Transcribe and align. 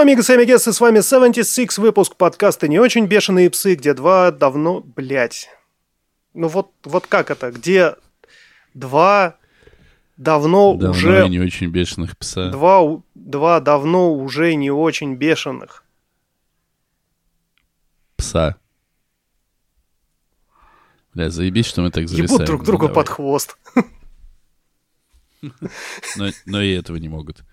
Hello, 0.00 0.08
амигос 0.08 0.30
и 0.30 0.32
амигесы, 0.32 0.72
с 0.72 0.80
вами 0.80 1.02
76 1.02 1.76
выпуск 1.76 2.16
подкаста 2.16 2.68
«Не 2.68 2.78
очень 2.78 3.04
бешеные 3.04 3.50
псы», 3.50 3.74
где 3.74 3.92
два 3.92 4.30
давно... 4.30 4.80
блять. 4.80 5.50
Ну 6.32 6.48
вот, 6.48 6.72
вот 6.84 7.06
как 7.06 7.30
это? 7.30 7.50
Где 7.50 7.96
два 8.72 9.36
давно, 10.16 10.72
Давно 10.72 10.92
уже... 10.92 11.26
и 11.26 11.28
не 11.28 11.38
очень 11.38 11.66
бешеных 11.66 12.16
пса. 12.16 12.48
Два, 12.48 13.02
два 13.14 13.60
давно 13.60 14.14
уже 14.14 14.54
не 14.54 14.70
очень 14.70 15.16
бешеных. 15.16 15.84
Пса. 18.16 18.56
Бля, 21.12 21.28
заебись, 21.28 21.66
что 21.66 21.82
мы 21.82 21.90
так 21.90 22.08
зависаем. 22.08 22.36
Ебут 22.36 22.46
друг 22.46 22.60
Ну, 22.60 22.66
друга 22.66 22.88
давай. 22.88 22.94
под 23.04 23.08
хвост. 23.10 23.58
Но, 26.16 26.30
но 26.46 26.62
и 26.62 26.72
этого 26.72 26.96
не 26.96 27.10
могут. 27.10 27.44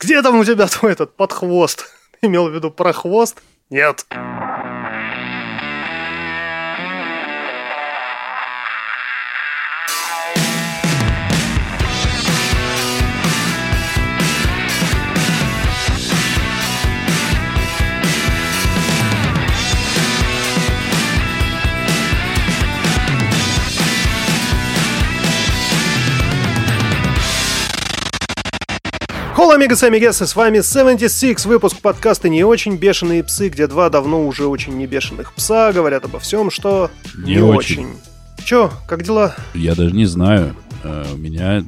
Где 0.00 0.22
там 0.22 0.38
у 0.38 0.44
тебя 0.44 0.66
твой 0.68 0.92
этот 0.92 1.16
под 1.16 1.32
хвост? 1.32 1.86
Имел 2.22 2.48
в 2.48 2.54
виду 2.54 2.70
про 2.70 2.92
хвост? 2.92 3.42
Нет. 3.68 4.06
Холо, 29.58 29.64
амигос 29.64 29.82
и 29.82 29.86
амигесы, 29.86 30.24
с 30.24 30.36
вами 30.36 30.60
76, 30.60 31.44
выпуск 31.46 31.80
подкаста 31.80 32.28
«Не 32.28 32.44
очень 32.44 32.76
бешеные 32.76 33.24
псы», 33.24 33.48
где 33.48 33.66
два 33.66 33.90
давно 33.90 34.24
уже 34.24 34.46
очень 34.46 34.74
не 34.78 34.86
бешеных 34.86 35.32
пса 35.32 35.72
говорят 35.72 36.04
обо 36.04 36.20
всем, 36.20 36.48
что 36.52 36.92
Не 37.16 37.34
не, 37.34 37.42
очень. 37.42 37.86
очень. 37.86 37.96
Чё, 38.44 38.70
как 38.86 39.02
дела? 39.02 39.34
Я 39.54 39.74
даже 39.74 39.90
не 39.96 40.06
знаю. 40.06 40.54
А, 40.84 41.12
У 41.12 41.16
меня 41.16 41.64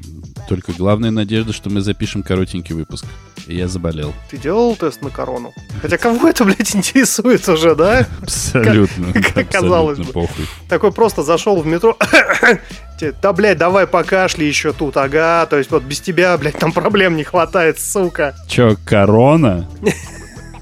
только 0.49 0.73
главная 0.73 1.11
надежда, 1.11 1.53
что 1.53 1.71
мы 1.71 1.81
запишем 1.81 2.23
коротенький 2.23 2.75
выпуск. 2.75 3.07
И 3.47 3.57
я 3.57 3.69
заболел. 3.69 4.13
Ты 4.31 4.37
делал 4.37 4.77
тест 4.77 5.03
на 5.03 5.11
корону? 5.11 5.53
Хотя 5.83 5.97
кого 5.97 6.29
это, 6.29 6.45
блядь, 6.45 6.75
интересует 6.75 7.49
уже, 7.49 7.75
да? 7.75 8.07
Абсолютно. 8.23 9.13
как 9.35 9.51
казалось 9.51 9.99
бы. 9.99 10.13
похуй. 10.13 10.47
Такой 10.69 10.93
просто 10.93 11.23
зашел 11.23 11.61
в 11.61 11.67
метро. 11.67 11.97
Да, 13.23 13.33
блядь, 13.33 13.57
давай 13.57 13.87
покашли 13.87 14.47
еще 14.47 14.75
тут, 14.75 14.99
ага. 14.99 15.47
То 15.47 15.57
есть 15.57 15.71
вот 15.71 15.83
без 15.85 16.01
тебя, 16.03 16.37
блядь, 16.37 16.59
там 16.59 16.71
проблем 16.71 17.17
не 17.17 17.25
хватает, 17.25 17.81
сука. 17.81 18.35
Чё, 18.47 18.77
корона? 18.85 19.67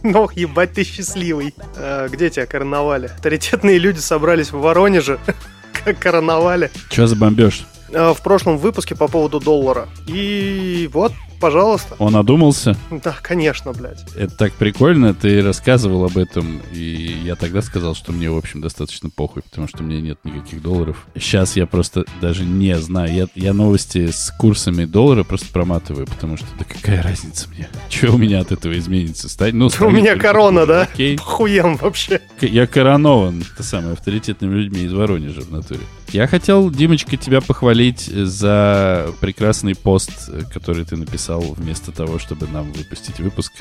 Ну, 0.05 0.31
ебать, 0.33 0.73
ты 0.73 0.85
счастливый. 0.85 1.53
А, 1.77 2.07
где 2.09 2.31
тебя 2.31 2.47
короновали? 2.47 3.07
Авторитетные 3.07 3.79
люди 3.79 3.99
собрались 3.99 4.53
в 4.53 4.61
Воронеже. 4.61 5.19
Как 5.85 5.99
короновали. 5.99 6.71
Чё 6.91 7.09
за 7.09 7.17
бомбеж? 7.17 7.67
А, 7.95 8.13
В 8.15 8.23
прошлом 8.23 8.59
выпуске 8.59 8.95
по 8.95 9.09
поводу 9.09 9.41
доллара. 9.41 9.89
И 10.07 10.89
вот, 10.93 11.13
пожалуйста. 11.41 11.95
Он 11.99 12.17
одумался? 12.17 12.77
Да, 12.91 13.17
конечно, 13.23 13.73
блядь. 13.73 14.05
Это 14.17 14.37
так 14.37 14.53
прикольно, 14.55 15.15
ты 15.15 15.43
рассказывал 15.43 16.05
об 16.05 16.19
этом, 16.19 16.61
и 16.73 17.21
я 17.25 17.35
тогда 17.37 17.63
сказал, 17.63 17.95
что 17.95 18.13
мне, 18.13 18.31
в 18.31 18.37
общем, 18.37 18.61
достаточно 18.61 19.11
похуй, 19.11 19.43
потому 19.43 19.69
что 19.69 19.83
у 19.83 19.87
меня 19.87 20.01
нет 20.01 20.19
никаких 20.25 20.63
долларов. 20.63 21.07
Сейчас 21.15 21.57
я 21.57 21.67
просто 21.67 22.05
даже 22.21 22.45
не 22.45 22.77
знаю. 22.79 23.13
Я, 23.15 23.27
я 23.35 23.53
новости 23.53 24.11
с 24.11 24.33
курсами 24.39 24.85
доллара 24.85 25.25
просто 25.25 25.47
проматываю, 25.53 26.07
потому 26.07 26.37
что 26.37 26.47
да 26.59 26.65
какая 26.65 27.03
разница 27.03 27.49
мне? 27.51 27.69
Что 27.89 28.13
у 28.13 28.19
меня 28.19 28.41
от 28.41 28.53
этого 28.53 28.77
изменится? 28.79 29.29
Стать, 29.29 29.55
ну, 29.55 29.67
У 29.67 29.71
станет 29.71 29.95
меня 29.95 30.17
корона, 30.17 30.67
да? 30.67 30.83
Окей. 30.83 31.17
Хуем 31.17 31.77
вообще. 31.77 32.21
Я 32.41 32.67
коронован, 32.67 33.45
это 33.55 33.63
самое, 33.63 33.93
авторитетными 33.93 34.55
людьми 34.55 34.83
из 34.83 34.93
Воронежа 34.93 35.41
в 35.43 35.51
натуре. 35.51 35.81
Я 36.11 36.27
хотел, 36.27 36.71
Димочка, 36.71 37.19
тебя 37.19 37.43
похвалить 37.43 38.07
за 38.07 39.13
прекрасный 39.21 39.75
пост, 39.75 40.31
который 40.53 40.85
ты 40.87 40.97
написал 40.97 41.43
вместо 41.53 41.93
того, 41.93 42.19
чтобы 42.19 42.49
нам 42.49 42.73
выпустить 42.73 43.21
выпуск. 43.21 43.53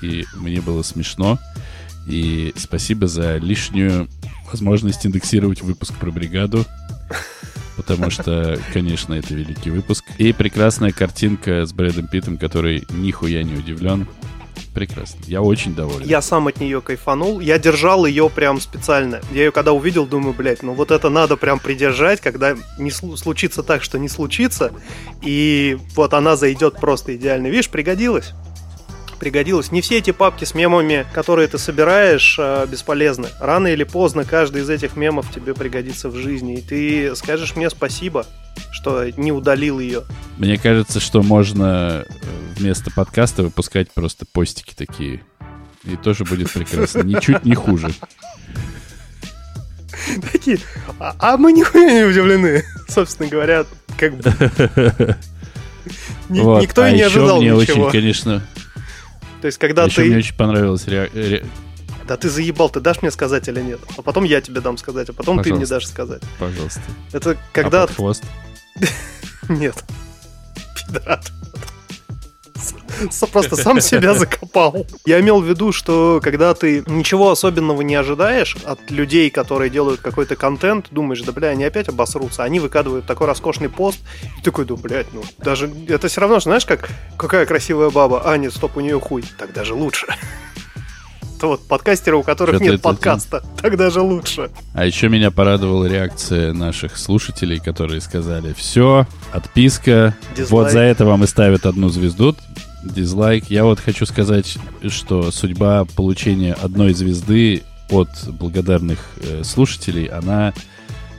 И 0.00 0.24
мне 0.36 0.60
было 0.60 0.82
смешно. 0.82 1.38
И 2.06 2.52
спасибо 2.56 3.08
за 3.08 3.38
лишнюю 3.38 4.08
возможность 4.52 5.04
индексировать 5.04 5.62
выпуск 5.62 5.94
про 5.94 6.12
бригаду. 6.12 6.64
Потому 7.76 8.10
что, 8.10 8.58
конечно, 8.72 9.14
это 9.14 9.34
великий 9.34 9.70
выпуск. 9.70 10.04
И 10.18 10.32
прекрасная 10.32 10.92
картинка 10.92 11.66
с 11.66 11.72
Брэдом 11.72 12.06
Питтом, 12.06 12.36
который 12.36 12.84
нихуя 12.90 13.42
не 13.42 13.54
удивлен. 13.54 14.06
Прекрасно. 14.74 15.18
Я 15.26 15.42
очень 15.42 15.74
доволен. 15.74 16.06
Я 16.06 16.22
сам 16.22 16.46
от 16.46 16.60
нее 16.60 16.80
кайфанул. 16.80 17.40
Я 17.40 17.58
держал 17.58 18.06
ее 18.06 18.30
прям 18.30 18.60
специально. 18.60 19.20
Я 19.32 19.44
ее 19.44 19.52
когда 19.52 19.72
увидел, 19.72 20.06
думаю, 20.06 20.34
блядь, 20.34 20.62
ну 20.62 20.72
вот 20.74 20.90
это 20.90 21.10
надо 21.10 21.36
прям 21.36 21.58
придержать, 21.58 22.20
когда 22.20 22.56
не 22.78 22.90
слу- 22.90 23.16
случится 23.16 23.62
так, 23.62 23.82
что 23.82 23.98
не 23.98 24.08
случится. 24.08 24.72
И 25.22 25.78
вот 25.94 26.14
она 26.14 26.36
зайдет 26.36 26.80
просто 26.80 27.16
идеально. 27.16 27.48
Видишь, 27.48 27.68
пригодилась. 27.68 28.32
Пригодилась. 29.20 29.70
Не 29.70 29.82
все 29.82 29.98
эти 29.98 30.12
папки 30.12 30.46
с 30.46 30.54
мемами, 30.54 31.06
которые 31.12 31.46
ты 31.46 31.58
собираешь, 31.58 32.36
э, 32.38 32.66
бесполезны. 32.66 33.28
Рано 33.38 33.66
или 33.66 33.84
поздно 33.84 34.24
каждый 34.24 34.62
из 34.62 34.70
этих 34.70 34.96
мемов 34.96 35.30
тебе 35.30 35.52
пригодится 35.52 36.08
в 36.08 36.16
жизни. 36.16 36.54
И 36.54 36.62
ты 36.62 37.14
скажешь 37.14 37.54
мне 37.54 37.68
спасибо, 37.68 38.24
что 38.72 39.10
не 39.10 39.30
удалил 39.30 39.78
ее. 39.78 40.04
Мне 40.38 40.56
кажется, 40.56 41.00
что 41.00 41.22
можно 41.22 42.06
э, 42.08 42.12
вместо 42.56 42.90
подкаста 42.90 43.42
выпускать 43.42 43.90
просто 43.92 44.24
постики 44.24 44.72
такие. 44.74 45.22
И 45.84 45.96
тоже 45.96 46.24
будет 46.24 46.50
прекрасно. 46.50 47.02
Ничуть 47.02 47.44
не 47.44 47.54
хуже. 47.54 47.92
Такие, 50.32 50.58
а, 50.98 51.14
а 51.18 51.36
мы 51.36 51.52
нихуя 51.52 51.92
не 51.92 52.04
удивлены, 52.04 52.64
собственно 52.88 53.28
говоря, 53.28 53.66
как 53.98 54.16
бы. 54.16 54.22
Ни- 56.30 56.40
Вот. 56.40 56.62
Никто 56.62 56.84
а 56.84 56.88
и 56.88 56.94
не 56.94 57.02
ожидал 57.02 57.42
мне 57.42 57.50
ничего. 57.50 57.84
очень, 57.84 57.90
конечно... 57.90 58.46
То 59.40 59.46
есть, 59.46 59.58
когда 59.58 59.84
еще 59.84 60.02
ты... 60.02 60.08
мне 60.08 60.18
очень 60.18 60.34
понравилась 60.36 60.86
реак- 60.86 61.14
ре- 61.14 61.44
Да 62.06 62.16
ты 62.16 62.28
заебал, 62.28 62.68
ты 62.70 62.80
дашь 62.80 63.02
мне 63.02 63.10
сказать 63.10 63.48
или 63.48 63.60
нет? 63.60 63.80
А 63.96 64.02
потом 64.02 64.24
я 64.24 64.40
тебе 64.40 64.60
дам 64.60 64.76
сказать, 64.76 65.08
а 65.08 65.12
потом 65.12 65.36
ты 65.42 65.50
мне 65.50 65.60
Пожалуйста. 65.60 65.74
дашь 65.76 65.86
сказать. 65.86 66.22
Пожалуйста. 66.38 66.80
Это 67.12 67.30
А 67.30 67.36
когда... 67.52 67.86
под 67.86 67.96
хвост? 67.96 68.24
Нет. 69.48 69.84
Пидорат. 70.86 71.30
Просто 73.32 73.56
сам 73.56 73.80
себя 73.80 74.14
закопал. 74.14 74.86
Я 75.06 75.20
имел 75.20 75.40
в 75.40 75.44
виду, 75.46 75.72
что 75.72 76.20
когда 76.22 76.54
ты 76.54 76.82
ничего 76.86 77.30
особенного 77.30 77.82
не 77.82 77.94
ожидаешь 77.94 78.56
от 78.64 78.90
людей, 78.90 79.30
которые 79.30 79.70
делают 79.70 80.00
какой-то 80.00 80.36
контент, 80.36 80.86
думаешь, 80.90 81.22
да 81.22 81.32
бля, 81.32 81.48
они 81.48 81.64
опять 81.64 81.88
обосрутся, 81.88 82.44
они 82.44 82.60
выкладывают 82.60 83.06
такой 83.06 83.26
роскошный 83.26 83.68
пост, 83.68 84.00
и 84.38 84.42
такой, 84.42 84.64
да, 84.64 84.74
блядь, 84.76 85.12
ну, 85.12 85.22
даже 85.38 85.70
это 85.88 86.08
все 86.08 86.20
равно, 86.20 86.40
знаешь, 86.40 86.66
как 86.66 86.88
какая 87.16 87.46
красивая 87.46 87.90
баба, 87.90 88.22
а, 88.24 88.36
нет, 88.36 88.52
стоп, 88.52 88.76
у 88.76 88.80
нее 88.80 88.98
хуй, 89.00 89.24
так 89.38 89.52
даже 89.52 89.74
лучше. 89.74 90.06
Это 91.36 91.46
вот 91.46 91.66
подкастеры, 91.66 92.18
у 92.18 92.22
которых 92.22 92.60
нет 92.60 92.74
это- 92.74 92.82
подкаста, 92.82 93.42
так 93.62 93.78
даже 93.78 94.02
лучше. 94.02 94.50
А 94.74 94.84
еще 94.84 95.08
меня 95.08 95.30
порадовала 95.30 95.86
реакция 95.86 96.52
наших 96.52 96.98
слушателей, 96.98 97.58
которые 97.60 98.02
сказали, 98.02 98.52
все, 98.52 99.06
отписка, 99.32 100.14
Дизлайк. 100.36 100.50
вот 100.50 100.70
за 100.70 100.80
это 100.80 101.06
вам 101.06 101.24
и 101.24 101.26
ставят 101.26 101.64
одну 101.64 101.88
звезду, 101.88 102.36
дизлайк. 102.82 103.50
Я 103.50 103.64
вот 103.64 103.80
хочу 103.80 104.06
сказать, 104.06 104.58
что 104.88 105.30
судьба 105.30 105.84
получения 105.96 106.54
одной 106.54 106.94
звезды 106.94 107.62
от 107.90 108.08
благодарных 108.28 108.98
э, 109.22 109.42
слушателей, 109.44 110.06
она 110.06 110.52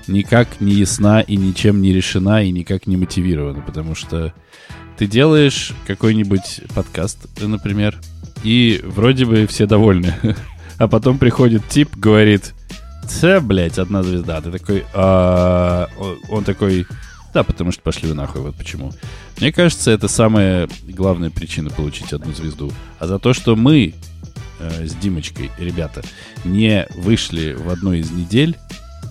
никак 0.08 0.62
не 0.62 0.74
ясна 0.74 1.22
и 1.22 1.36
ничем 1.36 1.82
не 1.82 1.94
решена 1.94 2.44
и 2.44 2.52
никак 2.52 2.88
не 2.88 2.98
мотивирована, 2.98 3.62
потому 3.62 3.96
что 3.96 4.34
ты 4.98 5.08
делаешь 5.08 5.72
какой-нибудь 5.88 6.62
подкаст, 6.74 7.28
например, 7.40 7.98
и 8.44 8.82
вроде 8.84 9.26
бы 9.26 9.48
все 9.48 9.66
довольны. 9.66 10.14
А 10.78 10.88
потом 10.88 11.20
приходит 11.20 11.68
тип, 11.70 11.96
говорит, 11.96 12.56
Ц, 13.08 13.40
блядь, 13.40 13.78
одна 13.78 14.02
звезда. 14.02 14.42
Ты 14.42 14.52
такой, 14.52 14.84
«А, 14.94 15.90
он 16.30 16.44
такой, 16.44 16.88
да, 17.34 17.44
потому 17.44 17.72
что 17.72 17.82
пошли 17.82 18.08
вы 18.08 18.16
нахуй, 18.16 18.42
вот 18.42 18.56
почему. 18.56 18.92
Мне 19.40 19.52
кажется, 19.52 19.92
это 19.92 20.08
самая 20.08 20.68
главная 20.84 21.30
причина 21.30 21.70
получить 21.70 22.14
одну 22.14 22.34
звезду. 22.34 22.72
А 23.00 23.08
за 23.08 23.20
то, 23.20 23.34
что 23.34 23.56
мы 23.56 23.94
э, 24.60 24.86
с 24.88 24.94
Димочкой, 24.96 25.52
ребята, 25.58 26.02
не 26.44 26.88
вышли 26.96 27.54
в 27.54 27.70
одну 27.70 27.94
из 27.94 28.12
недель, 28.12 28.58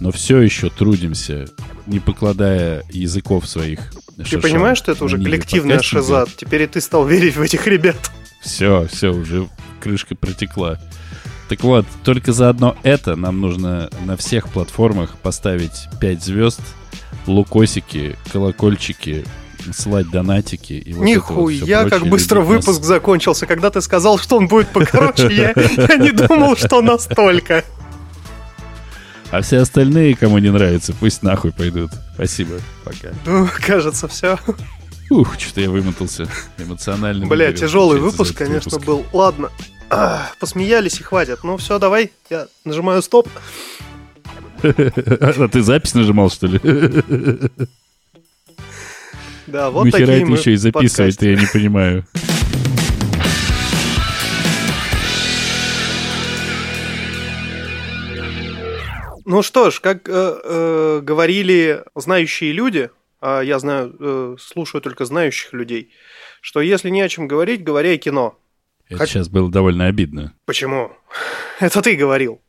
но 0.00 0.10
все 0.12 0.40
еще 0.40 0.70
трудимся, 0.70 1.46
не 1.86 2.00
покладая 2.00 2.84
языков 2.90 3.48
своих. 3.48 3.92
Ты 4.28 4.38
понимаешь, 4.38 4.78
что 4.78 4.92
это 4.92 5.04
уже 5.04 5.16
коллективная 5.18 5.80
шиза? 5.80 6.26
Теперь 6.36 6.62
и 6.62 6.66
ты 6.66 6.80
стал 6.80 7.06
верить 7.06 7.36
в 7.36 7.42
этих 7.42 7.66
ребят. 7.66 8.10
Все, 8.42 8.86
все, 8.90 9.12
уже 9.12 9.48
крышка 9.80 10.14
протекла. 10.14 10.78
Так 11.48 11.64
вот, 11.64 11.84
только 12.04 12.32
за 12.32 12.48
одно 12.48 12.76
это 12.84 13.16
нам 13.16 13.40
нужно 13.40 13.90
на 14.04 14.16
всех 14.16 14.48
платформах 14.50 15.16
поставить 15.16 15.88
5 16.00 16.22
звезд, 16.22 16.60
лукосики, 17.26 18.16
колокольчики, 18.32 19.24
слать 19.72 20.10
донатики. 20.10 20.72
И 20.74 20.92
вот 20.92 21.04
Нихуя, 21.04 21.82
вот 21.82 21.90
как 21.90 22.06
быстро 22.06 22.40
выпуск 22.40 22.78
нас. 22.78 22.86
закончился. 22.86 23.46
Когда 23.46 23.70
ты 23.70 23.80
сказал, 23.80 24.18
что 24.18 24.36
он 24.36 24.48
будет 24.48 24.68
покороче, 24.68 25.28
я, 25.30 25.52
я 25.88 25.96
не 25.96 26.12
думал, 26.12 26.56
что 26.56 26.80
настолько. 26.82 27.64
А 29.30 29.42
все 29.42 29.58
остальные, 29.58 30.16
кому 30.16 30.38
не 30.38 30.50
нравится, 30.50 30.92
пусть 30.98 31.22
нахуй 31.22 31.52
пойдут. 31.52 31.92
Спасибо. 32.14 32.56
Пока. 32.84 33.10
Ну, 33.24 33.48
кажется, 33.64 34.08
все. 34.08 34.38
Ух, 35.08 35.38
что-то 35.38 35.60
я 35.60 35.70
вымотался 35.70 36.26
эмоционально. 36.58 37.26
Бля, 37.26 37.52
тяжелый 37.52 38.00
выпуск, 38.00 38.34
конечно, 38.36 38.70
выпуск. 38.70 38.86
был. 38.86 39.06
Ладно, 39.12 39.50
а, 39.88 40.30
посмеялись 40.38 41.00
и 41.00 41.02
хватит. 41.02 41.40
Ну 41.42 41.56
все, 41.56 41.78
давай, 41.78 42.12
я 42.28 42.46
нажимаю 42.64 43.02
стоп. 43.02 43.28
А 45.20 45.48
ты 45.48 45.62
запись 45.62 45.94
нажимал, 45.94 46.30
что 46.30 46.46
ли? 46.46 46.60
Да, 49.46 49.70
вот 49.70 49.84
Нахера 49.84 50.06
такие 50.06 50.22
это 50.22 50.32
еще 50.32 50.52
и 50.52 50.56
записывать, 50.56 51.20
я 51.22 51.34
не 51.34 51.46
понимаю. 51.52 52.04
Ну 59.24 59.42
что 59.42 59.70
ж, 59.70 59.80
как 59.80 60.08
э, 60.08 60.12
э, 60.12 61.00
говорили 61.02 61.84
знающие 61.94 62.50
люди, 62.50 62.90
а 63.20 63.42
я 63.42 63.60
знаю, 63.60 63.94
э, 64.00 64.36
слушаю 64.40 64.80
только 64.80 65.04
знающих 65.04 65.52
людей, 65.52 65.92
что 66.40 66.60
если 66.60 66.90
не 66.90 67.00
о 67.00 67.08
чем 67.08 67.28
говорить, 67.28 67.62
говори 67.62 67.90
о 67.90 67.98
кино. 67.98 68.36
Это 68.88 68.98
Хоть... 68.98 69.10
сейчас 69.10 69.28
было 69.28 69.48
довольно 69.48 69.86
обидно. 69.86 70.34
Почему? 70.46 70.90
Это 71.60 71.80
ты 71.80 71.94
говорил. 71.94 72.40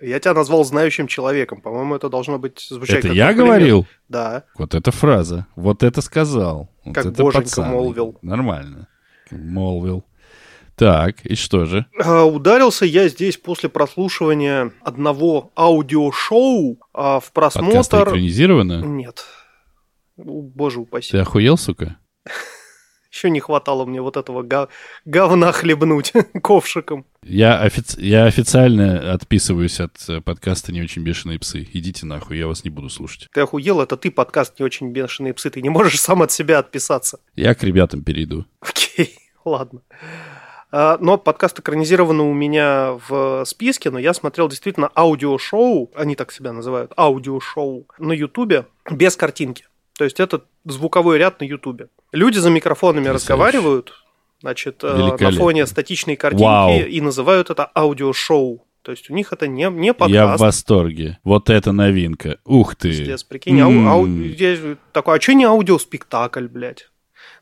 Я 0.00 0.20
тебя 0.20 0.34
назвал 0.34 0.64
знающим 0.64 1.06
человеком. 1.06 1.60
По-моему, 1.60 1.94
это 1.94 2.08
должно 2.08 2.38
быть 2.38 2.60
звучать 2.60 3.04
Это 3.04 3.14
я 3.14 3.32
говорил? 3.32 3.86
Да. 4.08 4.44
Вот 4.58 4.74
эта 4.74 4.90
фраза. 4.90 5.46
Вот 5.56 5.82
это 5.82 6.02
сказал. 6.02 6.68
Вот 6.84 6.94
как 6.94 7.06
это 7.06 7.22
боженька 7.22 7.44
пацан. 7.44 7.70
молвил. 7.70 8.18
Нормально. 8.20 8.88
Молвил. 9.30 10.04
Так, 10.74 11.24
и 11.24 11.34
что 11.34 11.64
же? 11.64 11.86
А, 11.98 12.24
ударился 12.24 12.84
я 12.84 13.08
здесь 13.08 13.38
после 13.38 13.70
прослушивания 13.70 14.72
одного 14.82 15.50
аудиошоу 15.56 16.78
а, 16.92 17.18
в 17.18 17.32
просмотр... 17.32 17.76
Подкаст 17.78 17.94
экранизировано? 17.94 18.82
Нет. 18.82 19.24
Боже 20.18 20.80
упаси. 20.80 21.12
Ты 21.12 21.18
охуел, 21.18 21.56
сука? 21.56 21.96
Еще 23.16 23.30
не 23.30 23.40
хватало 23.40 23.86
мне 23.86 24.02
вот 24.02 24.18
этого 24.18 24.42
гов... 24.42 24.68
говна 25.06 25.50
хлебнуть 25.50 26.12
ковшиком. 26.42 27.06
Я, 27.22 27.58
офици... 27.58 27.98
я 27.98 28.26
официально 28.26 29.14
отписываюсь 29.14 29.80
от 29.80 29.96
э, 30.10 30.20
подкаста 30.20 30.70
«Не 30.70 30.82
очень 30.82 31.02
бешеные 31.02 31.38
псы». 31.38 31.66
Идите 31.72 32.04
нахуй, 32.04 32.36
я 32.36 32.46
вас 32.46 32.62
не 32.62 32.68
буду 32.68 32.90
слушать. 32.90 33.28
Ты 33.32 33.40
охуел? 33.40 33.80
Это 33.80 33.96
ты 33.96 34.10
подкаст 34.10 34.58
«Не 34.58 34.66
очень 34.66 34.90
бешеные 34.90 35.32
псы». 35.32 35.48
Ты 35.48 35.62
не 35.62 35.70
можешь 35.70 35.98
сам 35.98 36.20
от 36.20 36.30
себя 36.30 36.58
отписаться. 36.58 37.18
Я 37.34 37.54
к 37.54 37.62
ребятам 37.62 38.02
перейду. 38.04 38.44
Окей, 38.60 39.16
ладно. 39.46 39.80
А, 40.70 40.98
но 41.00 41.16
подкаст 41.16 41.58
экранизирован 41.58 42.20
у 42.20 42.34
меня 42.34 42.98
в 43.08 43.46
списке, 43.46 43.90
но 43.90 43.98
я 43.98 44.12
смотрел 44.12 44.46
действительно 44.50 44.90
аудиошоу, 44.94 45.90
они 45.94 46.16
так 46.16 46.30
себя 46.32 46.52
называют, 46.52 46.92
аудиошоу 46.98 47.86
на 47.98 48.12
Ютубе 48.12 48.66
без 48.90 49.16
картинки. 49.16 49.64
То 49.96 50.04
есть 50.04 50.20
это 50.20 50.42
звуковой 50.64 51.18
ряд 51.18 51.40
на 51.40 51.44
Ютубе. 51.44 51.88
Люди 52.12 52.38
за 52.38 52.50
микрофонами 52.50 53.08
разговаривают, 53.08 53.94
значит, 54.40 54.84
э, 54.84 55.16
на 55.18 55.32
фоне 55.32 55.66
статичной 55.66 56.16
картинки 56.16 56.44
Вау. 56.44 56.78
и 56.78 57.00
называют 57.00 57.50
это 57.50 57.70
аудиошоу. 57.74 58.66
То 58.82 58.92
есть 58.92 59.10
у 59.10 59.14
них 59.14 59.32
это 59.32 59.48
не, 59.48 59.68
не 59.68 59.92
подкаст. 59.92 60.14
Я 60.14 60.36
в 60.36 60.38
восторге. 60.38 61.18
Вот 61.24 61.50
это 61.50 61.72
новинка. 61.72 62.38
Ух 62.44 62.76
ты. 62.76 62.90
Пиздец, 62.90 63.24
прикинь. 63.24 63.60
Ау, 63.60 63.86
ау, 63.88 64.06
такой, 64.92 65.18
а 65.18 65.20
что 65.20 65.34
не 65.34 65.44
аудиоспектакль, 65.44 66.46
блядь? 66.46 66.88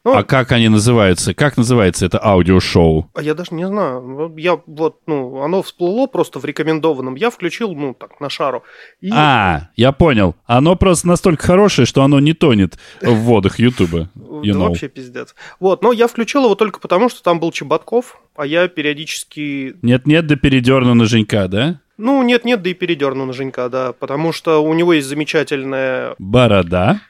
Ну, 0.04 0.14
а 0.14 0.22
как 0.22 0.52
они 0.52 0.68
называются? 0.68 1.32
Как 1.32 1.56
называется 1.56 2.04
это 2.04 2.22
аудиошоу? 2.22 3.10
А 3.14 3.22
я 3.22 3.34
даже 3.34 3.54
не 3.54 3.66
знаю. 3.66 4.34
Я 4.36 4.60
вот, 4.66 5.00
ну, 5.06 5.40
оно 5.42 5.62
всплыло 5.62 6.06
просто 6.06 6.38
в 6.38 6.44
рекомендованном. 6.44 7.14
Я 7.14 7.30
включил, 7.30 7.74
ну, 7.74 7.94
так, 7.94 8.20
на 8.20 8.28
шару. 8.28 8.64
И... 9.00 9.10
А, 9.10 9.70
я 9.76 9.92
понял. 9.92 10.36
Оно 10.44 10.76
просто 10.76 11.08
настолько 11.08 11.46
хорошее, 11.46 11.86
что 11.86 12.02
оно 12.02 12.20
не 12.20 12.34
тонет 12.34 12.78
в 13.00 13.14
водах 13.14 13.58
Ютуба. 13.58 14.10
Да 14.44 14.58
вообще 14.58 14.88
пиздец. 14.88 15.34
Вот, 15.58 15.82
но 15.82 15.90
я 15.92 16.06
включил 16.06 16.44
его 16.44 16.54
только 16.54 16.78
потому, 16.78 17.08
что 17.08 17.22
там 17.22 17.40
был 17.40 17.50
Чеботков, 17.50 18.20
а 18.36 18.44
я 18.44 18.68
периодически... 18.68 19.76
Нет-нет, 19.80 20.26
да 20.26 20.36
передерну 20.36 20.94
на 20.94 21.06
Женька, 21.06 21.48
да? 21.48 21.80
Ну, 21.96 22.22
нет-нет, 22.22 22.60
да 22.60 22.70
и 22.70 22.74
передерну 22.74 23.24
на 23.24 23.32
Женька, 23.32 23.68
да, 23.68 23.92
потому 23.92 24.32
что 24.32 24.62
у 24.62 24.74
него 24.74 24.92
есть 24.92 25.08
замечательная... 25.08 26.14
Борода. 26.18 27.00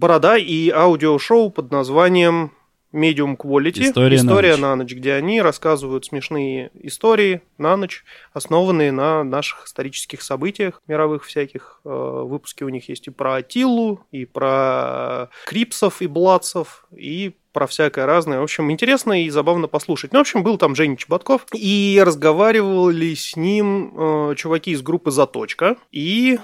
Борода 0.00 0.38
и 0.38 0.70
аудиошоу 0.70 1.50
под 1.50 1.70
названием 1.70 2.52
Medium 2.90 3.36
Quality. 3.36 3.82
История, 3.82 4.16
История 4.16 4.56
на, 4.56 4.56
ночь. 4.56 4.60
на 4.62 4.76
ночь, 4.76 4.94
где 4.94 5.12
они 5.12 5.42
рассказывают 5.42 6.06
смешные 6.06 6.70
истории 6.72 7.42
на 7.58 7.76
ночь, 7.76 8.02
основанные 8.32 8.92
на 8.92 9.22
наших 9.24 9.66
исторических 9.66 10.22
событиях 10.22 10.80
мировых 10.88 11.26
всяких. 11.26 11.82
Э, 11.84 12.22
выпуски 12.24 12.64
у 12.64 12.70
них 12.70 12.88
есть 12.88 13.08
и 13.08 13.10
про 13.10 13.34
Атилу, 13.34 14.00
и 14.10 14.24
про 14.24 15.28
Крипсов 15.44 16.00
и 16.00 16.06
Бладцев, 16.06 16.86
и 16.96 17.36
про 17.52 17.66
всякое 17.66 18.06
разное. 18.06 18.40
В 18.40 18.44
общем, 18.44 18.70
интересно 18.70 19.22
и 19.22 19.28
забавно 19.28 19.68
послушать. 19.68 20.14
Ну, 20.14 20.20
в 20.20 20.22
общем, 20.22 20.42
был 20.42 20.56
там 20.56 20.74
Женя 20.74 20.96
Чеботков, 20.96 21.44
и 21.52 22.02
разговаривали 22.02 23.12
с 23.12 23.36
ним 23.36 23.92
э, 23.94 24.34
чуваки 24.36 24.70
из 24.70 24.80
группы 24.80 25.10
«Заточка», 25.10 25.76
и 25.92 26.38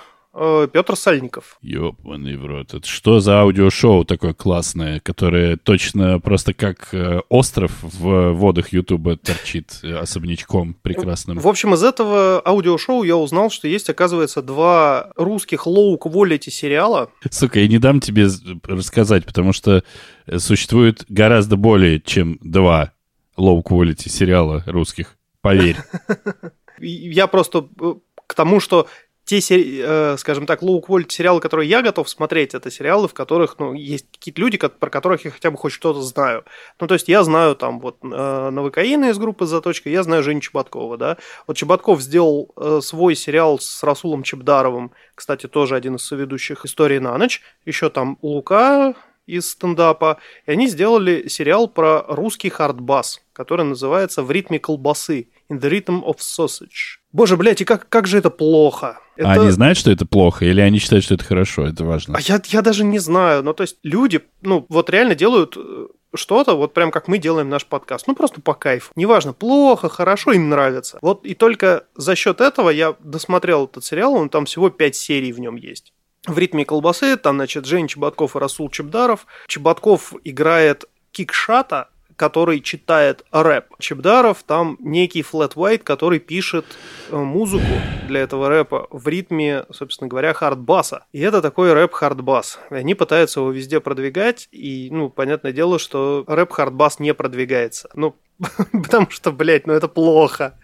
Петр 0.73 0.97
Сальников. 0.97 1.59
Ёбаный 1.63 2.37
в 2.37 2.45
рот. 2.45 2.75
Это 2.75 2.87
что 2.87 3.21
за 3.21 3.41
аудиошоу 3.41 4.05
такое 4.05 4.35
классное, 4.35 5.01
которое 5.01 5.57
точно 5.57 6.21
просто 6.21 6.53
как 6.53 6.89
э, 6.93 7.21
остров 7.31 7.73
в 7.83 8.33
водах 8.33 8.73
Ютуба 8.73 9.17
торчит 9.17 9.81
э, 9.83 9.95
особнячком 9.95 10.75
прекрасным? 10.75 11.39
В 11.39 11.49
общем, 11.49 11.73
из 11.73 11.83
этого 11.83 12.43
аудиошоу 12.45 13.03
я 13.05 13.17
узнал, 13.17 13.51
что 13.51 13.67
есть, 13.67 13.89
оказывается, 13.89 14.43
два 14.43 15.11
русских 15.17 15.67
лоу-квалити 15.67 16.51
сериала. 16.51 17.11
Сука, 17.31 17.61
я 17.61 17.69
не 17.69 17.79
дам 17.79 18.01
тебе 18.01 18.29
рассказать, 18.65 19.25
потому 19.25 19.55
что 19.55 19.85
существует 20.37 21.05
гораздо 21.09 21.57
более, 21.57 22.01
чем 22.01 22.39
два 22.43 22.93
low 23.39 23.60
quality 23.60 24.09
сериала 24.09 24.63
русских. 24.67 25.17
Поверь. 25.41 25.77
Я 26.79 27.27
просто 27.27 27.69
к 28.27 28.35
тому, 28.35 28.61
что 28.61 28.89
те, 29.27 29.41
э, 29.41 30.17
скажем 30.19 30.47
так, 30.47 30.63
low-quality 30.63 31.11
сериалы, 31.11 31.41
которые 31.41 31.69
я 31.69 31.83
готов 31.83 32.09
смотреть, 32.09 32.55
это 32.55 32.71
сериалы, 32.71 33.09
в 33.09 33.15
которых, 33.15 33.59
ну, 33.59 33.75
есть 33.75 34.07
какие-то 34.13 34.41
люди, 34.41 34.57
про 34.57 34.89
которых 34.89 35.25
я 35.25 35.33
хотя 35.33 35.51
бы 35.51 35.59
хоть 35.59 35.73
что-то 35.73 36.01
знаю. 36.01 36.45
Ну, 36.81 36.87
то 36.87 36.95
есть 36.95 37.09
я 37.09 37.25
знаю 37.25 37.57
там 37.57 37.81
вот 37.81 37.99
э, 38.05 38.51
Новокаина 38.51 39.11
из 39.11 39.19
группы 39.19 39.45
«Заточка», 39.47 39.91
я 39.91 40.05
знаю 40.05 40.23
Женю 40.23 40.41
Чеботкова, 40.41 40.97
да. 40.97 41.17
Вот 41.49 41.57
Чеботков 41.57 42.01
сделал 42.01 42.53
э, 42.57 42.79
свой 42.81 43.17
сериал 43.17 43.59
с 43.59 43.83
Расулом 43.83 44.23
Чебдаровым, 44.23 44.93
кстати, 45.17 45.49
тоже 45.49 45.75
один 45.75 45.97
из 45.97 46.05
соведущих 46.05 46.65
«Истории 46.65 46.99
на 46.99 47.19
ночь». 47.19 47.43
Еще 47.65 47.91
там 47.91 48.19
Лука 48.23 48.95
из 49.27 49.51
стендапа, 49.51 50.19
и 50.47 50.53
они 50.53 50.69
сделали 50.69 51.29
сериал 51.29 51.69
про 51.69 52.05
русский 52.09 52.49
хардбас, 52.49 53.21
который 53.33 53.65
называется 53.65 54.23
«В 54.23 54.31
ритме 54.31 54.59
колбасы» 54.59 55.29
«In 55.51 55.61
the 55.61 55.71
rhythm 55.71 56.03
of 56.03 56.17
sausage». 56.19 56.99
Боже, 57.13 57.37
блядь, 57.37 57.61
и 57.61 57.65
как, 57.65 57.89
как 57.89 58.07
же 58.07 58.19
это 58.19 58.31
плохо. 58.31 59.01
Это... 59.17 59.31
А 59.31 59.33
они 59.35 59.51
знают, 59.51 59.79
что 59.79 59.91
это 59.91 60.05
плохо, 60.05 60.45
или 60.45 60.61
они 60.61 60.79
считают, 60.79 61.05
что 61.05 61.15
это 61.15 61.25
хорошо? 61.25 61.67
Это 61.67 61.85
важно. 61.85 62.17
А 62.17 62.21
я, 62.21 62.41
я 62.47 62.63
даже 62.63 62.85
не 62.85 62.99
знаю. 62.99 63.43
Ну, 63.43 63.55
то 63.55 63.63
есть 63.63 63.79
люди, 63.83 64.21
ну, 64.43 64.67
вот 64.69 64.91
реально 64.91 65.15
делают 65.15 65.57
э, 65.57 65.87
что-то, 66.15 66.57
вот 66.57 66.75
прям 66.75 66.91
как 66.91 67.09
мы 67.09 67.19
делаем 67.19 67.49
наш 67.49 67.65
подкаст. 67.65 68.07
Ну, 68.07 68.15
просто 68.15 68.41
по 68.41 68.55
кайфу. 68.55 68.93
Неважно, 68.97 69.33
плохо, 69.33 69.89
хорошо, 69.89 70.33
им 70.33 70.49
нравится. 70.49 70.99
Вот 71.01 71.25
и 71.25 71.35
только 71.35 71.85
за 71.95 72.15
счет 72.17 72.41
этого 72.41 72.71
я 72.71 72.95
досмотрел 73.01 73.65
этот 73.65 73.85
сериал, 73.85 74.15
он 74.15 74.29
там 74.29 74.45
всего 74.45 74.71
5 74.71 74.97
серий 74.97 75.33
в 75.33 75.41
нем 75.41 75.57
есть. 75.57 75.93
В 76.27 76.39
ритме 76.39 76.65
колбасы 76.65 77.17
там, 77.17 77.37
значит, 77.37 77.67
Жень 77.67 77.89
Чеботков 77.89 78.35
и 78.35 78.39
Расул 78.39 78.69
Чебдаров. 78.71 79.27
Чеботков 79.47 80.13
играет 80.25 80.85
кикшата, 81.13 81.89
который 82.17 82.61
читает 82.61 83.25
рэп. 83.31 83.67
Чебдаров 83.79 84.43
там 84.43 84.77
некий 84.81 85.23
Флэт 85.23 85.53
Уайт, 85.55 85.83
который 85.85 86.19
пишет 86.19 86.65
э, 87.11 87.17
музыку 87.17 87.65
для 88.09 88.21
этого 88.21 88.49
рэпа 88.49 88.89
в 88.91 89.07
ритме, 89.07 89.65
собственно 89.71 90.09
говоря, 90.09 90.33
хардбаса. 90.33 91.05
И 91.13 91.21
это 91.21 91.43
такой 91.43 91.73
рэп-хардбас. 91.73 92.59
И 92.71 92.75
они 92.75 92.95
пытаются 92.95 93.41
его 93.41 93.51
везде 93.51 93.81
продвигать, 93.81 94.49
и, 94.51 94.89
ну, 94.91 95.11
понятное 95.11 95.53
дело, 95.53 95.79
что 95.79 96.25
рэп-хардбас 96.27 96.99
не 96.99 97.15
продвигается. 97.15 97.91
Ну, 97.95 98.17
потому 98.73 99.11
что, 99.11 99.31
блядь, 99.31 99.67
ну 99.67 99.75
это 99.75 99.89
плохо. 99.89 100.59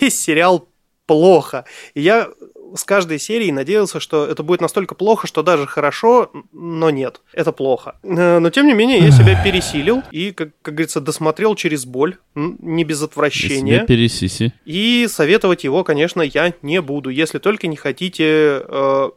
Весь 0.00 0.20
сериал 0.20 0.68
плохо. 1.08 1.64
И 1.94 2.02
я 2.02 2.28
с 2.76 2.84
каждой 2.84 3.18
серией 3.18 3.50
надеялся, 3.50 3.98
что 3.98 4.26
это 4.26 4.42
будет 4.42 4.60
настолько 4.60 4.94
плохо, 4.94 5.26
что 5.26 5.42
даже 5.42 5.66
хорошо, 5.66 6.30
но 6.52 6.90
нет, 6.90 7.22
это 7.32 7.50
плохо. 7.50 7.98
Э, 8.02 8.38
но 8.38 8.50
тем 8.50 8.66
не 8.66 8.74
менее, 8.74 8.98
я 8.98 9.10
себя 9.10 9.42
пересилил 9.42 10.02
и, 10.12 10.32
как, 10.32 10.50
как 10.62 10.74
говорится, 10.74 11.00
досмотрел 11.00 11.54
через 11.54 11.86
боль, 11.86 12.18
не 12.34 12.84
без 12.84 13.02
отвращения. 13.02 13.84
Пересиси. 13.86 14.52
И 14.66 15.06
советовать 15.08 15.64
его, 15.64 15.82
конечно, 15.82 16.20
я 16.20 16.52
не 16.62 16.80
буду, 16.82 17.10
если 17.10 17.38
только 17.38 17.66
не 17.66 17.76
хотите 17.76 18.62
э, 18.68 19.10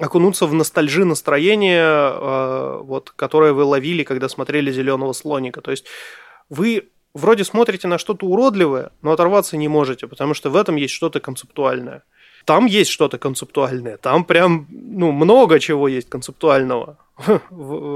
окунуться 0.00 0.46
в 0.46 0.54
ностальжи 0.54 1.04
настроение, 1.04 1.84
э, 1.84 2.80
вот, 2.82 3.10
которое 3.10 3.52
вы 3.52 3.64
ловили, 3.64 4.04
когда 4.04 4.28
смотрели 4.28 4.70
«Зеленого 4.70 5.12
слоника». 5.12 5.60
То 5.60 5.72
есть 5.72 5.84
вы 6.48 6.90
вроде 7.14 7.44
смотрите 7.44 7.88
на 7.88 7.98
что-то 7.98 8.26
уродливое, 8.26 8.90
но 9.02 9.12
оторваться 9.12 9.56
не 9.56 9.68
можете, 9.68 10.06
потому 10.06 10.34
что 10.34 10.50
в 10.50 10.56
этом 10.56 10.76
есть 10.76 10.92
что-то 10.92 11.20
концептуальное. 11.20 12.02
Там 12.44 12.66
есть 12.66 12.90
что-то 12.90 13.16
концептуальное, 13.16 13.96
там 13.96 14.24
прям 14.24 14.66
ну, 14.70 15.12
много 15.12 15.58
чего 15.60 15.88
есть 15.88 16.10
концептуального. 16.10 16.98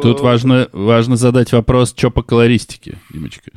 Тут 0.01 0.21
важно, 0.21 0.69
важно 0.73 1.17
задать 1.17 1.53
вопрос, 1.53 1.93
что 1.95 2.11
по 2.11 2.23
колористике, 2.23 2.99
Димочка. 3.11 3.51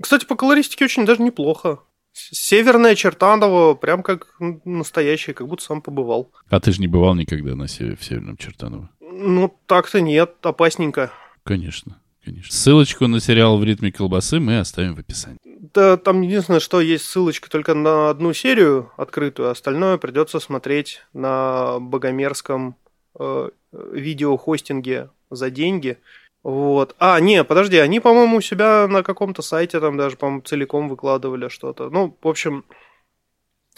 Кстати, 0.00 0.24
по 0.24 0.36
колористике 0.36 0.84
очень 0.84 1.06
даже 1.06 1.22
неплохо. 1.22 1.80
Северная 2.12 2.94
Чертаново 2.94 3.74
прям 3.74 4.02
как 4.02 4.36
настоящая, 4.64 5.32
как 5.32 5.48
будто 5.48 5.64
сам 5.64 5.80
побывал. 5.80 6.30
А 6.50 6.60
ты 6.60 6.70
же 6.72 6.80
не 6.80 6.86
бывал 6.86 7.14
никогда 7.14 7.56
на 7.56 7.68
север, 7.68 7.96
в 7.96 8.04
Северном 8.04 8.36
Чертаново? 8.36 8.90
Ну, 9.00 9.56
так-то 9.66 10.00
нет, 10.00 10.34
опасненько. 10.42 11.10
Конечно, 11.42 12.01
конечно. 12.24 12.52
Ссылочку 12.52 13.06
на 13.06 13.20
сериал 13.20 13.58
«В 13.58 13.64
ритме 13.64 13.92
колбасы» 13.92 14.40
мы 14.40 14.58
оставим 14.58 14.94
в 14.94 14.98
описании. 14.98 15.38
Да, 15.44 15.96
там 15.96 16.22
единственное, 16.22 16.60
что 16.60 16.80
есть 16.80 17.04
ссылочка 17.04 17.48
только 17.50 17.74
на 17.74 18.10
одну 18.10 18.32
серию 18.32 18.90
открытую, 18.96 19.50
остальное 19.50 19.96
придется 19.96 20.40
смотреть 20.40 21.02
на 21.12 21.78
богомерзком 21.80 22.76
э, 23.18 23.50
видеохостинге 23.72 25.10
за 25.30 25.50
деньги. 25.50 25.98
Вот. 26.42 26.96
А, 26.98 27.20
не, 27.20 27.44
подожди, 27.44 27.78
они, 27.78 28.00
по-моему, 28.00 28.38
у 28.38 28.40
себя 28.40 28.86
на 28.88 29.02
каком-то 29.02 29.42
сайте 29.42 29.80
там 29.80 29.96
даже, 29.96 30.16
по-моему, 30.16 30.42
целиком 30.42 30.88
выкладывали 30.88 31.48
что-то. 31.48 31.88
Ну, 31.88 32.16
в 32.20 32.28
общем, 32.28 32.64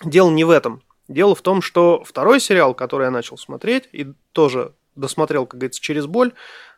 дело 0.03 0.31
не 0.31 0.45
в 0.45 0.51
этом. 0.51 0.83
Дело 1.09 1.35
в 1.35 1.43
том, 1.43 1.61
что 1.61 2.03
второй 2.05 2.41
сериал, 2.41 2.75
который 2.75 3.05
я 3.05 3.11
начал 3.11 3.37
смотреть, 3.37 3.89
и 3.93 4.07
тоже 4.33 4.73
досмотрел, 4.97 5.47
как 5.47 5.61
говорится, 5.61 5.83
через 5.83 6.07
боль, 6.07 6.33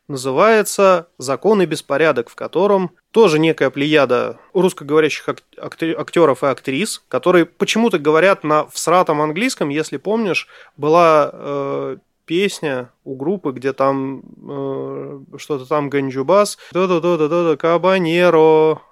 называется 0.09 1.09
«Закон 1.19 1.63
и 1.63 1.67
беспорядок», 1.67 2.31
в 2.31 2.35
котором 2.35 2.93
тоже 3.11 3.39
некая 3.39 3.71
плеяда 3.71 4.39
русскоговорящих 4.53 5.29
актеров 5.59 6.43
и 6.43 6.47
актрис, 6.47 7.03
которые 7.09 7.47
почему-то 7.47 7.99
говорят 7.99 8.45
на 8.45 8.67
всратом 8.67 9.21
английском, 9.21 9.69
если 9.69 9.97
помнишь, 9.97 10.49
была 10.77 11.31
э, 11.33 11.97
песня 12.27 12.91
у 13.05 13.17
группы, 13.17 13.53
где 13.53 13.73
там 13.73 14.23
э, 14.49 15.21
что-то 15.39 15.67
там 15.67 15.89
Ганджубас, 15.89 16.59
да-да-да-да-да, 16.73 17.57
Кабанеро, 17.57 18.83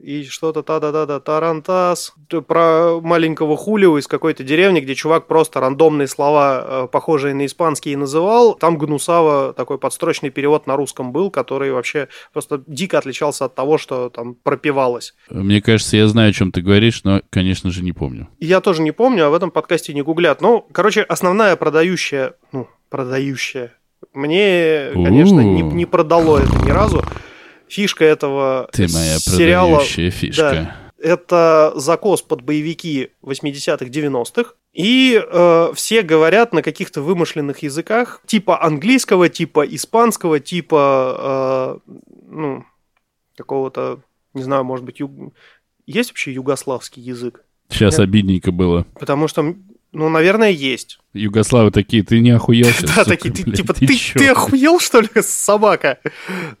и 0.00 0.24
что-то 0.24 0.62
та-да-да-да, 0.62 1.20
Тарантас, 1.20 2.12
про 2.46 3.00
маленького 3.00 3.56
Хулио 3.56 3.98
из 3.98 4.06
какой-то 4.06 4.42
деревни, 4.42 4.80
где 4.80 4.94
чувак 4.94 5.26
просто 5.26 5.60
рандомные 5.60 6.08
слова, 6.08 6.64
э, 6.84 6.88
похожие 6.90 7.34
на 7.34 7.46
испанские, 7.46 7.96
называл. 7.96 8.54
Там 8.54 8.78
Гнусава 8.78 9.52
такой 9.52 9.78
подстрочный 9.78 10.30
перевод 10.30 10.66
на 10.66 10.76
русском 10.76 11.12
был, 11.12 11.30
который 11.30 11.72
вообще 11.72 12.08
просто 12.32 12.62
дико 12.66 12.98
отличался 12.98 13.44
от 13.44 13.54
того, 13.54 13.78
что 13.78 14.10
там 14.10 14.34
пропивалось. 14.34 15.14
Мне 15.30 15.60
кажется, 15.60 15.96
я 15.96 16.08
знаю, 16.08 16.30
о 16.30 16.32
чем 16.32 16.52
ты 16.52 16.62
говоришь, 16.62 17.04
но, 17.04 17.22
конечно 17.30 17.70
же, 17.70 17.82
не 17.82 17.92
помню. 17.92 18.28
Я 18.40 18.60
тоже 18.60 18.82
не 18.82 18.92
помню, 18.92 19.26
а 19.26 19.30
в 19.30 19.34
этом 19.34 19.50
подкасте 19.50 19.94
не 19.94 20.02
гуглят. 20.02 20.40
Ну, 20.40 20.66
короче, 20.72 21.02
основная 21.02 21.56
продающая, 21.56 22.34
ну, 22.50 22.68
продающая, 22.88 23.72
мне, 24.14 24.90
конечно, 24.92 25.40
не, 25.40 25.62
не 25.62 25.86
продало 25.86 26.38
это 26.38 26.54
ни 26.66 26.70
разу 26.70 27.04
фишка 27.72 28.04
этого 28.04 28.68
Ты 28.72 28.86
моя 28.88 29.18
сериала... 29.18 29.80
фишка. 29.80 30.42
Да, 30.42 30.76
это 30.98 31.72
закос 31.74 32.22
под 32.22 32.42
боевики 32.42 33.10
80-х, 33.22 33.86
90-х. 33.86 34.54
И 34.72 35.20
э, 35.22 35.72
все 35.74 36.02
говорят 36.02 36.54
на 36.54 36.62
каких-то 36.62 37.02
вымышленных 37.02 37.62
языках, 37.62 38.22
типа 38.26 38.62
английского, 38.62 39.28
типа 39.28 39.66
испанского, 39.66 40.40
типа, 40.40 41.80
э, 41.86 41.92
ну, 42.28 42.64
какого-то, 43.36 44.00
не 44.32 44.42
знаю, 44.42 44.64
может 44.64 44.84
быть, 44.84 45.00
ю... 45.00 45.34
есть 45.86 46.10
вообще 46.10 46.32
югославский 46.32 47.02
язык? 47.02 47.44
Сейчас 47.68 47.98
Нет? 47.98 48.08
обидненько 48.08 48.50
было. 48.52 48.86
Потому 48.98 49.28
что 49.28 49.54
ну, 49.92 50.08
наверное, 50.08 50.50
есть. 50.50 50.98
Югославы 51.14 51.70
такие, 51.70 52.02
ты 52.02 52.20
не 52.20 52.30
охуел 52.30 52.66
сейчас? 52.78 52.94
Да, 52.96 53.04
такие, 53.04 53.32
ты, 53.32 53.50
типа, 53.50 53.74
ты, 53.74 53.86
ты 53.86 54.28
охуел, 54.28 54.80
что 54.80 55.00
ли, 55.00 55.08
собака? 55.20 55.98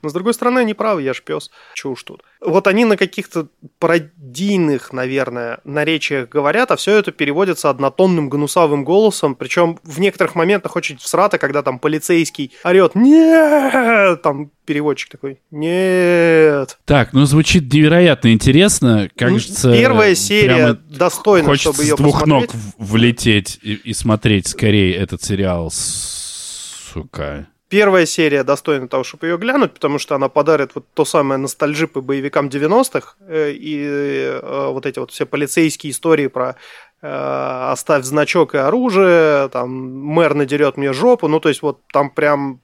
Но, 0.02 0.08
с 0.08 0.12
другой 0.12 0.34
стороны, 0.34 0.60
они 0.60 0.74
правы, 0.74 1.02
я 1.02 1.14
ж 1.14 1.22
пес. 1.22 1.50
Чего 1.74 1.92
уж 1.92 2.02
тут. 2.02 2.22
Вот 2.40 2.66
они 2.66 2.84
на 2.84 2.96
каких-то 2.96 3.48
пародийных, 3.78 4.92
наверное, 4.92 5.60
наречиях 5.64 6.28
говорят, 6.28 6.70
а 6.70 6.76
все 6.76 6.96
это 6.96 7.12
переводится 7.12 7.70
однотонным 7.70 8.28
гнусавым 8.28 8.84
голосом, 8.84 9.34
причем 9.34 9.78
в 9.84 10.00
некоторых 10.00 10.34
моментах 10.34 10.76
очень 10.76 10.96
всрато, 10.96 11.38
когда 11.38 11.62
там 11.62 11.78
полицейский 11.78 12.52
орет 12.64 12.94
«Нет!» 12.94 14.22
Там 14.22 14.50
переводчик 14.64 15.10
такой 15.10 15.40
«Нет!» 15.50 16.78
Так, 16.84 17.12
ну 17.12 17.24
звучит 17.26 17.72
невероятно 17.72 18.32
интересно. 18.32 19.08
Кажется, 19.16 19.72
Первая 19.72 20.14
серия 20.14 20.74
достойна, 20.88 21.56
чтобы 21.56 21.84
ее 21.84 21.94
с 21.94 21.98
двух 21.98 22.26
ног 22.26 22.46
влететь 22.78 23.58
и, 23.62 23.74
и 23.74 23.94
смотреть 23.94 24.41
скорее 24.48 24.96
этот 24.96 25.22
сериал, 25.22 25.70
сука. 25.72 27.46
Первая 27.68 28.04
серия 28.04 28.44
достойна 28.44 28.86
того, 28.86 29.02
чтобы 29.02 29.28
ее 29.28 29.38
глянуть, 29.38 29.72
потому 29.72 29.98
что 29.98 30.14
она 30.14 30.28
подарит 30.28 30.72
вот 30.74 30.84
то 30.92 31.06
самое 31.06 31.38
ностальжи 31.38 31.88
по 31.88 32.02
боевикам 32.02 32.48
90-х 32.48 33.14
э, 33.26 33.52
и 33.52 33.82
э, 33.86 34.68
вот 34.70 34.84
эти 34.84 34.98
вот 34.98 35.10
все 35.10 35.24
полицейские 35.24 35.92
истории 35.92 36.26
про 36.26 36.56
э, 37.00 37.68
оставь 37.70 38.04
значок 38.04 38.54
и 38.54 38.58
оружие, 38.58 39.48
там 39.48 39.70
мэр 39.70 40.34
надерет 40.34 40.76
мне 40.76 40.92
жопу, 40.92 41.28
ну 41.28 41.40
то 41.40 41.48
есть 41.48 41.62
вот 41.62 41.80
там 41.90 42.10
прям 42.10 42.60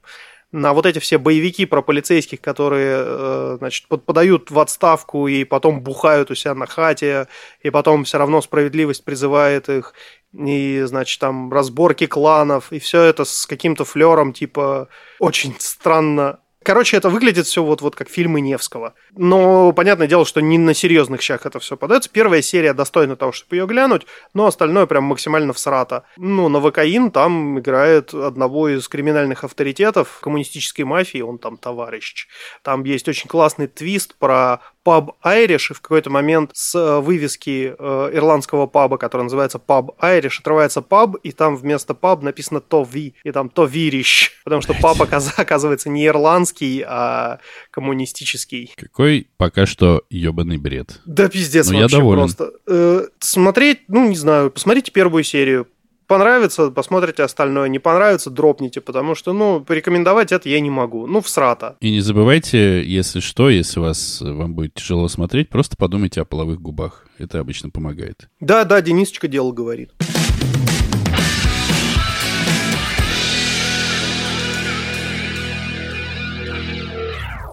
на 0.50 0.73
вот 0.73 0.87
эти 0.87 0.99
все 0.99 1.19
боевики 1.19 1.67
про 1.67 1.83
полицейских, 1.83 2.40
которые, 2.40 3.05
э, 3.05 3.57
значит, 3.59 3.87
подают 3.87 4.50
в 4.50 4.59
отставку 4.59 5.28
и 5.28 5.45
потом 5.45 5.83
бухают 5.83 6.31
у 6.31 6.35
себя 6.35 6.55
на 6.55 6.67
хате, 6.67 7.28
и 7.62 7.71
потом 7.71 8.05
все 8.05 8.19
равно 8.19 8.40
справедливость 8.40 9.05
призывает 9.05 9.69
их, 9.69 9.95
и, 10.33 10.83
значит, 10.87 11.21
там 11.21 11.52
разборки 11.52 12.07
кланов, 12.07 12.73
и 12.73 12.78
все 12.78 13.02
это 13.02 13.25
с 13.25 13.47
каким-то 13.47 13.85
флером, 13.85 14.33
типа, 14.33 14.88
очень 15.19 15.55
странно 15.59 16.40
Короче, 16.68 16.98
это 16.98 17.08
выглядит 17.08 17.46
все 17.46 17.64
вот, 17.64 17.80
вот 17.80 17.96
как 17.96 18.10
фильмы 18.10 18.42
Невского. 18.42 18.92
Но 19.16 19.72
понятное 19.72 20.06
дело, 20.06 20.26
что 20.26 20.42
не 20.42 20.58
на 20.58 20.75
серьезных 20.75 21.22
щах 21.22 21.46
это 21.46 21.58
все 21.60 21.78
подается. 21.78 22.10
Первая 22.10 22.42
серия 22.42 22.75
достойна 22.75 23.16
того, 23.16 23.32
чтобы 23.32 23.56
ее 23.56 23.66
глянуть, 23.66 24.06
но 24.34 24.44
остальное 24.44 24.84
прям 24.84 25.04
максимально 25.04 25.54
всрато. 25.54 26.04
Ну, 26.18 26.50
Новокаин 26.50 27.10
там 27.10 27.58
играет 27.58 28.12
одного 28.12 28.68
из 28.68 28.87
криминальных 28.87 29.44
авторитетов 29.44 30.18
коммунистической 30.20 30.84
мафии, 30.84 31.22
он 31.22 31.38
там 31.38 31.56
товарищ. 31.56 32.26
Там 32.62 32.84
есть 32.84 33.08
очень 33.08 33.30
классный 33.30 33.66
твист 33.66 34.14
про 34.18 34.60
паб 34.88 35.12
Айриш, 35.21 35.71
и 35.71 35.75
в 35.75 35.83
какой-то 35.83 36.09
момент 36.09 36.52
с 36.54 36.75
э, 36.75 37.00
вывески 37.00 37.75
э, 37.78 38.11
ирландского 38.14 38.66
паба, 38.66 38.97
который 38.97 39.25
называется 39.25 39.59
паб 39.59 39.90
Айриш, 39.99 40.40
отрывается 40.40 40.80
паб, 40.80 41.16
и 41.16 41.30
там 41.30 41.57
вместо 41.57 41.92
паб 41.92 42.23
написано 42.23 42.62
то 42.62 42.88
ви, 42.90 43.14
и 43.23 43.30
там 43.30 43.50
то 43.50 43.66
вирищ, 43.66 44.30
потому 44.45 44.62
что 44.62 44.73
паб 44.73 44.97
оказывается 45.02 45.90
не 45.90 46.07
ирландский, 46.07 46.83
а 46.88 47.38
коммунистический. 47.71 48.73
Какой 48.76 49.28
пока 49.37 49.66
что 49.66 50.04
ебаный 50.09 50.57
бред. 50.57 51.02
Да 51.04 51.28
пиздец 51.28 51.66
Но 51.66 51.75
ну, 51.75 51.83
вообще 51.83 51.97
я 51.97 52.00
доволен. 52.00 52.21
просто. 52.21 52.52
Э, 52.66 53.09
смотреть, 53.21 53.80
ну 53.88 54.09
не 54.09 54.16
знаю, 54.16 54.50
посмотрите 54.50 54.90
первую 54.90 55.23
серию, 55.23 55.66
Понравится, 56.08 56.70
посмотрите 56.70 57.22
остальное. 57.22 57.68
Не 57.68 57.78
понравится, 57.78 58.30
дропните, 58.30 58.80
потому 58.80 59.14
что, 59.14 59.34
ну, 59.34 59.60
порекомендовать 59.60 60.32
это 60.32 60.48
я 60.48 60.58
не 60.58 60.70
могу. 60.70 61.06
Ну, 61.06 61.20
всрата. 61.20 61.76
И 61.80 61.90
не 61.90 62.00
забывайте, 62.00 62.82
если 62.82 63.20
что, 63.20 63.50
если 63.50 63.78
вас, 63.78 64.22
вам 64.22 64.54
будет 64.54 64.72
тяжело 64.72 65.06
смотреть, 65.08 65.50
просто 65.50 65.76
подумайте 65.76 66.22
о 66.22 66.24
половых 66.24 66.62
губах. 66.62 67.06
Это 67.18 67.40
обычно 67.40 67.68
помогает. 67.68 68.30
Да, 68.40 68.64
да, 68.64 68.80
Денисочка 68.80 69.28
дело 69.28 69.52
говорит. 69.52 69.92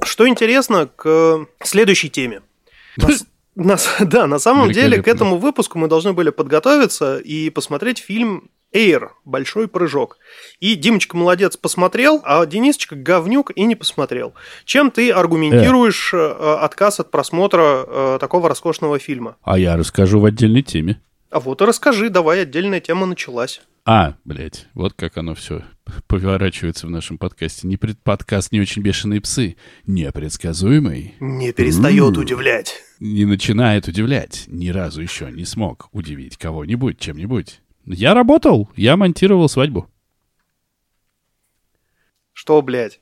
Что 0.02 0.30
интересно 0.30 0.90
к 0.96 1.46
следующей 1.62 2.10
теме. 2.10 2.42
На, 3.56 3.78
да, 4.00 4.28
на 4.28 4.40
самом 4.40 4.72
деле 4.72 5.02
к 5.02 5.08
этому 5.08 5.38
выпуску 5.38 5.80
мы 5.80 5.88
должны 5.88 6.14
были 6.14 6.30
подготовиться 6.30 7.18
и 7.18 7.50
посмотреть 7.50 8.00
фильм 8.00 8.50
Эйр. 8.72 9.14
Большой 9.24 9.70
прыжок. 9.70 10.18
И 10.60 10.76
Димочка 10.76 11.16
молодец 11.16 11.56
посмотрел, 11.56 12.22
а 12.26 12.46
Денисочка 12.46 12.96
говнюк 12.96 13.52
и 13.56 13.64
не 13.64 13.76
посмотрел. 13.76 14.34
Чем 14.66 14.92
ты 14.92 15.12
аргументируешь 15.12 16.14
э. 16.14 16.18
э 16.18 16.58
отказ 16.60 17.00
от 17.00 17.10
просмотра 17.10 17.86
э, 17.88 18.18
такого 18.20 18.50
роскошного 18.50 19.00
фильма? 19.00 19.38
А 19.44 19.58
я 19.58 19.78
расскажу 19.78 20.20
в 20.20 20.26
отдельной 20.26 20.62
теме. 20.62 21.02
А 21.30 21.40
вот 21.40 21.62
и 21.62 21.66
расскажи, 21.66 22.10
давай, 22.10 22.42
отдельная 22.42 22.82
тема 22.82 23.06
началась. 23.06 23.62
А, 23.88 24.16
блядь, 24.26 24.68
вот 24.74 24.94
как 24.94 25.16
оно 25.18 25.36
все 25.36 25.62
поворачивается 26.08 26.88
в 26.88 26.90
нашем 26.90 27.20
подкасте. 27.20 27.68
Не 27.68 27.78
пред 27.78 28.00
подкаст 28.02 28.52
не 28.52 28.60
очень 28.60 28.82
бешеные 28.82 29.22
псы, 29.22 29.58
непредсказуемый. 29.86 31.14
Не 31.20 31.54
перестает 31.54 32.18
удивлять. 32.18 32.82
Не 33.00 33.26
начинает 33.26 33.88
удивлять. 33.88 34.46
Ни 34.48 34.70
разу 34.70 35.04
еще 35.04 35.32
не 35.32 35.46
смог 35.46 35.90
удивить 35.92 36.36
кого-нибудь 36.38 36.98
чем-нибудь. 37.00 37.62
Я 37.86 38.16
работал, 38.16 38.72
я 38.76 38.98
монтировал 38.98 39.48
свадьбу. 39.48 39.88
Что, 42.34 42.64
блядь? 42.64 43.00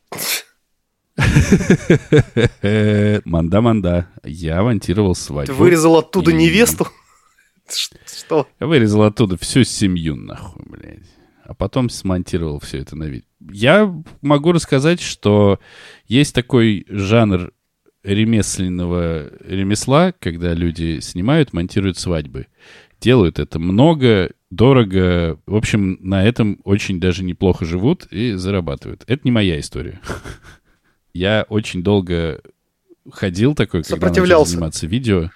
Манда-манда. 3.24 4.10
Я 4.26 4.62
монтировал 4.64 5.16
свадьбу. 5.16 5.54
Ты 5.54 5.58
вырезал 5.58 5.96
оттуда 5.98 6.32
И- 6.32 6.34
невесту? 6.34 6.90
Что? 8.06 8.48
Я 8.60 8.68
вырезал 8.68 9.04
оттуда 9.04 9.38
всю 9.38 9.64
семью, 9.64 10.16
нахуй, 10.16 10.64
блядь. 10.66 11.10
А 11.44 11.54
потом 11.54 11.90
смонтировал 11.90 12.60
все 12.60 12.80
это 12.80 12.96
на 12.96 13.06
вид. 13.06 13.26
Я 13.40 13.94
могу 14.22 14.52
рассказать, 14.52 15.02
что 15.02 15.60
есть 16.08 16.34
такой 16.34 16.86
жанр 16.88 17.52
ремесленного 18.04 19.30
ремесла, 19.44 20.14
когда 20.20 20.54
люди 20.54 21.00
снимают, 21.00 21.54
монтируют 21.54 21.98
свадьбы. 21.98 22.48
Делают 23.00 23.40
это 23.40 23.60
много, 23.60 24.32
дорого. 24.50 25.40
В 25.46 25.56
общем, 25.56 25.98
на 26.02 26.24
этом 26.24 26.60
очень 26.64 27.00
даже 27.00 27.24
неплохо 27.24 27.66
живут 27.66 28.08
и 28.12 28.34
зарабатывают. 28.34 29.04
Это 29.08 29.22
не 29.24 29.32
моя 29.32 29.60
история. 29.60 30.00
Я 31.14 31.46
очень 31.50 31.84
долго 31.84 32.42
ходил 33.12 33.56
такой, 33.56 33.84
когда 33.84 34.08
начал 34.10 34.46
заниматься 34.46 34.88
видео. 34.88 35.30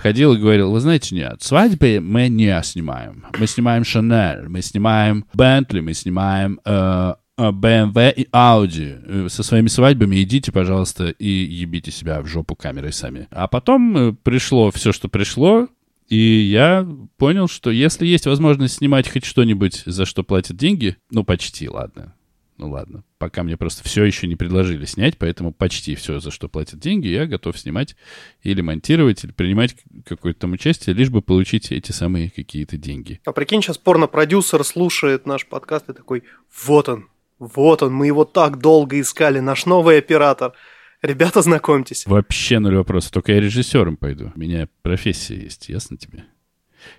Ходил 0.00 0.32
и 0.32 0.38
говорил, 0.38 0.70
вы 0.70 0.80
знаете, 0.80 1.14
нет, 1.14 1.42
свадьбы 1.42 2.00
мы 2.00 2.28
не 2.28 2.58
снимаем. 2.62 3.26
Мы 3.38 3.46
снимаем 3.46 3.84
Шанель, 3.84 4.48
мы 4.48 4.62
снимаем 4.62 5.26
Бентли, 5.34 5.80
мы 5.80 5.92
снимаем 5.92 6.58
э, 6.64 7.14
э, 7.36 7.50
BMW 7.50 8.12
и 8.14 8.28
Audi. 8.32 9.26
Э, 9.26 9.28
Со 9.28 9.42
своими 9.42 9.68
свадьбами 9.68 10.22
идите, 10.22 10.52
пожалуйста, 10.52 11.08
и 11.08 11.28
ебите 11.28 11.90
себя 11.90 12.22
в 12.22 12.26
жопу 12.26 12.54
камерой 12.54 12.92
сами. 12.94 13.28
А 13.30 13.46
потом 13.46 13.96
э, 13.96 14.12
пришло 14.22 14.70
все, 14.70 14.92
что 14.92 15.08
пришло, 15.08 15.68
и 16.08 16.16
я 16.16 16.88
понял, 17.18 17.46
что 17.46 17.70
если 17.70 18.06
есть 18.06 18.26
возможность 18.26 18.76
снимать 18.78 19.08
хоть 19.08 19.24
что-нибудь, 19.24 19.82
за 19.84 20.06
что 20.06 20.24
платят 20.24 20.56
деньги, 20.56 20.96
ну, 21.10 21.24
почти, 21.24 21.68
ладно. 21.68 22.14
Ну 22.60 22.68
ладно, 22.68 23.04
пока 23.16 23.42
мне 23.42 23.56
просто 23.56 23.82
все 23.84 24.04
еще 24.04 24.26
не 24.26 24.36
предложили 24.36 24.84
снять, 24.84 25.16
поэтому 25.16 25.50
почти 25.50 25.94
все, 25.94 26.20
за 26.20 26.30
что 26.30 26.46
платят 26.46 26.78
деньги, 26.78 27.08
я 27.08 27.24
готов 27.24 27.58
снимать 27.58 27.96
или 28.42 28.60
монтировать, 28.60 29.24
или 29.24 29.32
принимать 29.32 29.76
какое-то 30.04 30.40
там 30.40 30.52
участие, 30.52 30.94
лишь 30.94 31.08
бы 31.08 31.22
получить 31.22 31.72
эти 31.72 31.92
самые 31.92 32.28
какие-то 32.28 32.76
деньги. 32.76 33.18
А 33.24 33.32
прикинь, 33.32 33.62
сейчас 33.62 33.78
порно-продюсер 33.78 34.62
слушает 34.62 35.24
наш 35.24 35.46
подкаст 35.46 35.88
и 35.88 35.94
такой, 35.94 36.24
вот 36.66 36.90
он, 36.90 37.08
вот 37.38 37.82
он, 37.82 37.94
мы 37.94 38.08
его 38.08 38.26
так 38.26 38.58
долго 38.58 39.00
искали, 39.00 39.40
наш 39.40 39.64
новый 39.64 39.96
оператор. 39.96 40.52
Ребята, 41.00 41.40
знакомьтесь. 41.40 42.04
Вообще 42.04 42.58
ноль 42.58 42.76
вопросов, 42.76 43.12
только 43.12 43.32
я 43.32 43.40
режиссером 43.40 43.96
пойду. 43.96 44.32
У 44.36 44.38
меня 44.38 44.68
профессия 44.82 45.36
есть, 45.36 45.70
ясно 45.70 45.96
тебе? 45.96 46.26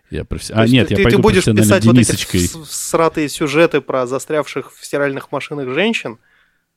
Я 0.09 0.25
професс... 0.25 0.51
А 0.53 0.67
нет, 0.67 0.87
ты, 0.87 0.93
я 0.93 0.97
ты 0.97 1.03
пойду 1.03 1.19
будешь 1.19 1.43
профессионально 1.45 1.63
писать 1.63 1.85
вот 1.85 1.97
эти 1.97 2.05
Денисочкой. 2.07 2.39
с- 2.41 2.69
всратые 2.69 3.29
сюжеты 3.29 3.81
про 3.81 4.05
застрявших 4.07 4.73
в 4.73 4.85
стиральных 4.85 5.31
машинах 5.31 5.69
женщин? 5.73 6.19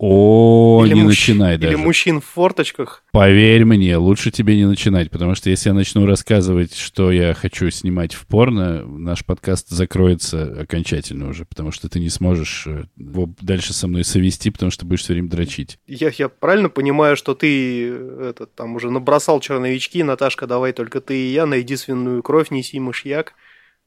О, 0.06 0.84
или 0.84 0.94
не 0.94 1.00
мужч- 1.00 1.06
начинай 1.06 1.54
Или 1.54 1.62
даже. 1.62 1.78
мужчин 1.78 2.20
в 2.20 2.26
форточках? 2.26 3.02
Поверь 3.11 3.64
мне, 3.64 3.96
лучше 3.96 4.30
тебе 4.30 4.56
не 4.56 4.66
начинать, 4.66 5.11
потому 5.11 5.34
что 5.34 5.49
если 5.49 5.70
я 5.70 5.75
начну 5.75 6.04
рассказывать, 6.04 6.75
что 6.76 7.11
я 7.11 7.32
хочу 7.32 7.70
снимать 7.70 8.12
в 8.12 8.26
порно, 8.26 8.84
наш 8.84 9.25
подкаст 9.25 9.70
закроется 9.70 10.61
окончательно 10.61 11.30
уже, 11.30 11.46
потому 11.46 11.70
что 11.70 11.88
ты 11.88 12.00
не 12.00 12.11
сможешь 12.11 12.66
э, 12.66 12.84
его 12.99 13.30
дальше 13.40 13.73
со 13.73 13.88
мной 13.88 14.04
совести, 14.04 14.50
потому 14.50 14.70
что 14.70 14.84
будешь 14.84 15.00
все 15.00 15.14
время 15.14 15.30
дрочить. 15.30 15.78
Я, 15.87 16.11
я 16.18 16.28
правильно 16.28 16.68
понимаю, 16.68 17.16
что 17.16 17.34
ты 17.34 17.88
э, 17.88 18.28
этот, 18.30 18.54
там 18.54 18.75
уже 18.75 18.90
набросал 18.90 19.40
черновички, 19.40 20.02
Наташка, 20.02 20.46
давай 20.46 20.73
только 20.75 21.00
ты 21.00 21.16
и 21.16 21.32
я, 21.32 21.46
найди 21.46 21.76
свиную 21.76 22.23
кровь, 22.23 22.50
неси 22.50 22.78
мышьяк. 22.78 23.32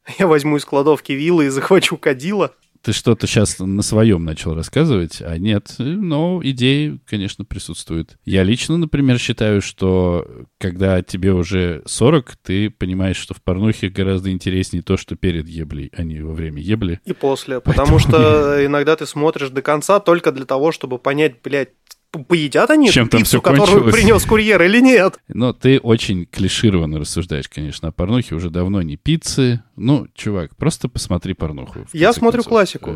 Я 0.20 0.28
возьму 0.28 0.58
из 0.58 0.66
кладовки 0.66 1.12
вилы 1.12 1.46
и 1.46 1.50
захвачу 1.50 1.98
кадила. 1.98 2.54
Ты 2.82 2.94
что-то 2.94 3.28
сейчас 3.28 3.60
на 3.60 3.82
своем 3.82 4.24
начал 4.26 4.56
рассказывать, 4.56 5.22
а 5.22 5.38
нет, 5.38 5.76
но 5.78 6.40
идеи, 6.44 7.00
конечно, 7.06 7.46
присутствуют. 7.46 8.18
Я 8.26 8.44
лично, 8.44 8.78
например, 8.78 9.20
считаю, 9.20 9.62
что 9.62 10.28
когда 10.60 11.02
тебе 11.02 11.34
уже 11.34 11.82
40, 11.86 12.36
ты 12.38 12.70
понимаешь, 12.70 13.18
что 13.18 13.34
в 13.34 13.42
порнухе 13.42 13.90
гораздо 13.90 14.32
интереснее 14.32 14.84
то, 14.84 14.98
что 14.98 15.16
перед 15.16 15.48
еблей, 15.48 15.92
а 15.96 16.04
не 16.04 16.22
во 16.22 16.34
время 16.34 16.62
ебли. 16.62 17.00
И 17.06 17.14
после. 17.14 17.60
Потому 17.68 18.00
что 18.00 18.66
иногда 18.66 18.96
ты 18.96 19.06
смотришь 19.06 19.50
до 19.50 19.62
конца 19.62 20.00
только 20.00 20.32
для 20.32 20.46
того, 20.46 20.72
чтобы 20.72 21.00
понять, 21.00 21.42
блядь, 21.44 21.70
поедят 22.12 22.70
они 22.70 22.90
Чем 22.90 23.08
эту 23.08 23.18
пиццу, 23.18 23.42
которую 23.42 23.92
принес 23.92 24.26
курьер 24.26 24.62
или 24.64 24.80
нет. 24.80 25.20
Но 25.28 25.54
ты 25.54 25.80
очень 25.80 26.26
клишированно 26.26 27.00
рассуждаешь, 27.00 27.50
конечно, 27.50 27.90
о 27.90 27.92
порнухе. 27.92 28.36
Уже 28.36 28.50
давно 28.50 28.82
не 28.82 28.98
пиццы. 28.98 29.62
Ну, 29.76 30.08
чувак, 30.16 30.56
просто 30.56 30.88
посмотри 30.90 31.34
порнуху. 31.34 31.86
Я 31.94 32.14
смотрю 32.14 32.44
концов. 32.44 32.50
классику. 32.50 32.92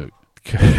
Э, 0.54 0.70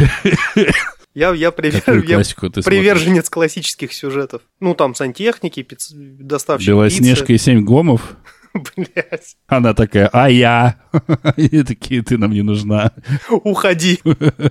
Я, 1.15 1.31
я, 1.33 1.49
привер- 1.49 2.05
я 2.07 2.23
ты 2.23 2.33
смотришь? 2.33 2.65
приверженец 2.65 3.29
классических 3.29 3.93
сюжетов. 3.93 4.41
Ну, 4.59 4.73
там 4.73 4.95
сантехники, 4.95 5.61
пиц... 5.61 5.91
доставщик 5.93 6.69
Белоснежка 6.69 7.33
и 7.33 7.37
семь 7.37 7.63
гомов. 7.63 8.17
Блядь, 8.75 9.35
Она 9.47 9.73
такая, 9.73 10.07
а 10.13 10.29
я? 10.29 10.79
И 11.37 11.63
такие, 11.63 12.03
ты 12.03 12.17
нам 12.17 12.31
не 12.31 12.41
нужна. 12.43 12.91
уходи. 13.29 13.99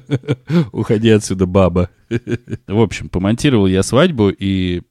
Уходи 0.73 1.11
отсюда, 1.11 1.47
баба. 1.47 1.91
В 2.67 2.81
общем, 2.81 3.09
помонтировал 3.09 3.67
я 3.67 3.83
свадьбу, 3.83 4.29
и 4.31 4.83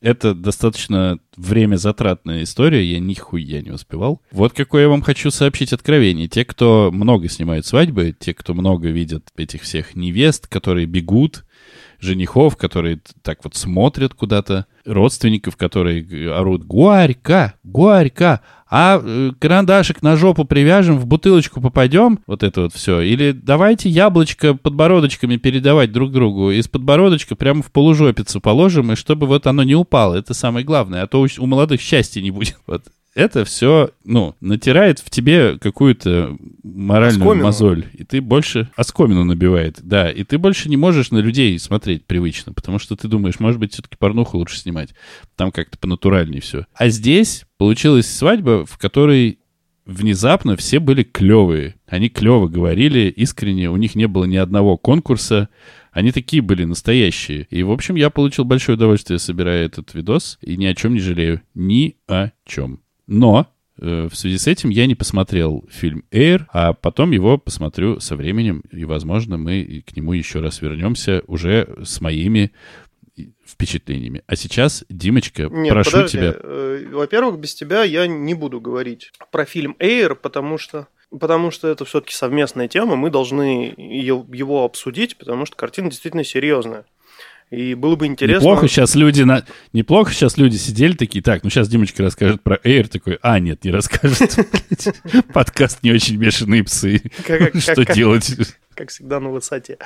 это 0.00 0.34
достаточно 0.34 1.18
время 1.36 1.76
затратная 1.76 2.44
история, 2.44 2.84
я 2.84 2.98
нихуя 3.00 3.60
не 3.60 3.70
успевал. 3.70 4.22
Вот 4.30 4.52
какое 4.54 4.82
я 4.82 4.88
вам 4.88 5.02
хочу 5.02 5.30
сообщить 5.30 5.72
откровение. 5.72 6.26
Те, 6.26 6.44
кто 6.44 6.90
много 6.92 7.28
снимают 7.28 7.66
свадьбы, 7.66 8.14
те, 8.18 8.32
кто 8.32 8.54
много 8.54 8.88
видят 8.88 9.28
этих 9.36 9.62
всех 9.62 9.94
невест, 9.94 10.46
которые 10.46 10.86
бегут, 10.86 11.44
женихов, 11.98 12.56
которые 12.56 13.00
так 13.22 13.44
вот 13.44 13.56
смотрят 13.56 14.14
куда-то, 14.14 14.66
родственников, 14.86 15.56
которые 15.56 16.32
орут 16.32 16.64
«Горько! 16.64 17.54
Горько! 17.62 18.40
А 18.70 19.00
э, 19.02 19.32
карандашик 19.38 20.00
на 20.00 20.16
жопу 20.16 20.44
привяжем, 20.44 20.98
в 20.98 21.06
бутылочку 21.06 21.60
попадем?» 21.60 22.20
Вот 22.26 22.44
это 22.44 22.62
вот 22.62 22.72
все. 22.72 23.00
Или 23.00 23.32
давайте 23.32 23.88
яблочко 23.88 24.54
подбородочками 24.54 25.36
передавать 25.36 25.90
друг 25.90 26.12
другу. 26.12 26.52
Из 26.52 26.68
подбородочка 26.68 27.34
прямо 27.34 27.62
в 27.62 27.72
полужопицу 27.72 28.40
положим, 28.40 28.92
и 28.92 28.96
чтобы 28.96 29.26
вот 29.26 29.48
оно 29.48 29.64
не 29.64 29.74
упало. 29.74 30.14
Это 30.14 30.34
самое 30.34 30.64
главное. 30.64 31.02
А 31.02 31.06
то 31.08 31.26
у, 31.38 31.46
молодых 31.46 31.80
счастья 31.80 32.20
не 32.20 32.30
будет. 32.30 32.58
Вот. 32.66 32.84
Это 33.14 33.44
все, 33.44 33.90
ну, 34.04 34.36
натирает 34.40 35.00
в 35.00 35.10
тебе 35.10 35.58
какую-то 35.58 36.36
моральную 36.62 37.22
Оскомину. 37.22 37.44
мозоль. 37.44 37.86
И 37.94 38.04
ты 38.04 38.20
больше... 38.20 38.70
Оскомину 38.76 39.24
набивает, 39.24 39.80
да. 39.82 40.10
И 40.10 40.22
ты 40.22 40.38
больше 40.38 40.68
не 40.68 40.76
можешь 40.76 41.10
на 41.10 41.18
людей 41.18 41.58
смотреть 41.58 42.06
привычно, 42.06 42.52
потому 42.52 42.78
что 42.78 42.94
ты 42.94 43.08
думаешь, 43.08 43.40
может 43.40 43.58
быть, 43.58 43.72
все-таки 43.72 43.96
порнуху 43.98 44.38
лучше 44.38 44.58
снимать. 44.58 44.94
Там 45.34 45.50
как-то 45.50 45.76
понатуральнее 45.76 46.40
все. 46.40 46.66
А 46.74 46.88
здесь 46.88 47.46
получилась 47.58 48.08
свадьба, 48.08 48.64
в 48.64 48.78
которой 48.78 49.40
внезапно 49.86 50.56
все 50.56 50.78
были 50.78 51.02
клевые. 51.02 51.74
Они 51.88 52.08
клево 52.08 52.46
говорили, 52.46 53.08
искренне, 53.08 53.70
у 53.70 53.76
них 53.76 53.96
не 53.96 54.06
было 54.06 54.24
ни 54.24 54.36
одного 54.36 54.76
конкурса. 54.76 55.48
Они 55.90 56.12
такие 56.12 56.42
были 56.42 56.64
настоящие. 56.64 57.48
И, 57.50 57.64
в 57.64 57.72
общем, 57.72 57.96
я 57.96 58.10
получил 58.10 58.44
большое 58.44 58.76
удовольствие, 58.76 59.18
собирая 59.18 59.66
этот 59.66 59.94
видос, 59.94 60.38
и 60.40 60.56
ни 60.56 60.66
о 60.66 60.74
чем 60.76 60.94
не 60.94 61.00
жалею. 61.00 61.42
Ни 61.54 61.96
о 62.06 62.30
чем. 62.46 62.80
Но 63.10 63.48
э, 63.76 64.08
в 64.08 64.14
связи 64.14 64.38
с 64.38 64.46
этим 64.46 64.70
я 64.70 64.86
не 64.86 64.94
посмотрел 64.94 65.64
фильм 65.68 66.04
Air, 66.12 66.46
а 66.52 66.74
потом 66.74 67.10
его 67.10 67.38
посмотрю 67.38 67.98
со 67.98 68.14
временем, 68.14 68.62
и, 68.70 68.84
возможно, 68.84 69.36
мы 69.36 69.82
к 69.84 69.96
нему 69.96 70.12
еще 70.12 70.38
раз 70.38 70.62
вернемся 70.62 71.22
уже 71.26 71.76
с 71.82 72.00
моими 72.00 72.52
впечатлениями. 73.44 74.22
А 74.28 74.36
сейчас, 74.36 74.84
Димочка, 74.88 75.48
Нет, 75.50 75.72
прошу 75.72 75.90
подожди. 75.90 76.18
тебя. 76.18 76.36
Э, 76.38 76.86
Во-первых, 76.92 77.40
без 77.40 77.52
тебя 77.52 77.82
я 77.82 78.06
не 78.06 78.34
буду 78.34 78.60
говорить 78.60 79.10
про 79.32 79.44
фильм 79.44 79.74
Эйр, 79.80 80.14
потому 80.14 80.56
что 80.56 80.86
потому 81.10 81.50
что 81.50 81.66
это 81.66 81.84
все-таки 81.84 82.14
совместная 82.14 82.68
тема, 82.68 82.94
мы 82.94 83.10
должны 83.10 83.74
ее, 83.76 84.24
его 84.32 84.64
обсудить, 84.64 85.16
потому 85.16 85.44
что 85.44 85.56
картина 85.56 85.90
действительно 85.90 86.22
серьезная. 86.22 86.84
И 87.50 87.74
было 87.74 87.96
бы 87.96 88.06
интересно... 88.06 88.44
Неплохо 88.44 88.68
сейчас 88.68 88.94
люди 88.94 89.22
на... 89.22 89.44
Неплохо 89.72 90.12
сейчас 90.12 90.36
люди 90.38 90.56
сидели 90.56 90.92
такие, 90.92 91.22
так, 91.22 91.42
ну 91.42 91.50
сейчас 91.50 91.68
Димочка 91.68 92.02
расскажет 92.02 92.42
про 92.42 92.56
Air, 92.56 92.86
такой, 92.88 93.18
а, 93.22 93.40
нет, 93.40 93.64
не 93.64 93.72
расскажет. 93.72 94.36
Подкаст 95.34 95.82
не 95.82 95.90
очень 95.90 96.16
бешеные 96.16 96.62
псы. 96.62 97.02
Что 97.58 97.84
делать? 97.84 98.36
как 98.74 98.90
всегда, 98.90 99.20
на 99.20 99.30
высоте. 99.30 99.78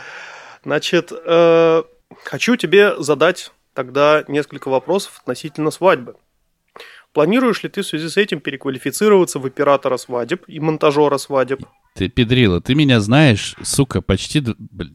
Значит, 0.62 1.10
э, 1.12 1.82
хочу 2.22 2.56
тебе 2.56 3.02
задать 3.02 3.50
тогда 3.72 4.24
несколько 4.28 4.68
вопросов 4.68 5.20
относительно 5.20 5.70
свадьбы. 5.70 6.16
Планируешь 7.14 7.62
ли 7.62 7.68
ты 7.68 7.82
в 7.82 7.86
связи 7.86 8.08
с 8.08 8.16
этим 8.16 8.40
переквалифицироваться 8.40 9.38
в 9.38 9.46
оператора 9.46 9.96
свадеб 9.96 10.42
и 10.48 10.58
монтажера 10.58 11.16
свадеб? 11.16 11.60
Ты, 11.94 12.08
педрила, 12.08 12.60
ты 12.60 12.74
меня 12.74 12.98
знаешь, 12.98 13.54
сука, 13.62 14.02
почти... 14.02 14.42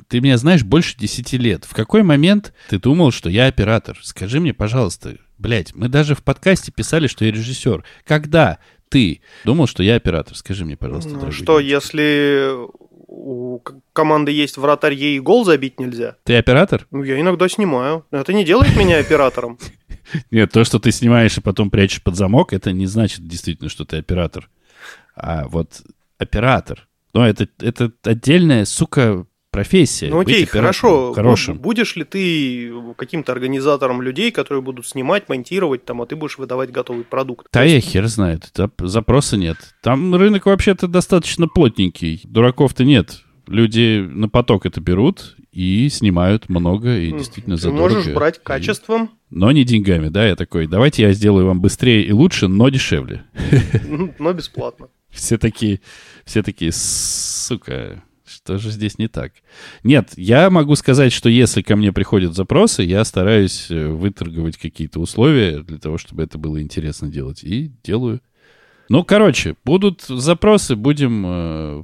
Ты 0.09 0.19
меня 0.19 0.37
знаешь 0.37 0.63
больше 0.63 0.97
10 0.97 1.31
лет. 1.33 1.63
В 1.63 1.73
какой 1.73 2.03
момент 2.03 2.53
ты 2.67 2.77
думал, 2.77 3.11
что 3.11 3.29
я 3.29 3.45
оператор? 3.47 3.97
Скажи 4.03 4.41
мне, 4.41 4.53
пожалуйста, 4.53 5.15
блядь, 5.37 5.73
мы 5.73 5.87
даже 5.87 6.13
в 6.13 6.21
подкасте 6.21 6.73
писали, 6.73 7.07
что 7.07 7.23
я 7.23 7.31
режиссер. 7.31 7.85
Когда 8.05 8.59
ты 8.89 9.21
думал, 9.45 9.67
что 9.67 9.81
я 9.81 9.95
оператор? 9.95 10.35
Скажи 10.35 10.65
мне, 10.65 10.75
пожалуйста, 10.75 11.11
Ну, 11.11 11.31
что, 11.31 11.61
Димочка. 11.61 11.61
если 11.63 12.53
у 13.07 13.61
команды 13.93 14.33
есть 14.33 14.57
вратарь, 14.57 14.93
ей 14.93 15.19
гол 15.19 15.45
забить 15.45 15.79
нельзя. 15.79 16.17
Ты 16.25 16.35
оператор? 16.35 16.85
Ну, 16.91 17.03
я 17.03 17.19
иногда 17.19 17.47
снимаю. 17.47 18.05
Это 18.11 18.33
не 18.33 18.43
делает 18.43 18.75
меня 18.75 18.97
оператором. 18.97 19.57
Нет, 20.31 20.51
то, 20.51 20.63
что 20.63 20.79
ты 20.79 20.91
снимаешь 20.91 21.37
и 21.37 21.41
потом 21.41 21.69
прячешь 21.69 22.03
под 22.03 22.15
замок, 22.15 22.53
это 22.53 22.71
не 22.71 22.85
значит 22.85 23.27
действительно, 23.27 23.69
что 23.69 23.85
ты 23.85 23.97
оператор. 23.97 24.49
А 25.15 25.47
вот 25.47 25.81
оператор, 26.17 26.87
ну, 27.13 27.21
это, 27.21 27.47
это 27.59 27.91
отдельная, 28.03 28.65
сука, 28.65 29.25
профессия. 29.51 30.09
Ну 30.09 30.19
окей, 30.19 30.45
хорошо. 30.45 31.13
Хорошим. 31.13 31.57
Будешь 31.57 31.95
ли 31.95 32.03
ты 32.03 32.71
каким-то 32.97 33.31
организатором 33.31 34.01
людей, 34.01 34.31
которые 34.31 34.61
будут 34.61 34.87
снимать, 34.87 35.29
монтировать, 35.29 35.85
там, 35.85 36.01
а 36.01 36.05
ты 36.05 36.15
будешь 36.15 36.37
выдавать 36.37 36.71
готовый 36.71 37.03
продукт? 37.03 37.47
Да 37.51 37.63
я 37.63 37.81
хер 37.81 38.07
знает. 38.07 38.51
Запроса 38.79 39.37
нет. 39.37 39.57
Там 39.81 40.13
рынок 40.15 40.45
вообще-то 40.45 40.87
достаточно 40.87 41.47
плотненький. 41.47 42.21
Дураков-то 42.23 42.83
нет. 42.83 43.21
Люди 43.47 44.07
на 44.07 44.29
поток 44.29 44.65
это 44.65 44.79
берут 44.79 45.35
и 45.51 45.89
снимают 45.89 46.49
много 46.49 46.97
и 46.97 47.11
действительно 47.11 47.55
ты 47.55 47.63
задорого. 47.63 47.95
можешь 47.95 48.13
брать 48.13 48.43
качеством. 48.43 49.05
И... 49.05 49.09
Но 49.35 49.51
не 49.51 49.63
деньгами, 49.63 50.09
да, 50.09 50.27
я 50.27 50.35
такой, 50.35 50.67
давайте 50.67 51.03
я 51.03 51.13
сделаю 51.13 51.47
вам 51.47 51.61
быстрее 51.61 52.03
и 52.03 52.11
лучше, 52.11 52.47
но 52.47 52.69
дешевле. 52.69 53.23
Но 54.19 54.33
бесплатно. 54.33 54.89
Все 55.09 55.39
такие, 55.39 55.81
все 56.23 56.43
такие, 56.43 56.71
сука, 56.71 58.03
что 58.29 58.59
же 58.59 58.69
здесь 58.69 58.99
не 58.99 59.07
так? 59.07 59.33
Нет, 59.83 60.11
я 60.15 60.51
могу 60.51 60.75
сказать, 60.75 61.11
что 61.11 61.29
если 61.29 61.63
ко 61.63 61.75
мне 61.75 61.91
приходят 61.91 62.35
запросы, 62.35 62.83
я 62.83 63.03
стараюсь 63.03 63.71
э, 63.71 63.87
выторговать 63.87 64.57
какие-то 64.57 64.99
условия 64.99 65.63
для 65.63 65.79
того, 65.79 65.97
чтобы 65.97 66.21
это 66.23 66.37
было 66.37 66.61
интересно 66.61 67.07
делать. 67.07 67.43
И 67.43 67.71
делаю. 67.83 68.21
Ну, 68.87 69.03
короче, 69.03 69.55
будут 69.65 70.03
запросы, 70.03 70.75
будем 70.75 71.25
э, 71.25 71.83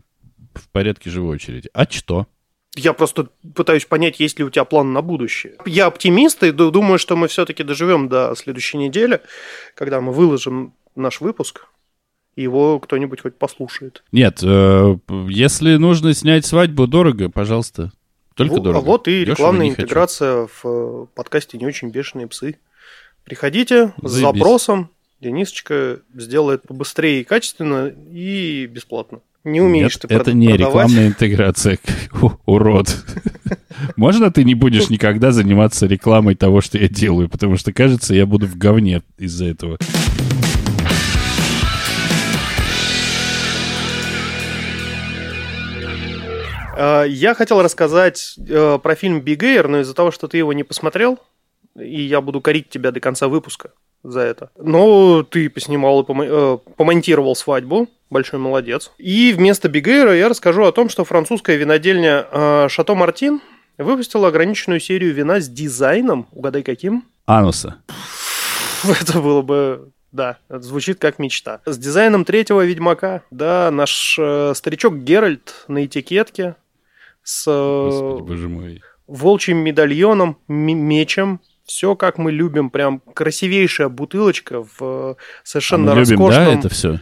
в 0.54 0.70
порядке 0.72 1.10
живой 1.10 1.36
очереди. 1.36 1.70
А 1.74 1.90
что? 1.90 2.28
Я 2.76 2.94
просто 2.94 3.30
пытаюсь 3.56 3.86
понять, 3.86 4.20
есть 4.20 4.38
ли 4.38 4.46
у 4.46 4.50
тебя 4.50 4.66
план 4.66 4.92
на 4.92 5.02
будущее. 5.02 5.56
Я 5.66 5.86
оптимист 5.86 6.44
и 6.44 6.52
думаю, 6.52 7.00
что 7.00 7.16
мы 7.16 7.28
все-таки 7.28 7.64
доживем 7.64 8.10
до 8.10 8.36
следующей 8.36 8.78
недели, 8.78 9.22
когда 9.76 10.02
мы 10.02 10.12
выложим 10.12 10.74
наш 10.96 11.22
выпуск 11.22 11.68
его 12.36 12.80
кто-нибудь 12.80 13.22
хоть 13.22 13.36
послушает. 13.36 14.04
Нет, 14.12 14.40
э, 14.44 14.98
если 15.30 15.76
нужно 15.76 16.14
снять 16.14 16.46
свадьбу 16.46 16.88
дорого, 16.88 17.30
пожалуйста. 17.30 17.92
Только 18.34 18.56
вот, 18.56 18.64
дорого. 18.64 18.80
А 18.80 18.86
вот 18.86 19.08
и 19.08 19.24
рекламная 19.24 19.70
интеграция 19.70 20.48
хочу. 20.48 20.54
в 20.62 21.06
подкасте 21.16 21.58
«Не 21.58 21.66
очень 21.66 21.90
бешеные 21.90 22.28
псы». 22.28 22.58
Приходите 23.24 23.94
Заебись. 24.02 24.12
с 24.12 24.14
запросом, 24.20 24.90
Денисочка 25.22 26.02
сделает 26.14 26.64
побыстрее 26.64 27.22
и 27.22 27.24
качественно 27.24 27.88
и 28.12 28.66
бесплатно. 28.68 29.22
Не 29.46 29.62
умеешь 29.62 29.94
Нет, 29.94 30.06
ты 30.10 30.16
это 30.16 30.34
не 30.34 30.48
продавать. 30.48 30.74
рекламная 30.74 31.08
интеграция, 31.08 31.78
урод. 32.48 32.88
Можно 33.96 34.32
ты 34.32 34.44
не 34.44 34.56
будешь 34.56 34.90
никогда 34.90 35.32
заниматься 35.32 35.86
рекламой 35.86 36.34
того, 36.34 36.62
что 36.62 36.80
я 36.80 36.90
делаю, 36.90 37.30
потому 37.30 37.56
что, 37.56 37.72
кажется, 37.72 38.16
я 38.16 38.26
буду 38.26 38.48
в 38.48 38.58
говне 38.58 39.04
из-за 39.20 39.46
этого. 39.46 39.78
Э, 46.76 47.06
я 47.08 47.36
хотел 47.36 47.62
рассказать 47.62 48.40
э, 48.50 48.80
про 48.82 48.96
фильм 48.96 49.22
«Биг 49.22 49.44
Эйр», 49.44 49.68
но 49.68 49.82
из-за 49.82 49.94
того, 49.94 50.10
что 50.10 50.28
ты 50.28 50.40
его 50.40 50.54
не 50.54 50.64
посмотрел, 50.64 51.20
и 51.80 52.02
я 52.02 52.20
буду 52.20 52.42
корить 52.42 52.70
тебя 52.70 52.90
до 52.90 53.00
конца 53.00 53.28
выпуска 53.28 53.70
за 54.10 54.22
это. 54.22 54.50
Но 54.58 55.24
ты 55.24 55.50
поснимал 55.50 56.02
и 56.02 56.06
э, 56.10 56.58
помонтировал 56.78 57.36
свадьбу, 57.36 57.88
большой 58.10 58.40
молодец. 58.40 58.92
И 58.98 59.34
вместо 59.34 59.70
Бигейра 59.70 60.16
я 60.16 60.30
расскажу 60.30 60.64
о 60.64 60.72
том, 60.72 60.90
что 60.90 61.04
французская 61.04 61.58
винодельня 61.58 62.68
Шато 62.70 62.96
Мартин 62.96 63.42
выпустила 63.78 64.30
ограниченную 64.30 64.80
серию 64.80 65.14
вина 65.14 65.40
с 65.40 65.50
дизайном, 65.50 66.28
угадай 66.32 66.64
каким? 66.64 67.06
Ануса. 67.26 67.78
Это 69.02 69.20
было 69.20 69.42
бы 69.42 69.92
да, 70.16 70.38
это 70.48 70.62
звучит 70.62 70.98
как 70.98 71.20
мечта. 71.20 71.60
С 71.66 71.78
дизайном 71.78 72.24
третьего 72.24 72.66
Ведьмака, 72.66 73.24
да, 73.32 73.70
наш 73.70 74.18
э, 74.18 74.54
старичок 74.56 74.96
Геральт 75.00 75.66
на 75.68 75.86
этикетке, 75.86 76.56
с 77.22 77.46
Господи, 77.46 78.22
боже 78.22 78.48
мой. 78.48 78.82
волчьим 79.08 79.58
медальоном, 79.58 80.38
мечем. 80.48 81.42
Все 81.66 81.96
как 81.96 82.18
мы 82.18 82.32
любим, 82.32 82.70
прям 82.70 83.00
красивейшая 83.00 83.90
бутылочка 83.90 84.66
в 84.78 85.18
совершенно 85.44 85.92
а 85.92 85.96
мы 85.96 86.02
роскошном... 86.02 86.30
любим, 86.30 86.46
да, 86.46 86.60
это 86.60 86.70
все? 86.70 87.00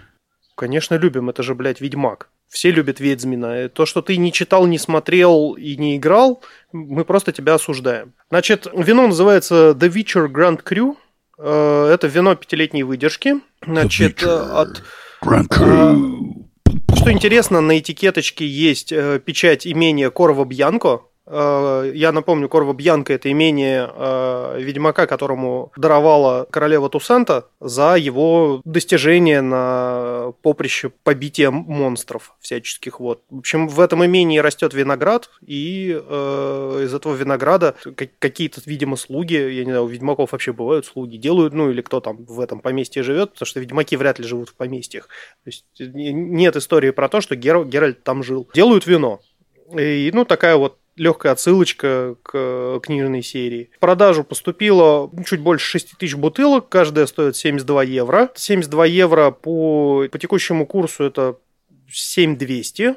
Конечно, 0.56 0.96
любим, 0.96 1.30
это 1.30 1.44
же, 1.44 1.54
блядь, 1.54 1.82
Ведьмак. 1.82 2.30
Все 2.48 2.70
любят 2.70 3.00
Ведьмина. 3.00 3.68
То, 3.70 3.86
что 3.86 4.02
ты 4.02 4.16
не 4.18 4.32
читал, 4.32 4.68
не 4.68 4.78
смотрел 4.78 5.54
и 5.54 5.76
не 5.76 5.98
играл, 5.98 6.44
мы 6.72 7.04
просто 7.04 7.32
тебя 7.32 7.56
осуждаем. 7.56 8.14
Значит, 8.30 8.68
вино 8.74 9.08
называется 9.08 9.72
The 9.72 9.90
Witcher 9.92 10.28
Grand 10.28 10.64
Cru. 10.64 10.96
Э, 11.40 11.90
это 11.92 12.08
вино 12.08 12.36
пятилетней 12.36 12.84
выдержки. 12.84 13.42
Значит, 13.66 14.24
от... 14.24 14.84
Grand 15.24 15.48
Cru. 15.48 16.46
Что 16.96 17.12
интересно, 17.12 17.60
на 17.60 17.80
этикеточке 17.80 18.46
есть 18.46 18.92
э, 18.92 19.20
печать 19.20 19.66
имения 19.66 20.12
Корво 20.12 20.46
Бьянко. 20.46 21.02
Э, 21.26 21.92
я 21.94 22.12
напомню, 22.12 22.50
Корво 22.50 22.74
Бьянко– 22.74 23.14
это 23.14 23.32
имение 23.32 23.90
э, 23.94 24.58
ведьмака, 24.60 25.08
которому 25.08 25.72
даровала 25.78 26.48
королева 26.50 26.90
Тусента 26.90 27.48
за 27.60 27.96
его 27.96 28.62
достижение 28.66 29.42
на 29.42 30.34
поприще 30.42 30.92
побития 31.04 31.52
монстров 31.52 32.36
всяческих. 32.40 33.00
Вот. 33.00 33.22
В 33.30 33.40
общем, 33.40 33.68
в 33.68 33.80
этом 33.80 34.06
имении 34.06 34.40
растет 34.40 34.74
виноград, 34.74 35.30
и 35.46 35.98
э, 35.98 36.82
из 36.84 36.94
этого 36.94 37.16
винограда 37.16 37.76
какие-то, 38.20 38.62
видимо, 38.66 38.96
слуги, 38.98 39.36
я 39.36 39.64
не 39.64 39.72
знаю, 39.72 39.86
у 39.86 39.88
ведьмаков 39.88 40.34
вообще 40.34 40.52
бывают 40.52 40.86
слуги, 40.86 41.18
делают, 41.18 41.54
ну 41.54 41.70
или 41.70 41.82
кто 41.82 42.02
там 42.02 42.26
в 42.26 42.40
этом 42.40 42.60
поместье 42.60 43.04
живет, 43.04 43.34
потому 43.34 43.48
что 43.48 43.60
ведьмаки 43.60 43.96
вряд 43.96 44.20
ли 44.20 44.26
живут 44.26 44.50
в 44.50 44.56
поместьях. 44.56 45.08
То 45.44 45.50
есть 45.50 45.66
нет 45.80 46.56
истории 46.56 46.92
про 46.92 47.08
то, 47.08 47.22
что 47.22 47.36
Гер... 47.36 47.64
Геральт 47.66 48.04
там 48.04 48.24
жил. 48.24 48.50
Делают 48.54 48.86
вино. 48.88 49.22
И, 49.78 50.12
ну, 50.14 50.26
такая 50.26 50.56
вот 50.56 50.78
легкая 50.96 51.32
отсылочка 51.32 52.16
к 52.24 52.80
книжной 52.84 53.24
серии. 53.24 53.70
В 53.76 53.80
продажу 53.80 54.24
поступило 54.24 55.10
чуть 55.26 55.40
больше 55.40 55.66
6 55.66 55.98
тысяч 55.98 56.16
бутылок, 56.16 56.70
каждая 56.70 57.06
стоит 57.06 57.36
72 57.36 57.84
евро. 57.84 58.32
72 58.36 58.86
евро 58.86 59.32
по, 59.32 60.06
по 60.12 60.20
текущему 60.20 60.66
курсу 60.66 61.04
это 61.04 61.38
7200 61.90 62.96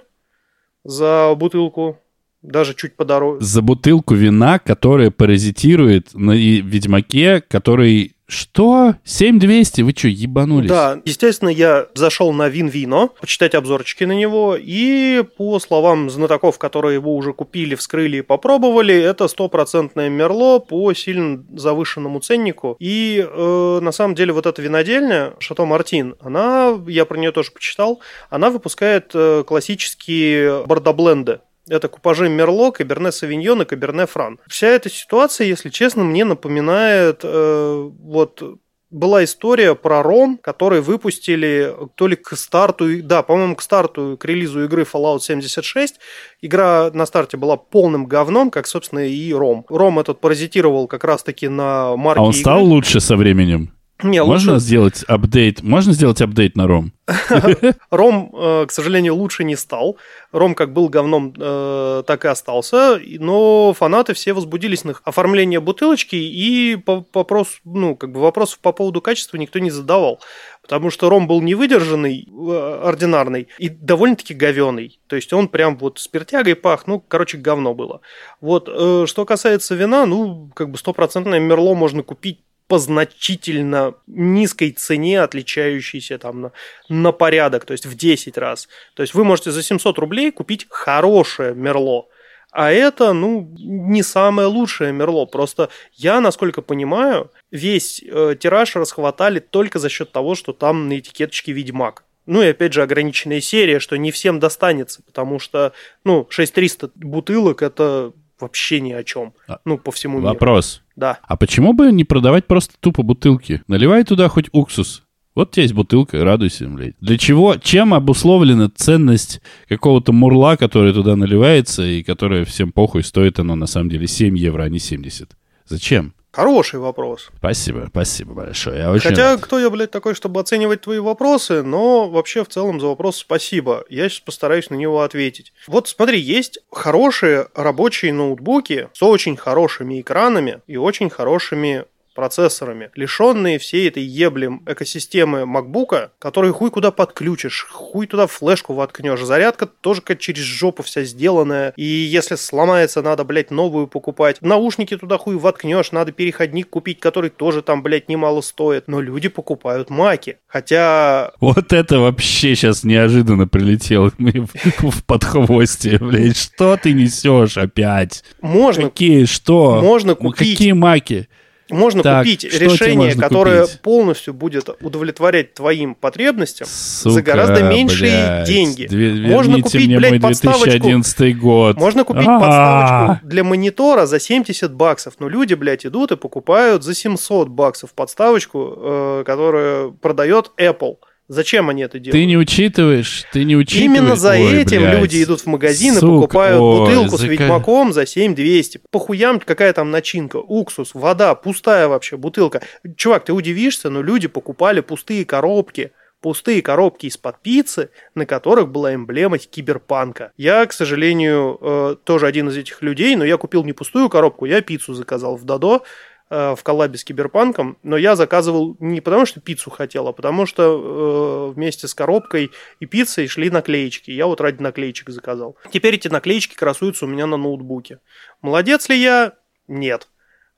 за 0.84 1.34
бутылку 1.36 1.98
даже 2.42 2.74
чуть 2.74 2.96
подороже. 2.96 3.44
За 3.44 3.60
бутылку 3.60 4.14
вина, 4.14 4.58
которая 4.58 5.10
паразитирует 5.10 6.14
на 6.14 6.32
Ведьмаке, 6.32 7.40
который 7.40 8.15
что? 8.28 8.96
7200? 9.04 9.82
Вы 9.82 9.92
что, 9.96 10.08
ебанулись? 10.08 10.68
Да, 10.68 11.00
естественно, 11.04 11.48
я 11.48 11.86
зашел 11.94 12.32
на 12.32 12.48
Вин-Вино, 12.48 13.14
почитать 13.20 13.54
обзорчики 13.54 14.02
на 14.02 14.12
него, 14.12 14.56
и 14.58 15.22
по 15.36 15.60
словам 15.60 16.10
знатоков, 16.10 16.58
которые 16.58 16.94
его 16.94 17.14
уже 17.14 17.32
купили, 17.32 17.76
вскрыли 17.76 18.18
и 18.18 18.22
попробовали, 18.22 18.94
это 18.94 19.28
стопроцентное 19.28 20.08
Мерло 20.08 20.58
по 20.58 20.92
сильно 20.92 21.44
завышенному 21.54 22.18
ценнику. 22.18 22.76
И 22.80 23.24
э, 23.24 23.78
на 23.80 23.92
самом 23.92 24.16
деле 24.16 24.32
вот 24.32 24.46
эта 24.46 24.60
винодельня, 24.60 25.34
Шато 25.38 25.64
Мартин, 25.64 26.16
она, 26.20 26.76
я 26.88 27.04
про 27.04 27.18
нее 27.18 27.30
тоже 27.30 27.52
почитал, 27.52 28.00
она 28.28 28.50
выпускает 28.50 29.12
э, 29.14 29.44
классические 29.46 30.66
бордобленды. 30.66 31.40
Это 31.68 31.88
купажи 31.88 32.28
Мерло, 32.28 32.70
Каберне 32.70 33.12
Савиньон 33.12 33.62
и 33.62 33.64
Каберне 33.64 34.06
Фран. 34.06 34.38
Вся 34.48 34.68
эта 34.68 34.88
ситуация, 34.88 35.46
если 35.46 35.68
честно, 35.68 36.04
мне 36.04 36.24
напоминает 36.24 37.20
э, 37.22 37.90
вот 37.98 38.42
была 38.90 39.24
история 39.24 39.74
про 39.74 40.02
ром, 40.02 40.38
который 40.42 40.80
выпустили 40.80 41.74
то 41.96 42.06
ли 42.06 42.16
к 42.16 42.36
старту, 42.36 43.02
да, 43.02 43.22
по-моему, 43.22 43.56
к 43.56 43.62
старту, 43.62 44.16
к 44.18 44.24
релизу 44.24 44.64
игры 44.64 44.86
Fallout 44.90 45.20
76. 45.20 45.96
Игра 46.40 46.90
на 46.92 47.06
старте 47.06 47.36
была 47.36 47.56
полным 47.56 48.06
говном, 48.06 48.50
как, 48.50 48.66
собственно, 48.66 49.06
и 49.06 49.32
ром. 49.32 49.66
Ром 49.68 49.98
этот 49.98 50.20
паразитировал 50.20 50.86
как 50.86 51.04
раз-таки 51.04 51.48
на 51.48 51.96
марке 51.96 52.20
А 52.20 52.24
он 52.24 52.32
стал 52.32 52.60
игры. 52.60 52.70
лучше 52.70 53.00
со 53.00 53.16
временем? 53.16 53.75
Не, 54.02 54.22
Можно 54.22 54.52
лучше... 54.52 54.64
сделать 54.64 55.04
апдейт? 55.04 55.62
Можно 55.62 55.94
сделать 55.94 56.20
апдейт 56.20 56.54
на 56.54 56.66
Ром? 56.66 56.92
Ром, 57.90 58.30
э, 58.34 58.66
к 58.66 58.72
сожалению, 58.72 59.14
лучше 59.14 59.42
не 59.42 59.56
стал. 59.56 59.96
Ром 60.32 60.54
как 60.54 60.74
был 60.74 60.90
говном, 60.90 61.32
э, 61.34 62.02
так 62.06 62.26
и 62.26 62.28
остался. 62.28 63.00
Но 63.02 63.72
фанаты 63.72 64.12
все 64.12 64.34
возбудились 64.34 64.84
на 64.84 64.94
оформление 65.04 65.60
бутылочки, 65.60 66.14
и 66.14 66.78
вопрос, 67.14 67.60
ну, 67.64 67.96
как 67.96 68.12
бы 68.12 68.20
вопросов 68.20 68.58
по 68.58 68.72
поводу 68.72 69.00
качества 69.00 69.38
никто 69.38 69.60
не 69.60 69.70
задавал. 69.70 70.20
Потому 70.60 70.90
что 70.90 71.08
ром 71.08 71.26
был 71.26 71.40
невыдержанный, 71.40 72.28
э, 72.28 72.80
ординарный 72.84 73.48
и 73.56 73.70
довольно-таки 73.70 74.34
говеный. 74.34 75.00
То 75.06 75.16
есть 75.16 75.32
он 75.32 75.48
прям 75.48 75.78
вот 75.78 76.00
спиртягой 76.00 76.54
пах, 76.54 76.86
ну, 76.86 77.00
короче, 77.00 77.38
говно 77.38 77.72
было. 77.72 78.02
Вот, 78.42 78.68
что 79.08 79.24
касается 79.24 79.74
вина, 79.74 80.04
ну, 80.04 80.50
как 80.54 80.70
бы 80.70 80.76
стопроцентное 80.76 81.40
мерло 81.40 81.74
можно 81.74 82.02
купить 82.02 82.40
по 82.68 82.78
значительно 82.78 83.94
низкой 84.06 84.72
цене, 84.72 85.20
отличающейся 85.20 86.18
там 86.18 86.40
на, 86.40 86.52
на 86.88 87.12
порядок, 87.12 87.64
то 87.64 87.72
есть 87.72 87.86
в 87.86 87.94
10 87.96 88.36
раз. 88.38 88.68
То 88.94 89.02
есть 89.02 89.14
вы 89.14 89.24
можете 89.24 89.50
за 89.52 89.62
700 89.62 89.98
рублей 89.98 90.30
купить 90.32 90.66
хорошее 90.68 91.54
Мерло. 91.54 92.08
А 92.50 92.72
это, 92.72 93.12
ну, 93.12 93.52
не 93.58 94.02
самое 94.02 94.48
лучшее 94.48 94.92
Мерло. 94.92 95.26
Просто 95.26 95.68
я, 95.92 96.20
насколько 96.20 96.62
понимаю, 96.62 97.30
весь 97.50 98.02
э, 98.02 98.34
тираж 98.38 98.76
расхватали 98.76 99.40
только 99.40 99.78
за 99.78 99.88
счет 99.88 100.10
того, 100.10 100.34
что 100.34 100.52
там 100.52 100.88
на 100.88 100.98
этикеточке 100.98 101.52
Ведьмак. 101.52 102.04
Ну 102.24 102.42
и 102.42 102.48
опять 102.48 102.72
же 102.72 102.82
ограниченная 102.82 103.40
серия, 103.40 103.78
что 103.78 103.96
не 103.96 104.10
всем 104.10 104.40
достанется, 104.40 105.02
потому 105.02 105.38
что, 105.38 105.72
ну, 106.02 106.26
6300 106.28 106.90
бутылок 106.96 107.62
это 107.62 108.12
вообще 108.40 108.80
ни 108.80 108.92
о 108.92 109.04
чем. 109.04 109.34
А, 109.48 109.58
ну, 109.64 109.78
по 109.78 109.90
всему 109.90 110.18
миру. 110.18 110.28
Вопрос. 110.28 110.82
Да. 110.96 111.18
А 111.22 111.36
почему 111.36 111.72
бы 111.72 111.92
не 111.92 112.04
продавать 112.04 112.46
просто 112.46 112.74
тупо 112.80 113.02
бутылки? 113.02 113.62
Наливай 113.68 114.04
туда 114.04 114.28
хоть 114.28 114.48
уксус. 114.52 115.02
Вот 115.34 115.50
у 115.50 115.52
тебя 115.52 115.64
есть 115.64 115.74
бутылка, 115.74 116.24
радуйся, 116.24 116.66
блядь. 116.66 116.94
Для 117.00 117.18
чего, 117.18 117.56
чем 117.56 117.92
обусловлена 117.92 118.70
ценность 118.74 119.42
какого-то 119.68 120.12
мурла, 120.12 120.56
который 120.56 120.94
туда 120.94 121.14
наливается, 121.14 121.84
и 121.84 122.02
которое 122.02 122.46
всем 122.46 122.72
похуй, 122.72 123.04
стоит 123.04 123.38
оно 123.38 123.54
на 123.54 123.66
самом 123.66 123.90
деле 123.90 124.06
7 124.06 124.36
евро, 124.38 124.62
а 124.62 124.68
не 124.70 124.78
70? 124.78 125.36
Зачем? 125.66 126.14
Хороший 126.36 126.80
вопрос. 126.80 127.30
Спасибо, 127.38 127.86
спасибо 127.88 128.34
большое. 128.34 128.80
Я 128.80 128.90
очень 128.90 129.08
Хотя, 129.08 129.32
рад. 129.32 129.40
кто 129.40 129.58
я, 129.58 129.70
блядь, 129.70 129.90
такой, 129.90 130.14
чтобы 130.14 130.38
оценивать 130.38 130.82
твои 130.82 130.98
вопросы, 130.98 131.62
но 131.62 132.10
вообще 132.10 132.44
в 132.44 132.48
целом 132.48 132.78
за 132.78 132.88
вопрос 132.88 133.16
спасибо. 133.16 133.84
Я 133.88 134.10
сейчас 134.10 134.20
постараюсь 134.20 134.68
на 134.68 134.74
него 134.74 135.00
ответить. 135.00 135.54
Вот 135.66 135.88
смотри, 135.88 136.20
есть 136.20 136.58
хорошие 136.70 137.48
рабочие 137.54 138.12
ноутбуки 138.12 138.90
с 138.92 139.02
очень 139.02 139.34
хорошими 139.34 140.02
экранами 140.02 140.60
и 140.66 140.76
очень 140.76 141.08
хорошими 141.08 141.86
процессорами, 142.16 142.90
лишенные 142.96 143.60
всей 143.60 143.88
этой 143.88 144.02
ебли 144.02 144.50
экосистемы 144.66 145.42
MacBook, 145.42 146.10
который 146.18 146.50
хуй 146.50 146.70
куда 146.70 146.90
подключишь, 146.90 147.66
хуй 147.70 148.06
туда 148.08 148.26
флешку 148.26 148.74
воткнешь. 148.74 149.20
Зарядка 149.20 149.66
тоже 149.66 150.00
как 150.00 150.18
через 150.18 150.42
жопу 150.42 150.82
вся 150.82 151.04
сделанная. 151.04 151.72
И 151.76 151.84
если 151.84 152.34
сломается, 152.34 153.02
надо, 153.02 153.22
блядь, 153.22 153.50
новую 153.50 153.86
покупать. 153.86 154.38
Наушники 154.40 154.96
туда 154.96 155.18
хуй 155.18 155.36
воткнешь, 155.36 155.92
надо 155.92 156.10
переходник 156.10 156.70
купить, 156.70 156.98
который 156.98 157.30
тоже 157.30 157.62
там, 157.62 157.82
блядь, 157.82 158.08
немало 158.08 158.40
стоит. 158.40 158.88
Но 158.88 159.00
люди 159.00 159.28
покупают 159.28 159.90
маки. 159.90 160.38
Хотя... 160.46 161.32
Вот 161.40 161.72
это 161.72 162.00
вообще 162.00 162.56
сейчас 162.56 162.82
неожиданно 162.82 163.46
прилетело 163.46 164.10
мне 164.18 164.46
в 164.78 165.04
подхвосте, 165.04 165.98
блядь. 165.98 166.36
Что 166.36 166.76
ты 166.76 166.92
несешь 166.92 167.58
опять? 167.58 168.24
Можно... 168.40 168.84
Какие, 168.84 169.26
что? 169.26 169.80
Можно 169.82 170.14
купить... 170.14 170.56
Какие 170.56 170.72
маки? 170.72 171.28
Можно 171.68 172.02
так, 172.02 172.24
купить 172.24 172.44
решение, 172.44 173.14
которое 173.14 173.62
купить? 173.62 173.80
полностью 173.80 174.34
будет 174.34 174.68
удовлетворять 174.80 175.54
твоим 175.54 175.94
потребностям 175.94 176.66
Сука, 176.68 177.10
за 177.10 177.22
гораздо 177.22 177.62
меньшие 177.62 178.10
блядь, 178.10 178.46
деньги. 178.46 178.86
Две, 178.86 179.12
можно 179.12 179.60
купить, 179.60 179.86
мне 179.86 179.98
блядь, 179.98 180.10
мой 180.12 180.18
2011 180.20 181.38
год. 181.38 181.76
Можно 181.76 182.04
купить 182.04 182.26
А-а-а. 182.26 182.40
подставочку 182.40 183.26
для 183.26 183.44
монитора 183.44 184.06
за 184.06 184.20
70 184.20 184.72
баксов. 184.72 185.14
Но 185.18 185.28
люди, 185.28 185.54
блядь, 185.54 185.84
идут 185.84 186.12
и 186.12 186.16
покупают 186.16 186.84
за 186.84 186.94
700 186.94 187.48
баксов 187.48 187.92
подставочку, 187.94 188.74
э, 188.76 189.22
которую 189.26 189.92
продает 189.92 190.52
Apple. 190.58 190.96
Зачем 191.28 191.68
они 191.68 191.82
это 191.82 191.98
делают? 191.98 192.12
Ты 192.12 192.24
не 192.24 192.36
учитываешь, 192.36 193.24
ты 193.32 193.44
не 193.44 193.56
учитываешь. 193.56 193.98
Именно 193.98 194.16
за 194.16 194.30
Ой, 194.30 194.62
этим 194.62 194.82
блядь. 194.82 195.00
люди 195.00 195.24
идут 195.24 195.40
в 195.40 195.46
магазин 195.46 195.94
Сука, 195.94 196.06
и 196.06 196.08
покупают 196.08 196.60
ой, 196.60 196.78
бутылку 196.78 197.16
за... 197.16 197.24
с 197.24 197.28
ведьмаком 197.28 197.92
за 197.92 198.06
7200. 198.06 198.80
Похуям 198.90 199.40
какая 199.40 199.72
там 199.72 199.90
начинка, 199.90 200.36
уксус, 200.36 200.90
вода, 200.94 201.34
пустая 201.34 201.88
вообще 201.88 202.16
бутылка. 202.16 202.62
Чувак, 202.96 203.24
ты 203.24 203.32
удивишься, 203.32 203.90
но 203.90 204.02
люди 204.02 204.28
покупали 204.28 204.80
пустые 204.80 205.24
коробки 205.24 205.92
пустые 206.22 206.60
коробки 206.60 207.06
из-под 207.06 207.40
пиццы, 207.40 207.90
на 208.16 208.26
которых 208.26 208.68
была 208.68 208.94
эмблема 208.94 209.38
киберпанка. 209.38 210.32
Я, 210.36 210.66
к 210.66 210.72
сожалению, 210.72 211.58
э, 211.60 211.96
тоже 212.02 212.26
один 212.26 212.48
из 212.48 212.56
этих 212.56 212.82
людей, 212.82 213.14
но 213.14 213.24
я 213.24 213.36
купил 213.36 213.62
не 213.62 213.72
пустую 213.72 214.08
коробку, 214.08 214.44
я 214.46 214.60
пиццу 214.60 214.94
заказал 214.94 215.36
в 215.36 215.44
Дадо, 215.44 215.82
Э, 215.82 216.15
в 216.28 216.58
коллабе 216.62 216.98
с 216.98 217.04
Киберпанком, 217.04 217.78
но 217.82 217.96
я 217.96 218.16
заказывал 218.16 218.76
не 218.80 219.00
потому, 219.00 219.26
что 219.26 219.40
пиццу 219.40 219.70
хотел, 219.70 220.08
а 220.08 220.12
потому 220.12 220.44
что 220.44 221.50
э, 221.52 221.54
вместе 221.54 221.86
с 221.86 221.94
коробкой 221.94 222.50
и 222.80 222.86
пиццей 222.86 223.28
шли 223.28 223.48
наклеечки. 223.48 224.10
Я 224.10 224.26
вот 224.26 224.40
ради 224.40 224.60
наклеечек 224.60 225.10
заказал. 225.10 225.56
Теперь 225.70 225.94
эти 225.94 226.08
наклеечки 226.08 226.56
красуются 226.56 227.04
у 227.04 227.08
меня 227.08 227.26
на 227.26 227.36
ноутбуке. 227.36 228.00
Молодец 228.42 228.88
ли 228.88 229.00
я? 229.00 229.34
Нет. 229.68 230.08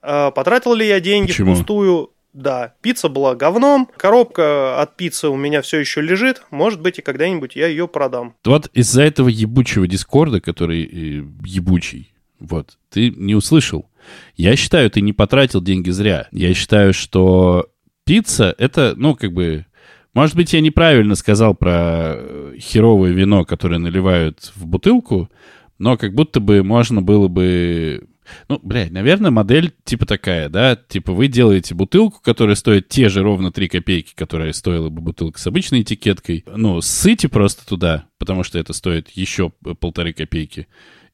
Э, 0.03 0.31
потратил 0.35 0.73
ли 0.75 0.87
я 0.87 1.01
деньги 1.01 1.29
Почему? 1.29 1.55
впустую? 1.55 2.13
Да, 2.35 2.75
пицца 2.83 3.09
была 3.09 3.35
говном, 3.35 3.89
коробка 3.97 4.81
от 4.81 4.97
пиццы 4.97 5.29
у 5.29 5.37
меня 5.37 5.61
все 5.63 5.79
еще 5.79 6.01
лежит, 6.01 6.43
может 6.51 6.81
быть 6.81 6.99
и 6.99 7.03
когда-нибудь 7.03 7.57
я 7.57 7.67
ее 7.67 7.89
продам. 7.89 8.37
Вот 8.45 8.71
из-за 8.75 9.03
этого 9.03 9.29
ебучего 9.29 9.89
дискорда, 9.89 10.41
который 10.41 10.85
э, 10.85 11.25
ебучий, 11.45 12.15
вот, 12.39 12.79
ты 12.91 13.11
не 13.11 13.35
услышал. 13.35 13.88
Я 14.37 14.57
считаю, 14.57 14.91
ты 14.91 15.01
не 15.01 15.13
потратил 15.13 15.61
деньги 15.61 15.91
зря. 15.91 16.29
Я 16.33 16.55
считаю, 16.55 16.93
что 16.93 17.67
пицца— 18.05 18.55
это, 18.59 18.95
ну, 18.97 19.15
как 19.15 19.33
бы... 19.33 19.67
Может 20.15 20.37
быть, 20.37 20.53
я 20.53 20.61
неправильно 20.61 21.15
сказал 21.15 21.55
про 21.55 22.15
э, 22.17 22.55
херовое 22.59 23.13
вино, 23.13 23.45
которое 23.45 23.79
наливают 23.79 24.53
в 24.57 24.67
бутылку, 24.67 25.31
но 25.79 25.97
как 25.97 26.15
будто 26.15 26.41
бы 26.41 26.63
можно 26.65 27.03
было 27.03 27.29
бы... 27.29 28.09
Ну, 28.49 28.59
блядь, 28.63 28.91
наверное, 28.91 29.31
модель 29.31 29.73
типа 29.85 30.05
такая, 30.05 30.49
да? 30.49 30.77
Типа 30.77 31.13
вы 31.13 31.29
делаете 31.29 31.75
бутылку, 31.75 32.21
которая 32.23 32.57
стоит 32.57 32.89
те 32.89 33.09
же 33.09 33.23
ровно 33.23 33.53
3 33.53 33.69
копейки, 33.69 34.13
которая 34.15 34.53
стоила 34.53 34.89
бы 34.91 35.01
бутылка 35.01 35.39
с 35.39 35.47
обычной 35.47 35.83
этикеткой. 35.83 36.45
Ну, 36.55 36.81
ссыте 36.81 37.29
просто 37.29 37.67
туда, 37.67 38.07
потому 38.19 38.43
что 38.43 38.59
это 38.59 38.73
стоит 38.73 39.11
еще 39.11 39.51
полторы 39.81 40.13
копейки 40.13 40.67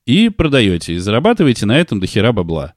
и 0.06 0.28
продаете, 0.28 0.94
и 0.94 0.98
зарабатываете 0.98 1.66
на 1.66 1.78
этом 1.78 2.00
до 2.00 2.06
хера 2.06 2.32
бабла. 2.32 2.74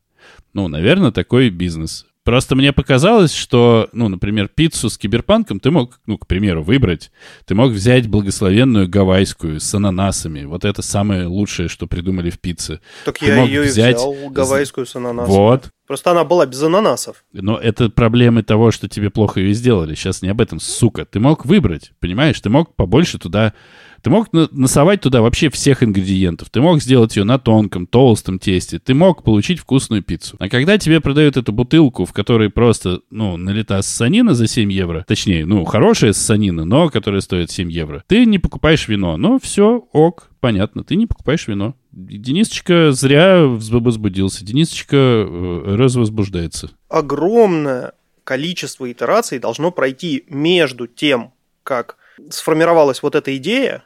Ну, 0.54 0.68
наверное, 0.68 1.12
такой 1.12 1.50
бизнес. 1.50 2.06
Просто 2.28 2.58
мне 2.58 2.74
показалось, 2.74 3.34
что, 3.34 3.88
ну, 3.94 4.10
например, 4.10 4.50
пиццу 4.50 4.90
с 4.90 4.98
киберпанком 4.98 5.62
ты 5.62 5.72
мог, 5.72 6.02
ну, 6.08 6.18
к 6.18 6.28
примеру, 6.28 6.62
выбрать. 6.62 7.10
Ты 7.46 7.56
мог 7.56 7.72
взять 7.72 8.10
благословенную 8.10 8.90
гавайскую 8.90 9.62
с 9.62 9.74
ананасами. 9.74 10.44
Вот 10.44 10.66
это 10.66 10.82
самое 10.82 11.28
лучшее, 11.28 11.70
что 11.70 11.88
придумали 11.88 12.30
в 12.30 12.38
пицце. 12.38 12.82
Так 13.06 13.20
ты 13.20 13.28
я 13.28 13.44
ее 13.44 13.62
взять... 13.62 13.96
и 13.96 14.00
взял, 14.00 14.30
гавайскую 14.30 14.86
с 14.86 14.94
ананасами. 14.98 15.34
Вот. 15.34 15.70
Просто 15.88 16.12
она 16.12 16.26
была 16.26 16.46
без 16.46 16.62
ананасов. 16.62 17.24
Но 17.32 17.58
это 17.58 17.90
проблемы 17.90 18.44
того, 18.44 18.72
что 18.72 18.90
тебе 18.90 19.10
плохо 19.10 19.40
ее 19.40 19.54
сделали. 19.54 19.96
Сейчас 19.96 20.22
не 20.22 20.28
об 20.28 20.42
этом, 20.42 20.60
сука. 20.60 21.06
Ты 21.06 21.22
мог 21.22 21.46
выбрать, 21.46 21.94
понимаешь? 22.02 22.42
Ты 22.42 22.50
мог 22.50 22.76
побольше 22.76 23.20
туда 23.20 23.54
ты 24.02 24.10
мог 24.10 24.28
насовать 24.32 25.02
туда 25.02 25.22
вообще 25.22 25.50
всех 25.50 25.84
ингредиентов. 25.84 26.50
Ты 26.50 26.62
мог 26.62 26.82
сделать 26.82 27.16
ее 27.16 27.24
на 27.24 27.40
тонком, 27.40 27.88
толстом 27.88 28.40
тесте. 28.40 28.80
Ты 28.80 28.94
мог 28.94 29.24
получить 29.24 29.60
вкусную 29.60 30.04
пиццу. 30.04 30.38
А 30.40 30.50
когда 30.50 30.78
тебе 30.78 31.02
продают 31.02 31.38
эту 31.38 31.52
бутылку, 31.52 32.06
в 32.06 32.14
которой 32.14 32.50
просто, 32.50 33.02
ну, 33.10 33.38
налита 33.38 33.82
ссанина 33.82 34.34
за 34.34 34.48
7 34.48 34.72
евро, 34.72 35.04
точнее, 35.08 35.46
ну, 35.46 35.66
хорошая 35.66 36.14
ссанина, 36.14 36.66
но 36.66 36.90
которая 36.90 37.22
стоит 37.22 37.52
7 37.52 37.72
евро, 37.72 38.04
ты 38.08 38.26
не 38.26 38.40
покупаешь 38.40 38.88
вино. 38.88 39.18
Ну, 39.18 39.40
все, 39.40 39.88
ок, 39.92 40.30
понятно, 40.40 40.84
ты 40.84 40.96
не 40.96 41.08
покупаешь 41.08 41.48
вино. 41.48 41.76
Денисочка 41.92 42.92
зря 42.92 43.46
возбудился. 43.46 44.46
Денисочка 44.46 44.96
э, 44.96 45.76
развозбуждается. 45.76 46.70
Огромное 46.90 47.94
количество 48.24 48.92
итераций 48.92 49.40
должно 49.40 49.72
пройти 49.72 50.26
между 50.28 50.86
тем, 50.86 51.32
как 51.64 51.98
сформировалась 52.30 53.04
вот 53.04 53.16
эта 53.16 53.36
идея, 53.38 53.84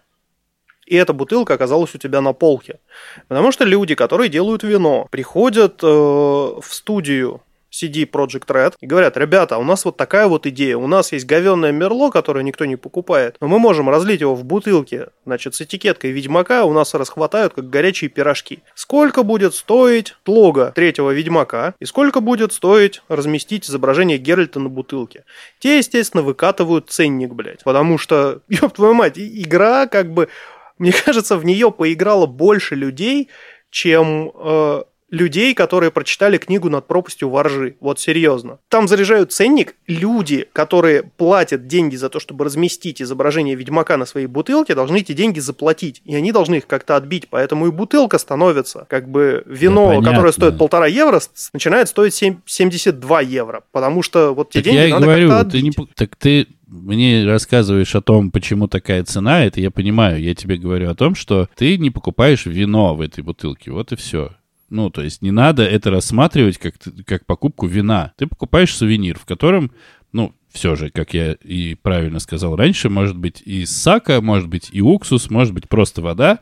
и 0.86 0.96
эта 0.96 1.14
бутылка 1.14 1.54
оказалась 1.54 1.96
у 1.96 1.98
тебя 1.98 2.22
на 2.22 2.34
полке. 2.34 2.80
Потому 3.28 3.52
что 3.52 3.64
люди, 3.64 3.96
которые 3.96 4.30
делают 4.30 4.64
вино, 4.64 5.08
приходят 5.10 5.82
э, 5.84 5.88
в 5.88 6.66
студию 6.70 7.42
CD 7.72 8.10
Project 8.10 8.48
Red 8.48 8.74
и 8.80 8.86
говорят, 8.86 9.18
ребята, 9.18 9.58
у 9.58 9.64
нас 9.64 9.86
вот 9.86 9.98
такая 9.98 10.28
вот 10.28 10.46
идея, 10.46 10.78
у 10.78 10.88
нас 10.88 11.12
есть 11.12 11.26
говенное 11.26 11.72
мерло, 11.72 12.10
которое 12.10 12.44
никто 12.44 12.66
не 12.66 12.76
покупает, 12.76 13.38
но 13.40 13.48
мы 13.48 13.60
можем 13.60 13.90
разлить 13.90 14.22
его 14.22 14.36
в 14.36 14.44
бутылке, 14.44 15.08
значит, 15.26 15.56
с 15.56 15.62
этикеткой 15.62 16.12
Ведьмака, 16.12 16.66
у 16.66 16.74
нас 16.74 16.94
расхватают 16.94 17.54
как 17.54 17.70
горячие 17.70 18.10
пирожки. 18.10 18.60
Сколько 18.76 19.24
будет 19.24 19.56
стоить 19.56 20.16
лого 20.26 20.72
третьего 20.76 21.12
Ведьмака 21.12 21.76
и 21.80 21.86
сколько 21.86 22.20
будет 22.20 22.54
стоить 22.54 23.02
разместить 23.08 23.70
изображение 23.70 24.18
Геральта 24.18 24.60
на 24.60 24.70
бутылке? 24.70 25.24
Те, 25.60 25.78
естественно, 25.78 26.24
выкатывают 26.24 26.90
ценник, 26.90 27.34
блядь, 27.34 27.64
потому 27.64 27.98
что, 27.98 28.42
ёб 28.50 28.74
твою 28.74 28.94
мать, 28.94 29.18
игра 29.18 29.88
как 29.88 30.12
бы, 30.12 30.30
мне 30.78 30.92
кажется, 30.92 31.38
в 31.38 31.46
нее 31.46 31.72
поиграло 31.72 32.26
больше 32.26 32.76
людей, 32.76 33.30
чем 33.70 34.32
э, 34.36 34.84
людей, 35.12 35.54
которые 35.54 35.92
прочитали 35.92 36.38
книгу 36.38 36.70
«Над 36.70 36.88
пропастью 36.88 37.30
воржи». 37.30 37.76
Вот 37.80 38.00
серьезно. 38.00 38.60
Там 38.70 38.88
заряжают 38.88 39.32
ценник 39.32 39.76
люди, 39.86 40.48
которые 40.54 41.04
платят 41.04 41.68
деньги 41.68 41.96
за 41.96 42.10
то, 42.10 42.20
чтобы 42.20 42.46
разместить 42.46 43.02
изображение 43.02 43.56
Ведьмака 43.56 43.98
на 43.98 44.06
своей 44.06 44.28
бутылке, 44.28 44.74
должны 44.74 44.98
эти 44.98 45.12
деньги 45.12 45.40
заплатить. 45.40 46.02
И 46.06 46.16
они 46.16 46.32
должны 46.32 46.56
их 46.56 46.68
как-то 46.68 46.96
отбить. 46.96 47.28
Поэтому 47.30 47.68
и 47.68 47.72
бутылка 47.72 48.18
становится, 48.18 48.86
как 48.90 49.10
бы 49.10 49.44
вино, 49.46 50.02
да, 50.02 50.10
которое 50.10 50.32
стоит 50.32 50.58
полтора 50.58 50.88
евро, 50.88 51.22
начинает 51.54 51.90
стоить 51.90 52.14
7, 52.14 52.38
72 52.46 53.22
евро. 53.22 53.64
Потому 53.72 54.02
что 54.02 54.34
вот 54.34 54.52
те 54.52 54.60
так 54.60 54.64
деньги 54.64 54.88
я 54.88 54.94
надо 54.96 55.06
говорю, 55.06 55.30
как-то 55.30 55.52
ты 55.52 55.58
отбить. 55.58 55.78
не, 55.78 55.88
так 55.94 56.16
ты 56.16 56.48
мне 56.68 57.26
рассказываешь 57.26 57.94
о 57.96 58.02
том, 58.02 58.32
почему 58.32 58.70
такая 58.70 59.04
цена, 59.04 59.44
это 59.44 59.60
я 59.60 59.72
понимаю. 59.72 60.22
Я 60.22 60.34
тебе 60.34 60.56
говорю 60.56 60.90
о 60.90 60.96
том, 60.96 61.16
что 61.16 61.50
ты 61.56 61.78
не 61.78 61.92
покупаешь 61.92 62.46
вино 62.46 62.96
в 62.96 63.02
этой 63.02 63.24
бутылке. 63.24 63.72
Вот 63.72 63.92
и 63.92 63.98
все. 63.98 64.32
Ну, 64.72 64.90
то 64.90 65.04
есть 65.04 65.22
не 65.22 65.32
надо 65.32 65.64
это 65.64 65.92
рассматривать 65.92 66.58
как, 66.58 66.76
как 67.06 67.26
покупку 67.26 67.68
вина. 67.68 68.14
Ты 68.18 68.26
покупаешь 68.26 68.74
сувенир, 68.74 69.20
в 69.20 69.26
котором, 69.26 69.74
ну, 70.14 70.34
все 70.50 70.76
же, 70.78 70.90
как 70.90 71.14
я 71.14 71.34
и 71.34 71.76
правильно 71.76 72.20
сказал 72.20 72.56
раньше, 72.56 72.90
может 72.90 73.18
быть 73.18 73.42
и 73.46 73.66
сака, 73.66 74.22
может 74.22 74.48
быть 74.48 74.70
и 74.72 74.82
уксус, 74.82 75.30
может 75.30 75.54
быть 75.54 75.68
просто 75.68 76.02
вода. 76.02 76.40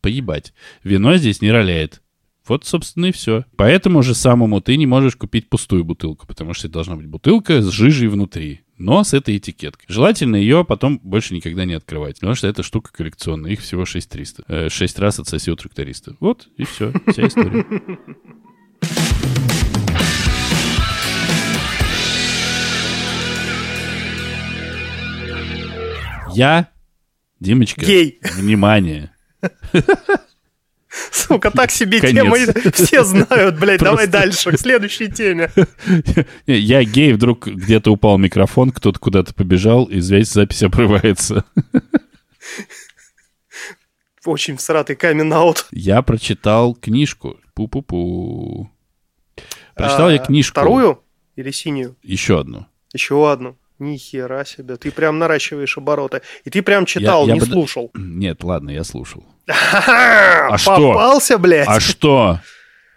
Поебать. 0.00 0.54
Вино 0.84 1.16
здесь 1.16 1.42
не 1.42 1.50
роляет. 1.50 2.02
Вот, 2.46 2.64
собственно, 2.64 3.06
и 3.06 3.12
все. 3.12 3.44
Поэтому 3.56 4.02
же 4.02 4.14
самому 4.14 4.60
ты 4.60 4.76
не 4.76 4.86
можешь 4.86 5.16
купить 5.16 5.48
пустую 5.48 5.84
бутылку, 5.84 6.26
потому 6.26 6.54
что 6.54 6.68
должна 6.68 6.94
быть 6.94 7.06
бутылка 7.06 7.62
с 7.62 7.68
жижей 7.68 8.06
внутри, 8.06 8.60
но 8.82 9.04
с 9.04 9.14
этой 9.14 9.36
этикеткой. 9.36 9.86
Желательно 9.88 10.34
ее 10.34 10.64
потом 10.64 10.98
больше 11.04 11.34
никогда 11.34 11.64
не 11.64 11.74
открывать, 11.74 12.16
потому 12.16 12.34
что 12.34 12.48
эта 12.48 12.64
штука 12.64 12.92
коллекционная, 12.92 13.52
их 13.52 13.60
всего 13.60 13.84
6300. 13.84 14.44
Э, 14.48 14.68
6 14.68 14.98
раз 14.98 15.20
отсоси 15.20 15.50
у 15.50 15.56
тракториста. 15.56 16.16
Вот, 16.18 16.48
и 16.56 16.64
все, 16.64 16.92
вся 17.06 17.28
история. 17.28 17.64
Я, 26.34 26.68
Димочка, 27.38 27.84
Гей. 27.84 28.18
внимание, 28.34 29.14
Сука, 31.10 31.50
так 31.50 31.70
себе 31.70 32.00
Конец. 32.00 32.22
тема. 32.22 32.72
Все 32.72 33.02
знают, 33.04 33.58
блядь, 33.58 33.80
давай 33.80 34.06
Просто. 34.06 34.10
дальше, 34.10 34.52
к 34.52 34.58
следующей 34.60 35.08
теме. 35.10 35.50
Я 36.46 36.84
гей, 36.84 37.12
вдруг 37.14 37.46
где-то 37.46 37.90
упал 37.90 38.18
микрофон, 38.18 38.70
кто-то 38.70 38.98
куда-то 38.98 39.34
побежал, 39.34 39.84
и 39.86 40.00
здесь 40.00 40.30
запись 40.32 40.62
обрывается. 40.62 41.44
Очень 44.24 44.56
всратый 44.56 44.94
камин-аут. 44.96 45.66
Я 45.72 46.02
прочитал 46.02 46.74
книжку. 46.74 47.38
Пу-пу-пу. 47.56 48.68
Прочитал 49.74 50.10
я 50.10 50.16
А, 50.20 50.24
книжку. 50.24 50.52
Вторую 50.60 51.02
или 51.36 51.50
синюю? 51.50 51.96
Еще 52.02 52.38
одну. 52.38 52.66
Еще 52.92 53.30
одну. 53.30 53.56
Ни 53.82 53.96
хера 53.96 54.44
себе. 54.44 54.76
Ты 54.76 54.92
прям 54.92 55.18
наращиваешь 55.18 55.76
обороты. 55.76 56.22
И 56.44 56.50
ты 56.50 56.62
прям 56.62 56.86
читал, 56.86 57.26
я 57.26 57.34
не 57.34 57.40
бы- 57.40 57.46
слушал. 57.46 57.90
Нет, 57.94 58.44
ладно, 58.44 58.70
я 58.70 58.84
слушал. 58.84 59.24
А 59.46 60.56
что? 60.56 60.92
Попался, 60.92 61.36
блядь. 61.36 61.66
А 61.66 61.80
что? 61.80 62.38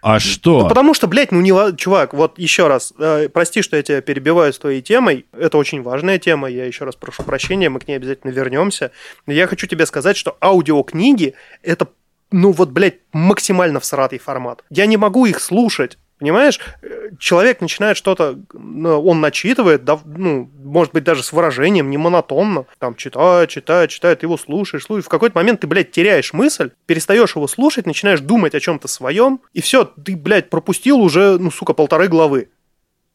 А 0.02 0.20
что? 0.20 0.60
Ну, 0.62 0.68
потому 0.68 0.94
что, 0.94 1.08
блядь, 1.08 1.32
ну 1.32 1.40
не... 1.40 1.76
Чувак, 1.76 2.14
вот 2.14 2.38
еще 2.38 2.68
раз, 2.68 2.92
э, 2.98 3.28
прости, 3.28 3.62
что 3.62 3.76
я 3.76 3.82
тебя 3.82 4.00
перебиваю 4.00 4.52
с 4.52 4.58
твоей 4.58 4.80
темой. 4.80 5.26
Это 5.32 5.58
очень 5.58 5.82
важная 5.82 6.20
тема, 6.20 6.48
я 6.48 6.64
еще 6.66 6.84
раз 6.84 6.94
прошу 6.94 7.24
прощения, 7.24 7.68
мы 7.68 7.80
к 7.80 7.88
ней 7.88 7.96
обязательно 7.96 8.30
вернемся. 8.30 8.92
Но 9.26 9.32
я 9.32 9.48
хочу 9.48 9.66
тебе 9.66 9.86
сказать, 9.86 10.16
что 10.16 10.36
аудиокниги— 10.40 11.34
это, 11.62 11.88
ну 12.30 12.52
вот, 12.52 12.70
блядь, 12.70 12.98
максимально 13.12 13.80
всратый 13.80 14.20
формат. 14.20 14.62
Я 14.70 14.86
не 14.86 14.96
могу 14.96 15.26
их 15.26 15.40
слушать. 15.40 15.98
Понимаешь, 16.18 16.60
Э, 16.86 17.10
человек 17.18 17.60
начинает 17.60 17.96
что-то, 17.96 18.38
ну, 18.52 19.00
он 19.02 19.20
начитывает, 19.20 19.84
да, 19.84 19.98
ну, 20.04 20.50
может 20.62 20.92
быть, 20.92 21.04
даже 21.04 21.22
с 21.22 21.32
выражением, 21.32 21.90
не 21.90 21.98
монотонно, 21.98 22.66
там, 22.78 22.94
читает, 22.94 23.48
читает, 23.48 23.90
читает, 23.90 24.22
его 24.22 24.36
слушаешь, 24.36 24.84
слушаешь, 24.84 25.06
в 25.06 25.10
какой-то 25.10 25.36
момент 25.36 25.60
ты, 25.60 25.66
блядь, 25.66 25.90
теряешь 25.90 26.32
мысль, 26.32 26.70
перестаешь 26.86 27.34
его 27.34 27.46
слушать, 27.48 27.86
начинаешь 27.86 28.20
думать 28.20 28.54
о 28.54 28.60
чем-то 28.60 28.88
своем, 28.88 29.40
и 29.52 29.60
все, 29.60 29.84
ты, 29.84 30.16
блядь, 30.16 30.50
пропустил 30.50 31.00
уже, 31.00 31.38
ну, 31.38 31.50
сука, 31.50 31.72
полторы 31.72 32.08
главы. 32.08 32.50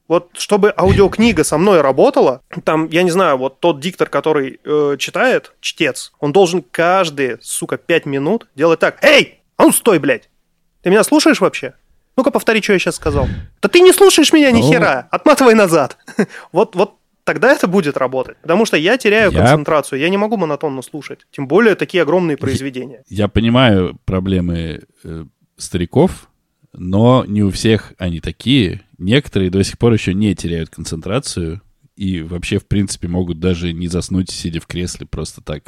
Вот 0.07 0.31
чтобы 0.33 0.73
аудиокнига 0.75 1.45
со 1.45 1.57
мной 1.57 1.79
работала, 1.79 2.41
там, 2.65 2.87
я 2.89 3.03
не 3.03 3.11
знаю, 3.11 3.37
вот 3.37 3.61
тот 3.61 3.79
диктор, 3.79 4.09
который 4.09 4.59
э, 4.63 4.97
читает, 4.99 5.53
чтец, 5.61 6.11
он 6.19 6.33
должен 6.33 6.63
каждые, 6.69 7.37
сука, 7.41 7.77
пять 7.77 8.05
минут 8.05 8.47
делать 8.55 8.79
так. 8.79 9.01
Эй, 9.03 9.41
а 9.55 9.63
ну 9.63 9.71
стой, 9.71 9.99
блядь! 9.99 10.29
Ты 10.81 10.89
меня 10.89 11.03
слушаешь 11.03 11.39
вообще? 11.39 11.75
Ну-ка, 12.17 12.31
повтори, 12.31 12.61
что 12.61 12.73
я 12.73 12.79
сейчас 12.79 12.95
сказал. 12.95 13.27
Да 13.61 13.69
ты 13.69 13.79
не 13.81 13.93
слушаешь 13.93 14.33
меня 14.33 14.51
ни 14.51 14.61
Ну. 14.61 14.69
хера. 14.71 15.07
Отматывай 15.11 15.53
назад. 15.55 15.97
Вот, 16.51 16.75
вот 16.75 16.95
тогда 17.23 17.53
это 17.53 17.67
будет 17.67 17.97
работать. 17.97 18.37
Потому 18.41 18.65
что 18.65 18.77
я 18.77 18.97
теряю 18.97 19.31
Я- 19.31 19.37
концентрацию, 19.39 19.99
я 19.99 20.09
не 20.09 20.17
могу 20.17 20.37
монотонно 20.37 20.81
слушать. 20.81 21.21
Тем 21.31 21.47
более 21.47 21.75
такие 21.75 22.03
огромные 22.03 22.35
произведения. 22.37 23.03
Я 23.07 23.27
понимаю 23.27 23.97
проблемы 24.05 24.81
э, 25.03 25.25
стариков, 25.57 26.27
но 26.73 27.23
не 27.27 27.43
у 27.43 27.51
всех 27.51 27.93
они 27.97 28.19
такие. 28.21 28.81
Некоторые 28.97 29.49
до 29.49 29.63
сих 29.63 29.77
пор 29.77 29.93
еще 29.93 30.13
не 30.13 30.35
теряют 30.35 30.69
концентрацию 30.69 31.61
и 31.95 32.21
вообще, 32.21 32.57
в 32.59 32.65
принципе, 32.67 33.07
могут 33.07 33.39
даже 33.39 33.73
не 33.73 33.87
заснуть, 33.87 34.29
сидя 34.31 34.59
в 34.59 34.67
кресле 34.67 35.05
просто 35.05 35.41
так. 35.41 35.63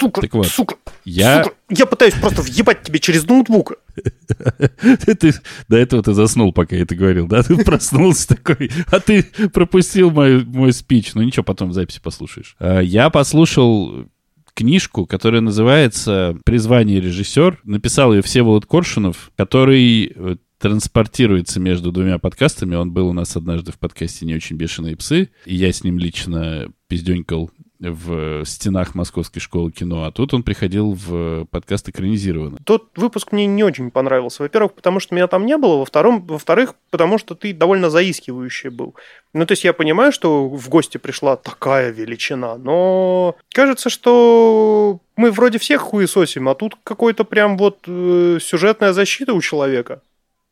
Сука, 0.00 0.20
Так 0.20 0.34
вот, 0.34 0.46
сука, 0.46 0.76
Я... 1.04 1.44
сука. 1.44 1.56
Я 1.70 1.86
пытаюсь 1.86 2.14
просто 2.14 2.42
въебать 2.42 2.82
тебе 2.82 2.98
через 2.98 3.26
ноутбук. 3.26 3.74
Ты 5.20 5.34
до 5.68 5.76
этого 5.76 6.02
ты 6.02 6.14
заснул, 6.14 6.52
пока 6.52 6.76
я 6.76 6.82
это 6.82 6.94
говорил, 6.94 7.26
да? 7.26 7.42
Ты 7.42 7.62
проснулся 7.64 8.28
такой, 8.28 8.70
а 8.90 9.00
ты 9.00 9.24
пропустил 9.52 10.10
мой, 10.10 10.44
мой 10.44 10.72
спич. 10.72 11.14
Ну 11.14 11.22
ничего, 11.22 11.42
потом 11.42 11.70
в 11.70 11.72
записи 11.74 12.00
послушаешь. 12.02 12.56
А, 12.58 12.80
Я 12.80 13.10
послушал 13.10 14.06
книжку, 14.54 15.06
которая 15.06 15.40
называется 15.40 16.36
«Призвание 16.44 17.00
режиссер». 17.00 17.60
Написал 17.64 18.12
ее 18.12 18.22
Всеволод 18.22 18.66
Коршунов, 18.66 19.30
который 19.36 20.12
э, 20.14 20.36
транспортируется 20.58 21.60
между 21.60 21.92
двумя 21.92 22.18
подкастами. 22.18 22.74
Он 22.74 22.90
был 22.90 23.08
у 23.08 23.12
нас 23.12 23.36
однажды 23.36 23.72
в 23.72 23.78
подкасте 23.78 24.26
«Не 24.26 24.34
очень 24.34 24.56
бешеные 24.56 24.96
псы», 24.96 25.30
и 25.44 25.54
я 25.54 25.72
с 25.72 25.84
ним 25.84 25.98
лично 25.98 26.72
пизденькал 26.88 27.50
в 27.80 28.44
стенах 28.44 28.94
Московской 28.94 29.40
школы 29.40 29.70
кино, 29.70 30.04
а 30.04 30.12
тут 30.12 30.34
он 30.34 30.42
приходил 30.42 30.94
в 30.94 31.46
подкаст 31.46 31.88
экранизированно. 31.88 32.58
Тот 32.64 32.88
выпуск 32.96 33.32
мне 33.32 33.46
не 33.46 33.62
очень 33.62 33.90
понравился. 33.90 34.42
Во-первых, 34.42 34.74
потому 34.74 35.00
что 35.00 35.14
меня 35.14 35.26
там 35.28 35.46
не 35.46 35.56
было. 35.56 35.78
Во 35.78 35.84
втором, 35.84 36.26
во-вторых, 36.26 36.74
потому 36.90 37.18
что 37.18 37.34
ты 37.34 37.52
довольно 37.52 37.90
заискивающий 37.90 38.70
был. 38.70 38.94
Ну, 39.32 39.46
то 39.46 39.52
есть 39.52 39.64
я 39.64 39.72
понимаю, 39.72 40.12
что 40.12 40.48
в 40.48 40.68
гости 40.68 40.98
пришла 40.98 41.36
такая 41.36 41.90
величина, 41.90 42.56
но 42.56 43.36
кажется, 43.52 43.90
что 43.90 45.00
мы 45.16 45.30
вроде 45.30 45.58
всех 45.58 45.82
хуесосим, 45.82 46.48
а 46.48 46.54
тут 46.54 46.76
какой-то 46.82 47.24
прям 47.24 47.56
вот 47.56 47.78
э, 47.86 48.38
сюжетная 48.40 48.92
защита 48.92 49.34
у 49.34 49.40
человека. 49.40 50.00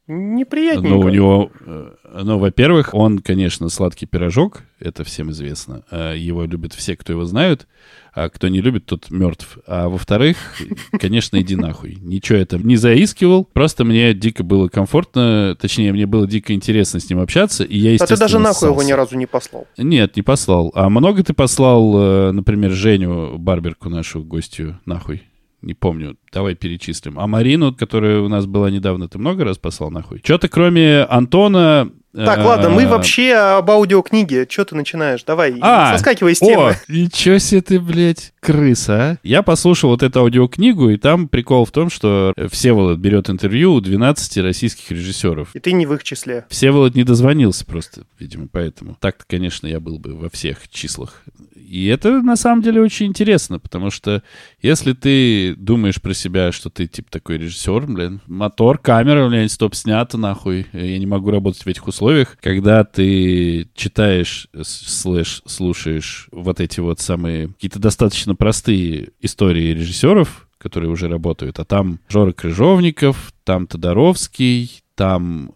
Неприятненько. 0.09 0.88
Ну, 0.88 1.01
у 1.01 1.09
него, 1.09 1.51
э, 1.61 1.90
ну, 2.23 2.38
во-первых, 2.38 2.95
он, 2.95 3.19
конечно, 3.19 3.69
сладкий 3.69 4.07
пирожок, 4.07 4.62
это 4.79 5.03
всем 5.03 5.33
известно. 5.33 5.83
А 5.90 6.14
Его 6.14 6.45
любят 6.45 6.75
все, 6.75 6.97
кто 6.97 7.12
его 7.12 7.25
знают, 7.25 7.66
а 8.14 8.29
кто 8.29 8.47
не 8.47 8.61
любит, 8.61 8.87
тот 8.87 9.11
мертв. 9.11 9.59
А 9.66 9.88
во-вторых, 9.88 10.37
конечно, 11.01 11.40
иди 11.40 11.57
нахуй. 11.57 11.99
Ничего 12.01 12.38
это 12.38 12.57
не 12.57 12.77
заискивал, 12.77 13.45
просто 13.45 13.85
мне 13.85 14.14
дико 14.14 14.45
было 14.45 14.69
комфортно, 14.69 15.57
точнее, 15.61 15.92
мне 15.92 16.07
было 16.07 16.27
дико 16.29 16.53
интересно 16.53 17.01
с 17.01 17.11
ним 17.11 17.19
общаться, 17.19 17.64
и 17.64 17.77
я, 17.77 17.97
а 18.01 18.07
ты 18.07 18.16
даже 18.16 18.38
нахуй 18.38 18.69
его 18.71 18.83
ни 18.85 18.92
разу 18.92 19.16
не 19.16 19.27
послал. 19.27 19.66
Нет, 19.77 20.14
не 20.14 20.23
послал. 20.23 20.71
А 20.77 20.88
много 20.88 21.25
ты 21.25 21.35
послал, 21.35 22.29
э, 22.29 22.33
например, 22.33 22.71
Женю 22.71 23.38
Барберку, 23.38 23.88
нашу 23.88 24.23
гостью, 24.23 24.79
нахуй? 24.87 25.25
Не 25.62 25.75
помню. 25.75 26.16
Давай 26.33 26.55
перечислим. 26.55 27.19
А 27.19 27.27
Марину, 27.27 27.75
которая 27.75 28.21
у 28.21 28.29
нас 28.29 28.47
была 28.47 28.71
недавно, 28.71 29.09
ты 29.09 29.19
много 29.19 29.45
раз 29.45 29.59
послал 29.59 29.90
нахуй? 29.90 30.21
Что-то 30.23 30.49
кроме 30.49 31.03
Антона... 31.03 31.90
Так, 32.14 32.38
э, 32.38 32.42
ладно, 32.45 32.71
мы 32.71 32.87
вообще 32.87 33.35
об 33.35 33.71
аудиокниге. 33.71 34.47
Что 34.49 34.64
ты 34.64 34.75
начинаешь? 34.75 35.23
Давай, 35.25 35.55
А, 35.61 35.92
соскакивай 35.92 36.35
с 36.35 36.40
О, 36.40 36.47
темы. 36.47 36.77
ничего 36.88 37.37
себе 37.37 37.61
ты, 37.61 37.79
блядь, 37.79 38.33
крыса, 38.40 38.95
а? 38.95 39.19
Я 39.23 39.42
послушал 39.42 39.90
вот 39.90 40.03
эту 40.03 40.21
аудиокнигу, 40.21 40.88
и 40.88 40.97
там 40.97 41.29
прикол 41.29 41.66
в 41.66 41.73
том, 41.73 41.90
что 41.90 42.33
Всеволод 42.51 42.99
берет 42.99 43.29
интервью 43.29 43.75
у 43.75 43.81
12 43.83 44.38
российских 44.38 44.90
режиссеров. 44.90 45.55
И 45.55 45.59
ты 45.59 45.73
не 45.73 45.85
в 45.85 45.92
их 45.92 46.05
числе. 46.05 46.47
Всеволод 46.49 46.95
не 46.95 47.05
дозвонился 47.05 47.66
просто, 47.66 48.05
видимо, 48.19 48.49
поэтому. 48.51 48.97
Так-то, 48.99 49.25
конечно, 49.29 49.66
я 49.66 49.79
был 49.79 49.99
бы 49.99 50.14
во 50.14 50.31
всех 50.31 50.71
числах. 50.71 51.23
И 51.66 51.87
это 51.87 52.22
на 52.22 52.37
самом 52.37 52.62
деле 52.62 52.81
очень 52.81 53.07
интересно, 53.07 53.59
потому 53.59 53.90
что 53.90 54.22
если 54.62 54.92
ты 54.92 55.57
думаешь 55.57 56.00
про 56.00 56.14
себя, 56.14 56.52
что 56.52 56.70
ты 56.70 56.87
типа 56.87 57.11
такой 57.11 57.38
режиссер, 57.38 57.87
блин, 57.87 58.20
мотор, 58.26 58.79
камера, 58.79 59.29
блин, 59.29 59.48
стоп, 59.48 59.74
снято 59.74 60.16
нахуй, 60.16 60.66
я 60.72 60.98
не 60.98 61.07
могу 61.07 61.31
работать 61.31 61.62
в 61.62 61.66
этих 61.66 61.88
условиях, 61.88 62.36
когда 62.41 62.84
ты 62.84 63.68
читаешь, 63.74 64.49
слэш, 64.62 65.43
слушаешь 65.45 66.28
вот 66.30 66.61
эти 66.61 66.78
вот 66.78 67.01
самые 67.01 67.49
какие-то 67.49 67.80
достаточно 67.80 68.36
простые 68.36 69.11
истории 69.20 69.74
режиссеров, 69.74 70.49
которые 70.59 70.91
уже 70.91 71.09
работают. 71.09 71.59
А 71.59 71.64
там 71.64 71.99
Жора 72.09 72.32
Крыжовников, 72.32 73.32
там 73.45 73.66
Тодоровский, 73.66 74.82
там 74.95 75.53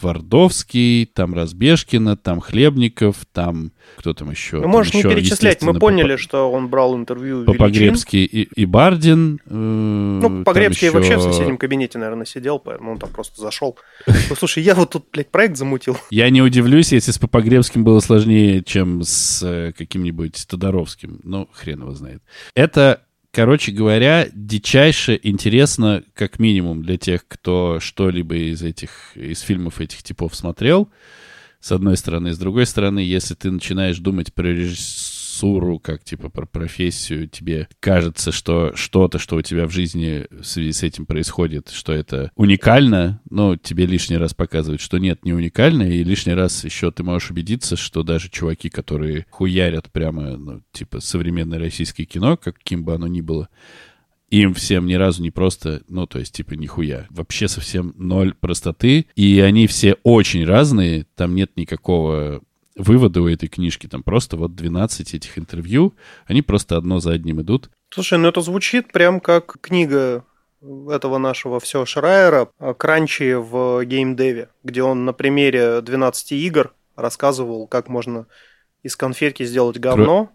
Твардовский, 0.00 1.06
там 1.06 1.34
Разбежкина, 1.34 2.16
там 2.16 2.40
Хлебников, 2.40 3.16
там 3.32 3.72
кто 3.96 4.14
там 4.14 4.30
еще? 4.30 4.60
Ну, 4.60 4.68
можешь 4.68 4.92
там 4.92 5.00
не 5.02 5.06
еще, 5.08 5.14
перечислять, 5.16 5.62
мы 5.62 5.74
поняли, 5.78 6.12
Попа- 6.14 6.18
что 6.18 6.50
он 6.50 6.68
брал 6.68 6.96
интервью 6.96 7.38
у 7.38 7.40
величин. 7.42 7.52
Попогребский 7.58 8.24
и, 8.24 8.48
и 8.54 8.64
Бардин. 8.64 9.40
э, 9.46 9.54
Ну, 9.54 10.44
Погребский 10.44 10.88
еще- 10.88 10.96
вообще 10.96 11.16
в 11.16 11.22
соседнем 11.22 11.56
кабинете, 11.58 11.98
наверное, 11.98 12.26
сидел, 12.26 12.58
поэтому 12.58 12.92
он 12.92 12.98
там 12.98 13.10
просто 13.10 13.40
зашел. 13.40 13.76
Ну, 14.30 14.36
слушай, 14.36 14.62
я 14.62 14.74
вот 14.74 14.90
тут, 14.90 15.06
блядь, 15.12 15.30
проект 15.30 15.56
замутил. 15.56 15.96
Я 16.10 16.28
не 16.30 16.42
удивлюсь, 16.42 16.92
если 16.92 17.10
с 17.12 17.18
Попогребским 17.18 17.84
было 17.84 18.00
сложнее, 18.00 18.62
чем 18.64 19.02
с 19.02 19.42
э, 19.42 19.72
каким-нибудь 19.76 20.46
Тодоровским. 20.48 21.20
Ну, 21.22 21.48
хрен 21.52 21.80
его 21.82 21.92
знает. 21.94 22.22
Это, 22.54 23.02
короче 23.34 23.72
говоря, 23.72 24.28
дичайше 24.32 25.18
интересно, 25.22 26.04
как 26.14 26.38
минимум, 26.38 26.82
для 26.82 26.96
тех, 26.96 27.26
кто 27.26 27.78
что-либо 27.80 28.36
из 28.36 28.62
этих, 28.62 29.16
из 29.16 29.40
фильмов 29.40 29.80
этих 29.80 30.02
типов 30.02 30.34
смотрел, 30.34 30.88
с 31.60 31.72
одной 31.72 31.96
стороны. 31.96 32.32
С 32.32 32.38
другой 32.38 32.66
стороны, 32.66 33.00
если 33.00 33.34
ты 33.34 33.50
начинаешь 33.50 33.98
думать 33.98 34.32
про 34.32 34.46
режиссуру, 34.46 35.13
как 35.82 36.04
типа 36.04 36.28
про 36.28 36.46
профессию, 36.46 37.28
тебе 37.28 37.68
кажется, 37.80 38.32
что 38.32 38.72
что-то, 38.74 39.18
что 39.18 39.36
у 39.36 39.42
тебя 39.42 39.66
в 39.66 39.70
жизни 39.70 40.26
в 40.30 40.44
связи 40.44 40.72
с 40.72 40.82
этим 40.82 41.06
происходит, 41.06 41.70
что 41.70 41.92
это 41.92 42.30
уникально, 42.36 43.20
но 43.30 43.56
тебе 43.56 43.86
лишний 43.86 44.16
раз 44.16 44.34
показывают, 44.34 44.80
что 44.80 44.98
нет, 44.98 45.24
не 45.24 45.32
уникально, 45.32 45.82
и 45.82 46.04
лишний 46.04 46.34
раз 46.34 46.64
еще 46.64 46.90
ты 46.90 47.02
можешь 47.02 47.30
убедиться, 47.30 47.76
что 47.76 48.02
даже 48.02 48.30
чуваки, 48.30 48.68
которые 48.68 49.26
хуярят 49.30 49.90
прямо, 49.90 50.36
ну, 50.36 50.62
типа, 50.72 51.00
современное 51.00 51.58
российское 51.58 52.04
кино, 52.04 52.36
каким 52.36 52.84
бы 52.84 52.94
оно 52.94 53.06
ни 53.06 53.20
было, 53.20 53.48
им 54.30 54.52
всем 54.54 54.86
ни 54.86 54.94
разу 54.94 55.22
не 55.22 55.30
просто, 55.30 55.82
ну, 55.88 56.06
то 56.06 56.18
есть, 56.18 56.34
типа, 56.34 56.54
нихуя. 56.54 57.06
Вообще 57.10 57.46
совсем 57.46 57.94
ноль 57.96 58.34
простоты. 58.34 59.06
И 59.14 59.38
они 59.38 59.68
все 59.68 59.96
очень 60.02 60.44
разные. 60.44 61.06
Там 61.14 61.36
нет 61.36 61.52
никакого 61.56 62.42
вывода 62.76 63.22
у 63.22 63.28
этой 63.28 63.48
книжки. 63.48 63.86
Там 63.86 64.02
просто 64.02 64.36
вот 64.36 64.54
12 64.54 65.14
этих 65.14 65.38
интервью. 65.38 65.94
Они 66.26 66.42
просто 66.42 66.76
одно 66.76 67.00
за 67.00 67.12
одним 67.12 67.40
идут. 67.40 67.70
Слушай, 67.90 68.18
ну 68.18 68.28
это 68.28 68.40
звучит 68.40 68.92
прям 68.92 69.20
как 69.20 69.56
книга 69.60 70.24
этого 70.90 71.18
нашего 71.18 71.60
все 71.60 71.84
Шрайера 71.84 72.48
«Кранчи 72.78 73.34
в 73.34 73.84
геймдеве», 73.84 74.48
где 74.62 74.82
он 74.82 75.04
на 75.04 75.12
примере 75.12 75.80
12 75.82 76.32
игр 76.32 76.72
рассказывал, 76.96 77.66
как 77.66 77.88
можно 77.88 78.26
из 78.82 78.96
конфетки 78.96 79.44
сделать 79.44 79.78
говно. 79.78 80.30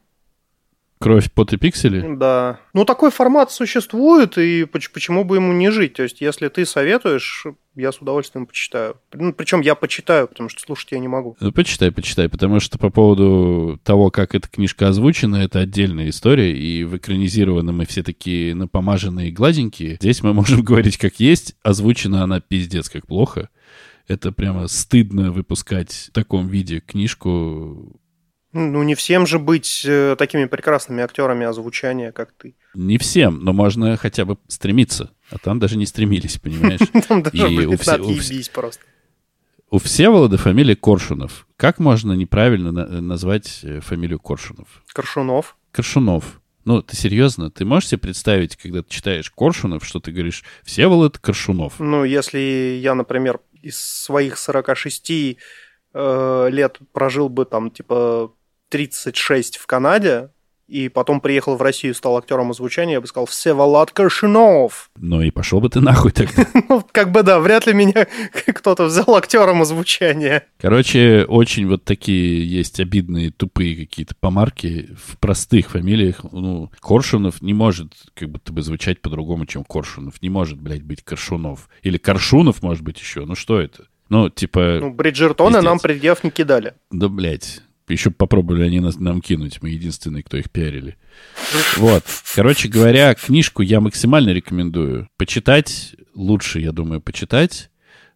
Кровь, 1.01 1.31
пот 1.31 1.53
и 1.53 1.57
пиксели. 1.57 2.15
Да. 2.17 2.59
Ну, 2.73 2.83
такой 2.83 3.09
формат 3.09 3.53
существует, 3.53 4.37
и 4.37 4.65
поч- 4.65 4.91
почему 4.91 5.23
бы 5.23 5.37
ему 5.37 5.53
не 5.53 5.71
жить? 5.71 5.93
То 5.93 6.03
есть, 6.03 6.19
если 6.19 6.49
ты 6.49 6.65
советуешь, 6.65 7.45
я 7.75 7.93
с 7.93 7.99
удовольствием 7.99 8.45
почитаю. 8.45 8.97
Ну, 9.13 9.31
причем 9.31 9.61
я 9.61 9.75
почитаю, 9.75 10.27
потому 10.27 10.49
что 10.49 10.59
слушать 10.59 10.91
я 10.91 10.99
не 10.99 11.07
могу. 11.07 11.37
Ну, 11.39 11.53
почитай, 11.53 11.91
почитай, 11.93 12.27
потому 12.27 12.59
что 12.59 12.77
по 12.77 12.89
поводу 12.89 13.79
того, 13.85 14.11
как 14.11 14.35
эта 14.35 14.49
книжка 14.49 14.89
озвучена, 14.89 15.37
это 15.37 15.59
отдельная 15.59 16.09
история, 16.09 16.51
и 16.53 16.83
в 16.83 16.97
экранизированном 16.97 17.77
мы 17.77 17.85
все 17.85 18.03
такие 18.03 18.53
напомаженные 18.53 19.29
и 19.29 19.31
гладенькие. 19.31 19.95
Здесь 20.01 20.21
мы 20.21 20.33
можем 20.33 20.61
говорить 20.63 20.97
как 20.97 21.21
есть, 21.21 21.55
озвучена 21.63 22.23
она 22.23 22.41
пиздец 22.41 22.89
как 22.89 23.07
плохо. 23.07 23.47
Это 24.09 24.33
прямо 24.33 24.67
стыдно 24.67 25.31
выпускать 25.31 26.09
в 26.09 26.11
таком 26.11 26.47
виде 26.47 26.81
книжку. 26.81 27.95
Ну, 28.51 28.81
не 28.83 28.95
всем 28.95 29.27
же 29.27 29.37
быть 29.37 29.83
э, 29.85 30.15
такими 30.17 30.45
прекрасными 30.45 31.03
актерами 31.03 31.45
озвучания, 31.45 32.11
как 32.11 32.31
ты. 32.31 32.55
Не 32.73 32.97
всем, 32.97 33.43
но 33.43 33.53
можно 33.53 33.95
хотя 33.95 34.25
бы 34.25 34.37
стремиться. 34.47 35.11
А 35.29 35.37
там 35.37 35.59
даже 35.59 35.77
не 35.77 35.85
стремились, 35.85 36.37
понимаешь? 36.39 36.79
Там 37.07 37.21
даже, 37.21 37.45
отъебись 37.45 38.49
просто. 38.49 38.83
У 39.69 39.77
Всеволода 39.77 40.37
фамилия 40.37 40.75
Коршунов. 40.75 41.47
Как 41.55 41.77
можно 41.77 42.13
неправильно 42.13 42.71
на- 42.71 43.01
назвать 43.01 43.59
э, 43.61 43.81
фамилию 43.81 44.19
Коршунов? 44.19 44.83
Коршунов. 44.93 45.55
Коршунов. 45.71 46.41
Ну, 46.65 46.81
ты 46.81 46.95
серьезно? 46.95 47.51
Ты 47.51 47.65
можешь 47.65 47.89
себе 47.89 47.99
представить, 47.99 48.55
когда 48.55 48.81
ты 48.81 48.89
читаешь 48.89 49.29
Коршунов, 49.29 49.85
что 49.85 49.99
ты 49.99 50.11
говоришь 50.11 50.43
Всеволод 50.63 51.19
Коршунов? 51.19 51.79
Ну, 51.79 52.03
если 52.03 52.79
я, 52.81 52.95
например, 52.95 53.39
из 53.61 53.79
своих 53.79 54.39
46 54.39 55.11
э, 55.93 56.47
лет 56.51 56.79
прожил 56.91 57.29
бы 57.29 57.45
там, 57.45 57.69
типа, 57.69 58.33
36 58.69 59.57
в 59.57 59.67
Канаде, 59.67 60.29
и 60.69 60.87
потом 60.87 61.19
приехал 61.19 61.55
в 61.55 61.61
Россию, 61.61 61.95
стал 61.95 62.17
актером 62.17 62.51
озвучания, 62.51 62.93
я 62.93 63.01
бы 63.01 63.07
сказал 63.07 63.25
Всеволод 63.25 63.91
Коршунов. 63.91 64.91
Ну 64.97 65.21
и 65.21 65.31
пошел 65.31 65.59
бы 65.59 65.69
ты 65.69 65.81
нахуй 65.81 66.11
тогда. 66.11 66.45
Ну, 66.69 66.85
как 66.91 67.11
бы 67.11 67.23
да, 67.23 67.39
вряд 67.39 67.65
ли 67.65 67.73
меня 67.73 68.07
кто-то 68.53 68.85
взял 68.85 69.15
актером 69.15 69.63
озвучания. 69.63 70.45
Короче, 70.59 71.25
очень 71.27 71.67
вот 71.67 71.83
такие 71.83 72.47
есть 72.47 72.79
обидные, 72.79 73.31
тупые 73.31 73.75
какие-то 73.75 74.13
помарки 74.19 74.95
в 75.03 75.17
простых 75.17 75.71
фамилиях. 75.71 76.23
Ну, 76.31 76.71
Коршунов 76.79 77.41
не 77.41 77.55
может 77.55 77.93
как 78.13 78.29
будто 78.29 78.53
бы 78.53 78.61
звучать 78.61 79.01
по-другому, 79.01 79.47
чем 79.47 79.63
Коршунов. 79.63 80.21
Не 80.21 80.29
может, 80.29 80.61
блядь, 80.61 80.83
быть 80.83 81.03
Коршунов. 81.03 81.67
Или 81.81 81.97
Коршунов, 81.97 82.61
может 82.61 82.83
быть, 82.83 82.99
еще. 82.99 83.25
Ну, 83.25 83.33
что 83.33 83.59
это? 83.59 83.85
Ну, 84.09 84.29
типа... 84.29 84.77
Ну, 84.79 84.91
Бриджертоны 84.91 85.53
Пиздец. 85.55 85.65
нам 85.65 85.79
предъяв 85.79 86.23
не 86.23 86.29
кидали. 86.29 86.75
Да, 86.91 87.07
блядь. 87.09 87.63
Еще 87.89 88.11
попробовали 88.11 88.63
они 88.63 88.79
нас, 88.79 88.97
нам 88.97 89.21
кинуть. 89.21 89.61
Мы 89.61 89.69
единственные, 89.69 90.23
кто 90.23 90.37
их 90.37 90.49
пиарили. 90.49 90.97
Вот. 91.77 92.03
Короче 92.35 92.67
говоря, 92.67 93.15
книжку 93.15 93.61
я 93.61 93.81
максимально 93.81 94.29
рекомендую. 94.29 95.09
Почитать 95.17 95.95
лучше, 96.13 96.59
я 96.59 96.71
думаю, 96.71 97.01
почитать. 97.01 97.71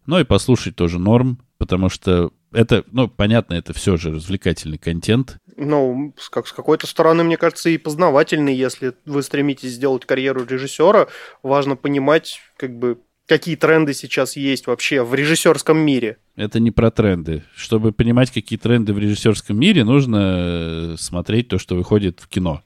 Ну 0.06 0.18
и 0.20 0.24
послушать 0.24 0.76
тоже 0.76 0.98
норм, 0.98 1.40
потому 1.58 1.88
что 1.88 2.30
это, 2.52 2.84
ну, 2.92 3.08
понятно, 3.08 3.54
это 3.54 3.72
все 3.72 3.96
же 3.96 4.12
развлекательный 4.12 4.78
контент. 4.78 5.38
Ну, 5.56 6.14
как, 6.30 6.46
с 6.46 6.52
какой-то 6.52 6.86
стороны, 6.86 7.24
мне 7.24 7.36
кажется, 7.36 7.68
и 7.68 7.78
познавательный, 7.78 8.54
если 8.54 8.94
вы 9.04 9.22
стремитесь 9.22 9.72
сделать 9.72 10.04
карьеру 10.04 10.44
режиссера, 10.44 11.08
важно 11.42 11.74
понимать, 11.74 12.40
как 12.56 12.78
бы, 12.78 13.00
какие 13.26 13.56
тренды 13.56 13.94
сейчас 13.94 14.36
есть 14.36 14.66
вообще 14.66 15.02
в 15.02 15.14
режиссерском 15.14 15.78
мире. 15.78 16.18
Это 16.36 16.60
не 16.60 16.70
про 16.70 16.90
тренды. 16.90 17.44
Чтобы 17.54 17.92
понимать, 17.92 18.30
какие 18.30 18.58
тренды 18.58 18.92
в 18.92 18.98
режиссерском 18.98 19.58
мире, 19.58 19.84
нужно 19.84 20.18
э, 20.18 20.96
смотреть 20.98 21.48
то, 21.48 21.58
что 21.58 21.76
выходит 21.76 22.20
в 22.20 22.28
кино. 22.28 22.62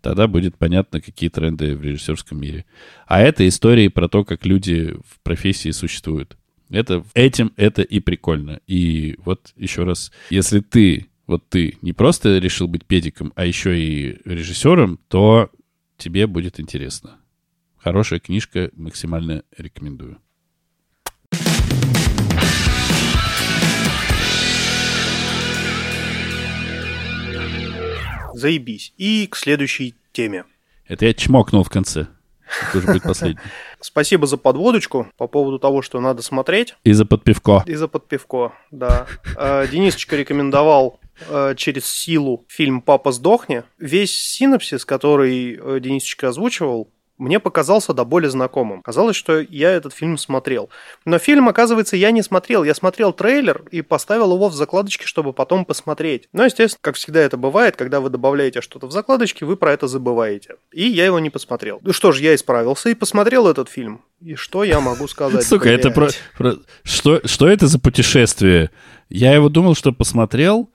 Тогда 0.00 0.26
будет 0.26 0.56
понятно, 0.56 1.00
какие 1.00 1.28
тренды 1.28 1.76
в 1.76 1.82
режиссерском 1.82 2.40
мире. 2.40 2.64
А 3.06 3.20
это 3.20 3.46
истории 3.46 3.88
про 3.88 4.08
то, 4.08 4.24
как 4.24 4.46
люди 4.46 4.96
в 5.06 5.20
профессии 5.22 5.70
существуют. 5.70 6.36
Это, 6.70 7.04
этим 7.14 7.52
это 7.56 7.82
и 7.82 8.00
прикольно. 8.00 8.60
И 8.66 9.16
вот 9.24 9.52
еще 9.56 9.82
раз, 9.82 10.12
если 10.30 10.60
ты, 10.60 11.08
вот 11.26 11.48
ты 11.48 11.76
не 11.82 11.92
просто 11.92 12.38
решил 12.38 12.68
быть 12.68 12.86
педиком, 12.86 13.32
а 13.34 13.44
еще 13.44 13.78
и 13.78 14.18
режиссером, 14.24 14.98
то 15.08 15.50
тебе 15.98 16.26
будет 16.26 16.60
интересно. 16.60 17.18
Хорошая 17.82 18.20
книжка, 18.20 18.70
максимально 18.74 19.42
рекомендую. 19.56 20.20
Заебись. 28.34 28.92
И 28.98 29.26
к 29.26 29.36
следующей 29.36 29.94
теме. 30.12 30.44
Это 30.86 31.06
я 31.06 31.14
чмокнул 31.14 31.64
в 31.64 31.70
конце. 31.70 32.08
Это 32.68 32.78
уже 32.78 32.86
будет 32.86 33.02
последний. 33.02 33.40
Спасибо 33.80 34.26
за 34.26 34.36
подводочку 34.36 35.06
по 35.16 35.26
поводу 35.26 35.58
того, 35.58 35.80
что 35.80 36.00
надо 36.00 36.20
смотреть. 36.20 36.74
И 36.84 36.92
за 36.92 37.06
подпивко. 37.06 37.62
И 37.66 37.74
за 37.74 37.88
подпивко, 37.88 38.52
да. 38.70 39.06
Э, 39.38 39.66
Денисочка 39.66 40.16
рекомендовал 40.16 41.00
э, 41.28 41.54
через 41.56 41.86
силу 41.86 42.44
фильм 42.48 42.82
«Папа, 42.82 43.12
сдохни». 43.12 43.62
Весь 43.78 44.14
синопсис, 44.18 44.84
который 44.84 45.58
э, 45.58 45.80
Денисочка 45.80 46.28
озвучивал, 46.28 46.90
мне 47.20 47.38
показался 47.38 47.92
до 47.94 48.04
боли 48.04 48.26
знакомым. 48.26 48.82
Казалось, 48.82 49.14
что 49.16 49.38
я 49.40 49.70
этот 49.70 49.92
фильм 49.94 50.18
смотрел. 50.18 50.70
Но 51.04 51.18
фильм, 51.18 51.48
оказывается, 51.48 51.96
я 51.96 52.10
не 52.10 52.22
смотрел. 52.22 52.64
Я 52.64 52.74
смотрел 52.74 53.12
трейлер 53.12 53.62
и 53.70 53.82
поставил 53.82 54.34
его 54.34 54.48
в 54.48 54.54
закладочки, 54.54 55.04
чтобы 55.04 55.32
потом 55.32 55.64
посмотреть. 55.64 56.28
Но, 56.32 56.44
естественно, 56.44 56.80
как 56.80 56.96
всегда 56.96 57.20
это 57.20 57.36
бывает, 57.36 57.76
когда 57.76 58.00
вы 58.00 58.10
добавляете 58.10 58.60
что-то 58.60 58.86
в 58.86 58.92
закладочки, 58.92 59.44
вы 59.44 59.56
про 59.56 59.72
это 59.72 59.86
забываете. 59.86 60.56
И 60.72 60.86
я 60.88 61.04
его 61.06 61.18
не 61.20 61.30
посмотрел. 61.30 61.78
Ну 61.82 61.92
что 61.92 62.12
ж, 62.12 62.20
я 62.20 62.34
исправился 62.34 62.88
и 62.90 62.94
посмотрел 62.94 63.46
этот 63.46 63.68
фильм. 63.68 64.00
И 64.20 64.34
что 64.34 64.64
я 64.64 64.80
могу 64.80 65.06
сказать? 65.08 65.44
Сука, 65.44 65.68
это 65.70 65.90
про, 65.90 66.08
про- 66.36 66.56
Что, 66.82 67.20
что 67.26 67.48
это 67.48 67.66
за 67.66 67.78
путешествие? 67.78 68.70
Я 69.08 69.34
его 69.34 69.48
думал, 69.48 69.74
что 69.74 69.92
посмотрел, 69.92 70.70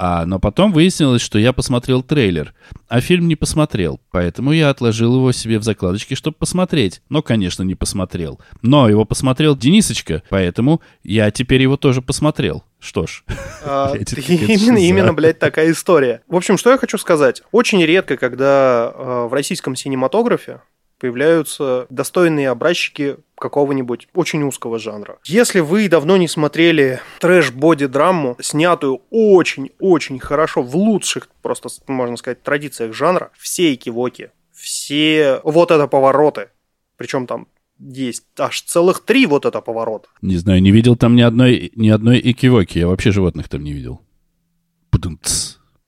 а, 0.00 0.24
но 0.26 0.38
потом 0.38 0.72
выяснилось, 0.72 1.20
что 1.20 1.40
я 1.40 1.52
посмотрел 1.52 2.04
трейлер, 2.04 2.54
а 2.86 3.00
фильм 3.00 3.26
не 3.26 3.34
посмотрел. 3.34 4.00
Поэтому 4.12 4.52
я 4.52 4.70
отложил 4.70 5.16
его 5.16 5.32
себе 5.32 5.58
в 5.58 5.64
закладочке, 5.64 6.14
чтобы 6.14 6.36
посмотреть. 6.38 7.02
Но, 7.08 7.20
конечно, 7.20 7.64
не 7.64 7.74
посмотрел. 7.74 8.38
Но 8.62 8.88
его 8.88 9.04
посмотрел 9.04 9.56
Денисочка, 9.56 10.22
поэтому 10.28 10.80
я 11.02 11.32
теперь 11.32 11.62
его 11.62 11.76
тоже 11.76 12.00
посмотрел. 12.00 12.62
Что 12.78 13.08
ж, 13.08 13.24
А, 13.64 13.92
Блядь, 13.92 14.12
именно, 14.28 14.78
именно, 14.78 15.12
блядь, 15.12 15.38
такая 15.40 15.72
история. 15.72 16.22
В 16.28 16.36
общем, 16.36 16.58
что 16.58 16.70
я 16.70 16.78
хочу 16.78 16.96
сказать. 16.96 17.42
Очень 17.50 17.84
редко, 17.84 18.16
когда 18.16 18.92
э, 18.94 19.26
в 19.28 19.32
российском 19.32 19.74
синематографе 19.74 20.60
появляются 21.00 21.86
достойные 21.90 22.50
образчики 22.50 23.16
какого-нибудь 23.38 24.08
очень 24.14 24.42
узкого 24.42 24.78
жанра. 24.78 25.18
Если 25.24 25.60
вы 25.60 25.88
давно 25.88 26.16
не 26.16 26.28
смотрели 26.28 27.00
трэш-боди-драму, 27.20 28.36
снятую 28.40 29.02
очень-очень 29.10 30.18
хорошо, 30.18 30.62
в 30.62 30.76
лучших, 30.76 31.28
просто, 31.42 31.68
можно 31.86 32.16
сказать, 32.16 32.42
традициях 32.42 32.94
жанра, 32.94 33.30
все 33.38 33.74
экивоки, 33.74 34.30
все 34.52 35.40
вот 35.44 35.70
это 35.70 35.86
повороты, 35.86 36.48
причем 36.96 37.26
там 37.26 37.48
есть 37.78 38.24
аж 38.38 38.62
целых 38.62 39.04
три 39.04 39.26
вот 39.26 39.46
это 39.46 39.60
поворота. 39.60 40.08
Не 40.20 40.36
знаю, 40.36 40.60
не 40.60 40.72
видел 40.72 40.96
там 40.96 41.14
ни 41.14 41.22
одной, 41.22 41.72
ни 41.76 41.88
одной 41.88 42.20
экивоки, 42.22 42.78
я 42.78 42.88
вообще 42.88 43.12
животных 43.12 43.48
там 43.48 43.62
не 43.62 43.72
видел. 43.72 44.02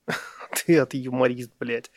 Ты 0.67 0.79
от 0.79 0.95
юморист, 0.95 1.51
блядь. 1.59 1.91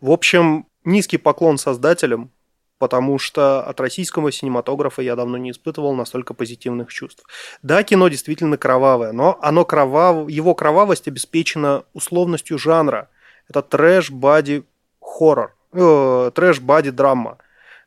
В 0.00 0.10
общем, 0.10 0.66
низкий 0.84 1.18
поклон 1.18 1.58
создателям, 1.58 2.30
потому 2.78 3.18
что 3.18 3.62
от 3.62 3.80
российского 3.80 4.30
синематографа 4.30 5.02
я 5.02 5.16
давно 5.16 5.38
не 5.38 5.50
испытывал 5.50 5.94
настолько 5.94 6.34
позитивных 6.34 6.92
чувств. 6.92 7.24
Да, 7.62 7.82
кино 7.82 8.08
действительно 8.08 8.56
кровавое, 8.56 9.12
но 9.12 9.38
оно 9.42 9.64
кровав... 9.64 10.28
его 10.28 10.54
кровавость 10.54 11.08
обеспечена 11.08 11.84
условностью 11.92 12.58
жанра. 12.58 13.08
Это 13.48 13.62
трэш-бади-хоррор, 13.62 15.54
э, 15.72 16.30
трэш-бади-драма. 16.34 17.38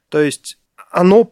То 0.09 0.19
есть 0.21 0.57
оно 0.91 1.31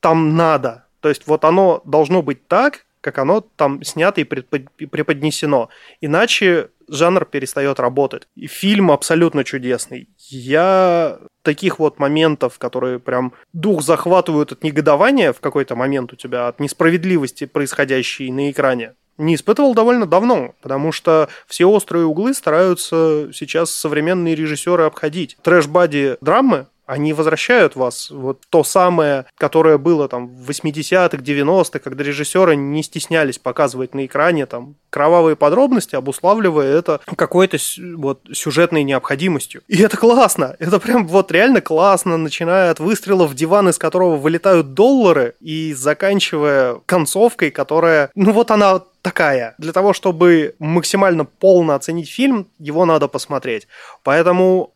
там 0.00 0.36
надо. 0.36 0.86
То 1.00 1.08
есть 1.08 1.26
вот 1.26 1.44
оно 1.44 1.82
должно 1.84 2.22
быть 2.22 2.48
так, 2.48 2.86
как 3.00 3.18
оно 3.18 3.40
там 3.40 3.82
снято 3.82 4.20
и 4.20 4.24
преподнесено. 4.24 5.70
Иначе 6.00 6.70
жанр 6.88 7.24
перестает 7.24 7.80
работать. 7.80 8.28
И 8.34 8.46
фильм 8.46 8.90
абсолютно 8.90 9.44
чудесный. 9.44 10.08
Я 10.28 11.18
таких 11.42 11.78
вот 11.78 11.98
моментов, 11.98 12.58
которые 12.58 12.98
прям 12.98 13.32
дух 13.52 13.82
захватывают 13.82 14.52
от 14.52 14.62
негодования 14.62 15.32
в 15.32 15.40
какой-то 15.40 15.76
момент 15.76 16.12
у 16.12 16.16
тебя, 16.16 16.48
от 16.48 16.60
несправедливости, 16.60 17.46
происходящей 17.46 18.30
на 18.30 18.50
экране, 18.50 18.94
не 19.20 19.34
испытывал 19.34 19.74
довольно 19.74 20.06
давно, 20.06 20.54
потому 20.62 20.92
что 20.92 21.28
все 21.46 21.66
острые 21.66 22.06
углы 22.06 22.34
стараются 22.34 23.30
сейчас 23.32 23.70
современные 23.70 24.34
режиссеры 24.34 24.84
обходить. 24.84 25.36
Трэш-бади 25.42 26.16
драмы 26.20 26.66
они 26.90 27.12
возвращают 27.12 27.76
вас 27.76 28.10
вот 28.10 28.42
то 28.50 28.64
самое, 28.64 29.26
которое 29.36 29.78
было 29.78 30.08
там 30.08 30.26
в 30.28 30.50
80-х, 30.50 31.18
90-х, 31.18 31.78
когда 31.78 32.02
режиссеры 32.02 32.56
не 32.56 32.82
стеснялись 32.82 33.38
показывать 33.38 33.94
на 33.94 34.06
экране 34.06 34.46
там 34.46 34.74
кровавые 34.90 35.36
подробности, 35.36 35.94
обуславливая 35.94 36.76
это 36.76 37.00
какой-то 37.14 37.58
вот 37.96 38.22
сюжетной 38.32 38.82
необходимостью. 38.82 39.62
И 39.68 39.80
это 39.80 39.96
классно, 39.96 40.56
это 40.58 40.80
прям 40.80 41.06
вот 41.06 41.30
реально 41.30 41.60
классно, 41.60 42.16
начиная 42.16 42.72
от 42.72 42.80
выстрела 42.80 43.26
в 43.26 43.34
диван, 43.34 43.68
из 43.68 43.78
которого 43.78 44.16
вылетают 44.16 44.74
доллары, 44.74 45.34
и 45.40 45.72
заканчивая 45.74 46.80
концовкой, 46.86 47.52
которая, 47.52 48.10
ну 48.16 48.32
вот 48.32 48.50
она 48.50 48.82
такая. 49.02 49.54
Для 49.58 49.72
того, 49.72 49.92
чтобы 49.92 50.54
максимально 50.58 51.24
полно 51.24 51.74
оценить 51.74 52.10
фильм, 52.10 52.48
его 52.58 52.84
надо 52.84 53.08
посмотреть. 53.08 53.68
Поэтому 54.02 54.74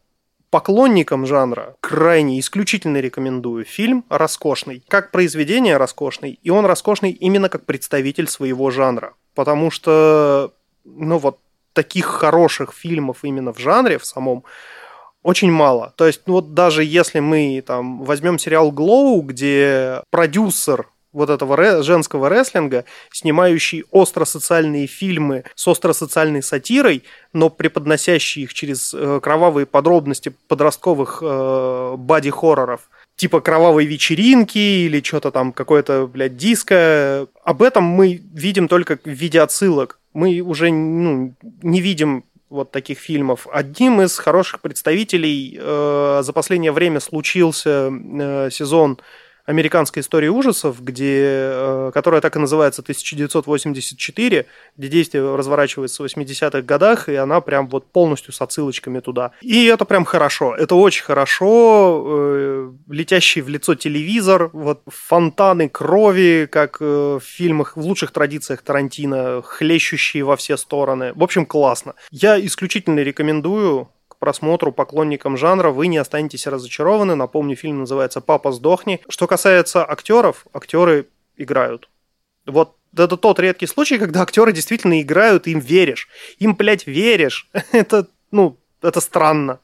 поклонникам 0.54 1.26
жанра 1.26 1.74
крайне 1.80 2.38
исключительно 2.38 2.98
рекомендую. 2.98 3.64
Фильм 3.64 4.04
роскошный, 4.08 4.84
как 4.86 5.10
произведение 5.10 5.76
роскошный, 5.78 6.38
и 6.40 6.48
он 6.48 6.64
роскошный 6.64 7.10
именно 7.10 7.48
как 7.48 7.66
представитель 7.66 8.28
своего 8.28 8.70
жанра. 8.70 9.14
Потому 9.34 9.72
что, 9.72 10.52
ну 10.84 11.18
вот, 11.18 11.40
таких 11.72 12.06
хороших 12.06 12.72
фильмов 12.72 13.24
именно 13.24 13.52
в 13.52 13.58
жанре, 13.58 13.98
в 13.98 14.06
самом, 14.06 14.44
очень 15.24 15.50
мало. 15.50 15.92
То 15.96 16.06
есть, 16.06 16.22
ну 16.26 16.34
вот 16.34 16.54
даже 16.54 16.84
если 16.84 17.18
мы 17.18 17.60
там 17.66 18.04
возьмем 18.04 18.38
сериал 18.38 18.70
Glow, 18.70 19.22
где 19.22 20.04
продюсер 20.10 20.86
вот 21.14 21.30
этого 21.30 21.82
женского 21.82 22.28
рестлинга, 22.28 22.84
снимающий 23.10 23.84
остросоциальные 23.90 24.86
фильмы 24.86 25.44
с 25.54 25.66
остросоциальной 25.66 26.42
сатирой, 26.42 27.04
но 27.32 27.48
преподносящие 27.48 28.44
их 28.44 28.52
через 28.52 28.92
э, 28.92 29.20
кровавые 29.22 29.64
подробности 29.64 30.34
подростковых 30.48 31.20
э, 31.22 31.94
бади-хорроров, 31.96 32.90
типа 33.16 33.40
кровавой 33.40 33.86
вечеринки 33.86 34.58
или 34.58 35.00
что-то 35.02 35.30
там, 35.30 35.52
какое-то, 35.52 36.06
блядь, 36.06 36.36
диско. 36.36 37.28
Об 37.44 37.62
этом 37.62 37.84
мы 37.84 38.20
видим 38.32 38.68
только 38.68 38.98
в 39.02 39.08
виде 39.08 39.40
отсылок. 39.40 40.00
Мы 40.12 40.40
уже 40.40 40.70
ну, 40.70 41.34
не 41.62 41.80
видим 41.80 42.24
вот 42.50 42.70
таких 42.70 42.98
фильмов. 42.98 43.46
Одним 43.52 44.00
из 44.00 44.18
хороших 44.18 44.60
представителей 44.60 45.58
э, 45.60 46.20
за 46.22 46.32
последнее 46.32 46.72
время 46.72 47.00
случился 47.00 47.90
э, 47.90 48.48
сезон 48.50 48.98
американской 49.46 50.00
истории 50.00 50.28
ужасов, 50.28 50.82
где, 50.82 51.20
э, 51.22 51.90
которая 51.92 52.20
так 52.20 52.36
и 52.36 52.38
называется 52.38 52.82
1984, 52.82 54.46
где 54.76 54.88
действие 54.88 55.36
разворачивается 55.36 56.02
в 56.02 56.06
80-х 56.06 56.62
годах, 56.62 57.08
и 57.08 57.14
она 57.14 57.40
прям 57.40 57.68
вот 57.68 57.90
полностью 57.92 58.32
с 58.32 58.40
отсылочками 58.40 59.00
туда. 59.00 59.32
И 59.42 59.66
это 59.66 59.84
прям 59.84 60.04
хорошо. 60.04 60.54
Это 60.54 60.74
очень 60.74 61.04
хорошо. 61.04 62.04
Э, 62.06 62.72
летящий 62.88 63.42
в 63.42 63.48
лицо 63.48 63.74
телевизор, 63.74 64.50
вот 64.52 64.82
фонтаны 64.86 65.68
крови, 65.68 66.48
как 66.50 66.78
э, 66.80 67.18
в 67.20 67.24
фильмах, 67.24 67.76
в 67.76 67.80
лучших 67.80 68.12
традициях 68.12 68.62
Тарантино, 68.62 69.42
хлещущие 69.42 70.24
во 70.24 70.36
все 70.36 70.56
стороны. 70.56 71.12
В 71.14 71.22
общем, 71.22 71.44
классно. 71.44 71.94
Я 72.10 72.44
исключительно 72.44 73.00
рекомендую 73.00 73.88
просмотру 74.24 74.72
поклонникам 74.72 75.36
жанра 75.36 75.68
вы 75.68 75.86
не 75.86 75.98
останетесь 75.98 76.46
разочарованы. 76.46 77.14
Напомню, 77.14 77.56
фильм 77.56 77.80
называется 77.80 78.22
«Папа, 78.22 78.52
сдохни». 78.52 79.02
Что 79.06 79.26
касается 79.26 79.84
актеров, 79.84 80.46
актеры 80.54 81.08
играют. 81.36 81.90
Вот 82.46 82.74
это 82.96 83.18
тот 83.18 83.38
редкий 83.38 83.66
случай, 83.66 83.98
когда 83.98 84.22
актеры 84.22 84.54
действительно 84.54 85.02
играют, 85.02 85.46
им 85.46 85.58
веришь. 85.58 86.08
Им, 86.38 86.54
блядь, 86.54 86.86
веришь. 86.86 87.50
это, 87.72 88.06
ну, 88.30 88.56
это 88.80 89.02
странно. 89.02 89.60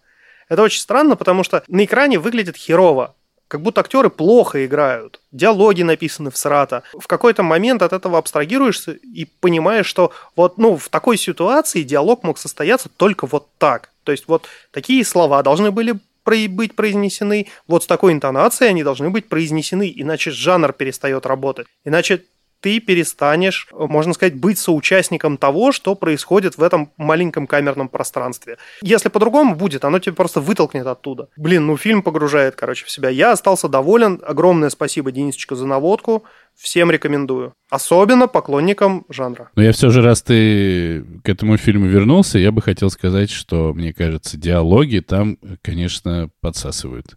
Это 0.50 0.60
очень 0.60 0.82
странно, 0.82 1.16
потому 1.16 1.42
что 1.42 1.64
на 1.66 1.82
экране 1.86 2.18
выглядит 2.18 2.58
херово 2.58 3.14
как 3.50 3.62
будто 3.62 3.80
актеры 3.80 4.10
плохо 4.10 4.64
играют, 4.64 5.20
диалоги 5.32 5.82
написаны 5.82 6.30
в 6.30 6.36
срата. 6.36 6.84
В 6.96 7.08
какой-то 7.08 7.42
момент 7.42 7.82
от 7.82 7.92
этого 7.92 8.16
абстрагируешься 8.16 8.92
и 8.92 9.24
понимаешь, 9.24 9.86
что 9.86 10.12
вот 10.36 10.56
ну, 10.56 10.76
в 10.76 10.88
такой 10.88 11.16
ситуации 11.16 11.82
диалог 11.82 12.22
мог 12.22 12.38
состояться 12.38 12.88
только 12.88 13.26
вот 13.26 13.48
так. 13.58 13.90
То 14.10 14.12
есть 14.12 14.24
вот 14.26 14.48
такие 14.72 15.04
слова 15.04 15.40
должны 15.44 15.70
были 15.70 15.94
быть 16.24 16.74
произнесены, 16.74 17.46
вот 17.68 17.84
с 17.84 17.86
такой 17.86 18.12
интонацией 18.12 18.70
они 18.70 18.82
должны 18.82 19.08
быть 19.10 19.28
произнесены, 19.28 19.92
иначе 19.94 20.32
жанр 20.32 20.72
перестает 20.72 21.26
работать. 21.26 21.68
Иначе 21.84 22.24
ты 22.60 22.80
перестанешь, 22.80 23.68
можно 23.72 24.12
сказать, 24.12 24.34
быть 24.34 24.58
соучастником 24.58 25.36
того, 25.36 25.72
что 25.72 25.94
происходит 25.94 26.58
в 26.58 26.62
этом 26.62 26.92
маленьком 26.96 27.46
камерном 27.46 27.88
пространстве. 27.88 28.58
Если 28.82 29.08
по-другому 29.08 29.54
будет, 29.54 29.84
оно 29.84 29.98
тебя 29.98 30.14
просто 30.14 30.40
вытолкнет 30.40 30.86
оттуда. 30.86 31.28
Блин, 31.36 31.66
ну 31.66 31.76
фильм 31.76 32.02
погружает, 32.02 32.54
короче, 32.54 32.84
в 32.84 32.90
себя. 32.90 33.08
Я 33.08 33.32
остался 33.32 33.68
доволен. 33.68 34.20
Огромное 34.24 34.70
спасибо, 34.70 35.10
Денисочка, 35.10 35.56
за 35.56 35.66
наводку. 35.66 36.24
Всем 36.54 36.90
рекомендую. 36.90 37.54
Особенно 37.70 38.28
поклонникам 38.28 39.06
жанра. 39.08 39.50
Но 39.56 39.62
я 39.62 39.72
все 39.72 39.90
же, 39.90 40.02
раз 40.02 40.22
ты 40.22 41.04
к 41.24 41.28
этому 41.28 41.56
фильму 41.56 41.86
вернулся, 41.86 42.38
я 42.38 42.52
бы 42.52 42.60
хотел 42.60 42.90
сказать, 42.90 43.30
что, 43.30 43.72
мне 43.72 43.94
кажется, 43.94 44.36
диалоги 44.36 44.98
там, 44.98 45.38
конечно, 45.62 46.30
подсасывают. 46.40 47.16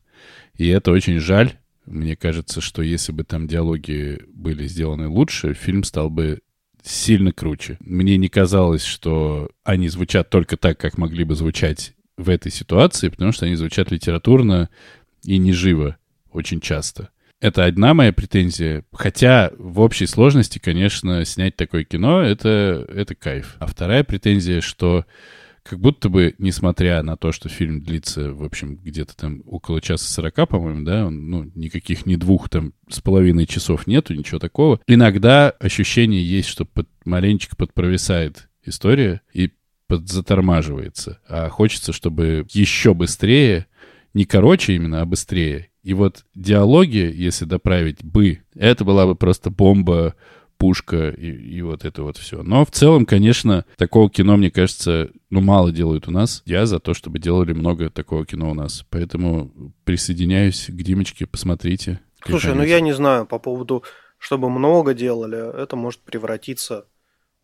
И 0.55 0.69
это 0.69 0.91
очень 0.91 1.19
жаль, 1.19 1.53
мне 1.85 2.15
кажется, 2.15 2.61
что 2.61 2.81
если 2.81 3.11
бы 3.11 3.23
там 3.23 3.47
диалоги 3.47 4.19
были 4.33 4.67
сделаны 4.67 5.07
лучше, 5.07 5.53
фильм 5.53 5.83
стал 5.83 6.09
бы 6.09 6.41
сильно 6.83 7.31
круче. 7.31 7.77
Мне 7.79 8.17
не 8.17 8.29
казалось, 8.29 8.83
что 8.83 9.49
они 9.63 9.87
звучат 9.89 10.29
только 10.29 10.57
так, 10.57 10.77
как 10.77 10.97
могли 10.97 11.23
бы 11.23 11.35
звучать 11.35 11.93
в 12.17 12.29
этой 12.29 12.51
ситуации, 12.51 13.09
потому 13.09 13.31
что 13.31 13.45
они 13.45 13.55
звучат 13.55 13.91
литературно 13.91 14.69
и 15.23 15.37
неживо 15.37 15.97
очень 16.31 16.59
часто. 16.59 17.09
Это 17.39 17.65
одна 17.65 17.93
моя 17.93 18.13
претензия. 18.13 18.85
Хотя 18.93 19.51
в 19.57 19.81
общей 19.81 20.05
сложности, 20.05 20.59
конечно, 20.59 21.25
снять 21.25 21.55
такое 21.57 21.83
кино 21.83 22.21
это,— 22.21 22.85
это 22.89 23.15
кайф. 23.15 23.55
А 23.59 23.65
вторая 23.67 24.03
претензия, 24.03 24.61
что 24.61 25.05
как 25.63 25.79
будто 25.79 26.09
бы, 26.09 26.35
несмотря 26.37 27.01
на 27.03 27.15
то, 27.15 27.31
что 27.31 27.47
фильм 27.47 27.81
длится, 27.81 28.33
в 28.33 28.43
общем, 28.43 28.75
где-то 28.75 29.15
там 29.15 29.41
около 29.45 29.81
часа 29.81 30.05
сорока, 30.05 30.45
по-моему, 30.45 30.83
да, 30.83 31.07
он, 31.07 31.29
ну, 31.29 31.51
никаких 31.55 32.05
ни 32.05 32.15
двух 32.17 32.49
там 32.49 32.73
с 32.89 32.99
половиной 32.99 33.45
часов 33.45 33.87
нету, 33.87 34.13
ничего 34.13 34.39
такого. 34.39 34.81
Иногда 34.87 35.49
ощущение 35.51 36.23
есть, 36.23 36.49
что 36.49 36.65
под, 36.65 36.89
маленечко 37.05 37.55
подпровисает 37.55 38.49
история 38.65 39.21
и 39.33 39.51
подзатормаживается. 39.87 41.19
А 41.27 41.49
хочется, 41.49 41.93
чтобы 41.93 42.45
еще 42.51 42.93
быстрее, 42.93 43.67
не 44.13 44.25
короче 44.25 44.75
именно, 44.75 45.01
а 45.01 45.05
быстрее. 45.05 45.69
И 45.81 45.93
вот 45.93 46.25
диалоги, 46.33 47.11
если 47.13 47.45
доправить 47.45 48.03
бы, 48.03 48.39
это 48.55 48.85
была 48.85 49.05
бы 49.05 49.15
просто 49.15 49.49
бомба 49.49 50.15
пушка 50.63 51.09
и, 51.09 51.29
и 51.29 51.61
вот 51.61 51.83
это 51.83 52.03
вот 52.03 52.15
все. 52.15 52.41
Но 52.41 52.63
в 52.63 52.71
целом, 52.71 53.05
конечно, 53.05 53.65
такого 53.75 54.09
кино, 54.09 54.37
мне 54.37 54.49
кажется, 54.49 55.09
ну, 55.29 55.41
мало 55.41 55.73
делают 55.73 56.07
у 56.07 56.11
нас. 56.11 56.41
Я 56.45 56.65
за 56.65 56.79
то, 56.79 56.93
чтобы 56.93 57.19
делали 57.19 57.51
много 57.51 57.89
такого 57.89 58.25
кино 58.25 58.49
у 58.49 58.53
нас. 58.53 58.85
Поэтому 58.89 59.51
присоединяюсь 59.83 60.67
к 60.69 60.81
Димочке, 60.81 61.25
посмотрите. 61.25 61.99
Слушай, 62.25 62.55
ну 62.55 62.63
я 62.63 62.79
не 62.79 62.93
знаю 62.93 63.25
по 63.25 63.39
поводу, 63.39 63.83
чтобы 64.17 64.49
много 64.49 64.93
делали, 64.93 65.61
это 65.61 65.75
может 65.75 65.99
превратиться 65.99 66.85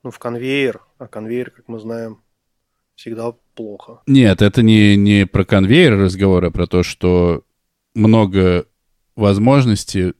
ну, 0.01 0.11
в 0.11 0.17
конвейер, 0.17 0.79
а 0.97 1.07
конвейер, 1.07 1.51
как 1.51 1.67
мы 1.67 1.77
знаем, 1.77 2.21
всегда 2.95 3.33
плохо. 3.53 3.99
Нет, 4.07 4.41
это 4.41 4.61
не, 4.61 4.95
не 4.95 5.27
про 5.27 5.43
конвейер 5.43 5.99
разговор, 5.99 6.45
а 6.45 6.51
про 6.51 6.67
то, 6.67 6.83
что 6.83 7.43
много 7.93 8.65
возможностей 9.17 10.13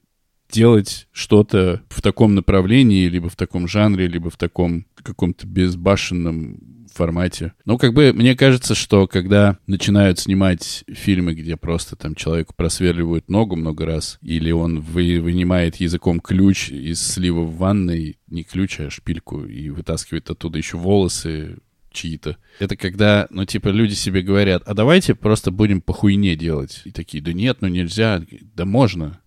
делать 0.50 1.08
что-то 1.12 1.82
в 1.88 2.02
таком 2.02 2.34
направлении, 2.34 3.08
либо 3.08 3.28
в 3.28 3.36
таком 3.36 3.68
жанре, 3.68 4.06
либо 4.06 4.30
в 4.30 4.36
таком 4.36 4.86
каком-то 5.02 5.46
безбашенном 5.46 6.86
формате. 6.92 7.52
Ну, 7.64 7.78
как 7.78 7.94
бы, 7.94 8.12
мне 8.12 8.36
кажется, 8.36 8.74
что 8.74 9.06
когда 9.06 9.58
начинают 9.66 10.18
снимать 10.18 10.84
фильмы, 10.88 11.34
где 11.34 11.56
просто 11.56 11.96
там 11.96 12.14
человеку 12.14 12.54
просверливают 12.56 13.28
ногу 13.28 13.56
много 13.56 13.86
раз, 13.86 14.18
или 14.22 14.50
он 14.50 14.80
вы, 14.80 15.20
вынимает 15.20 15.76
языком 15.76 16.20
ключ 16.20 16.70
из 16.70 17.00
слива 17.00 17.40
в 17.42 17.56
ванной, 17.56 18.18
не 18.26 18.44
ключ, 18.44 18.80
а 18.80 18.90
шпильку, 18.90 19.44
и 19.44 19.70
вытаскивает 19.70 20.30
оттуда 20.30 20.58
еще 20.58 20.76
волосы, 20.76 21.58
чьи-то. 21.92 22.36
Это 22.58 22.76
когда, 22.76 23.26
ну, 23.30 23.44
типа, 23.44 23.68
люди 23.68 23.94
себе 23.94 24.22
говорят, 24.22 24.62
а 24.66 24.74
давайте 24.74 25.14
просто 25.14 25.50
будем 25.50 25.80
по 25.80 25.92
хуйне 25.92 26.36
делать. 26.36 26.82
И 26.84 26.92
такие, 26.92 27.22
да 27.22 27.32
нет, 27.32 27.58
ну 27.60 27.68
нельзя. 27.68 28.22
Да 28.54 28.64
можно. 28.64 29.20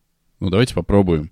Ну, 0.44 0.50
давайте 0.50 0.74
попробуем. 0.74 1.32